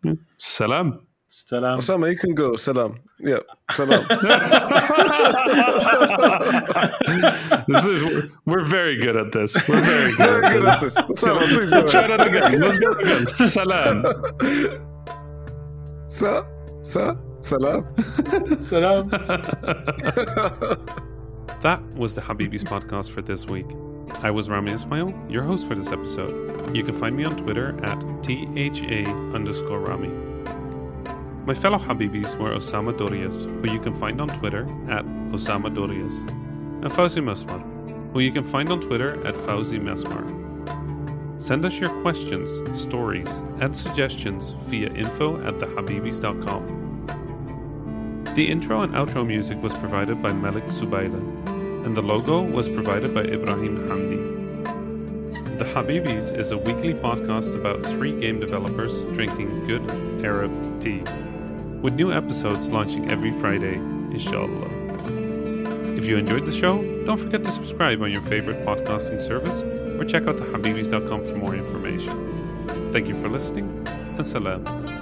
yeah. 0.03 0.13
it. 0.13 0.19
Salam. 0.37 1.08
Salam. 1.29 1.79
Osama, 1.79 2.11
you 2.11 2.17
can 2.17 2.35
go. 2.35 2.57
Salam. 2.57 2.99
Yeah. 3.19 3.41
Salam. 3.71 4.07
this 7.69 7.85
is 7.85 8.03
we're, 8.03 8.31
we're 8.47 8.65
very 8.65 8.97
good 8.97 9.15
at 9.15 9.31
this. 9.33 9.55
We're 9.69 9.79
very 9.81 10.17
good. 10.17 10.19
Very 10.19 10.49
good 10.55 10.65
at 10.65 10.81
this. 10.81 10.95
Osama, 10.97 11.47
please 11.49 11.69
go 11.71 11.77
Let's 11.77 11.91
try 11.91 12.07
that 12.07 12.27
again. 12.27 12.59
Let's 12.59 12.79
go 12.79 12.93
again. 12.93 13.27
Salam. 13.27 14.05
Sa, 16.09 16.47
sa, 16.83 17.15
salam. 17.41 17.85
Salam. 18.63 19.11
That 21.61 21.83
was 21.97 22.15
the 22.15 22.21
Habibis 22.21 22.63
podcast 22.63 23.11
for 23.11 23.21
this 23.21 23.47
week. 23.47 23.67
I 24.23 24.31
was 24.31 24.49
Rami 24.49 24.71
Ismail, 24.71 25.13
your 25.29 25.43
host 25.43 25.67
for 25.67 25.75
this 25.75 25.91
episode. 25.91 26.75
You 26.75 26.85
can 26.85 26.95
find 26.95 27.17
me 27.17 27.25
on 27.25 27.37
Twitter 27.37 27.77
at 27.85 27.99
THA 28.23 29.11
underscore 29.35 29.81
Rami. 29.81 30.28
My 31.49 31.55
fellow 31.55 31.79
Habibis 31.79 32.37
were 32.37 32.51
Osama 32.51 32.95
Dorias, 32.95 33.45
who 33.45 33.73
you 33.73 33.81
can 33.81 33.95
find 33.95 34.21
on 34.21 34.29
Twitter 34.29 34.65
at 34.91 35.07
Osama 35.33 35.75
Dorias, 35.75 36.13
and 36.83 36.93
Fauzi 36.93 37.23
Mesmar, 37.23 37.63
who 38.13 38.21
you 38.21 38.31
can 38.31 38.45
find 38.45 38.71
on 38.71 38.83
Twitter 38.83 39.27
at 39.27 39.35
Fauzi 39.35 39.81
Mesmar. 39.81 40.27
Send 41.41 41.65
us 41.65 41.81
your 41.81 41.89
questions, 42.03 42.51
stories, 42.79 43.43
and 43.63 43.75
suggestions 43.75 44.51
via 44.69 44.93
info 44.93 45.43
at 45.43 45.55
thehabibis.com. 45.55 47.07
The 48.35 48.47
intro 48.47 48.83
and 48.83 48.93
outro 48.93 49.27
music 49.27 49.63
was 49.63 49.73
provided 49.73 50.23
by 50.23 50.35
Malik 50.35 50.67
Zubaila, 50.67 51.23
and 51.87 51.97
the 51.97 52.03
logo 52.03 52.43
was 52.43 52.69
provided 52.69 53.15
by 53.15 53.23
Ibrahim 53.23 53.89
Hamdi. 53.89 54.37
The 55.59 55.65
Habibis 55.65 56.39
is 56.39 56.51
a 56.51 56.59
weekly 56.59 56.93
podcast 56.93 57.55
about 57.55 57.83
three 57.87 58.13
game 58.21 58.39
developers 58.39 59.03
drinking 59.17 59.65
good 59.65 59.91
Arab 60.23 60.53
tea, 60.83 61.03
with 61.83 61.95
new 61.95 62.13
episodes 62.13 62.71
launching 62.71 63.11
every 63.11 63.33
Friday, 63.33 63.75
inshallah. 64.13 64.69
If 65.97 66.07
you 66.07 66.17
enjoyed 66.17 66.47
the 66.47 66.53
show, 66.53 66.83
don't 67.05 67.19
forget 67.19 67.45
to 67.45 67.53
subscribe 67.53 68.03
on 68.03 68.11
your 68.11 68.23
favorite 68.23 68.65
podcasting 68.65 69.21
service 69.21 69.63
or 69.99 70.05
check 70.05 70.27
out 70.27 70.37
thehabibis.com 70.37 71.25
for 71.25 71.37
more 71.37 71.55
information. 71.55 72.93
Thank 72.93 73.09
you 73.09 73.21
for 73.21 73.29
listening 73.29 73.87
and 73.87 74.27
salam. 74.27 74.98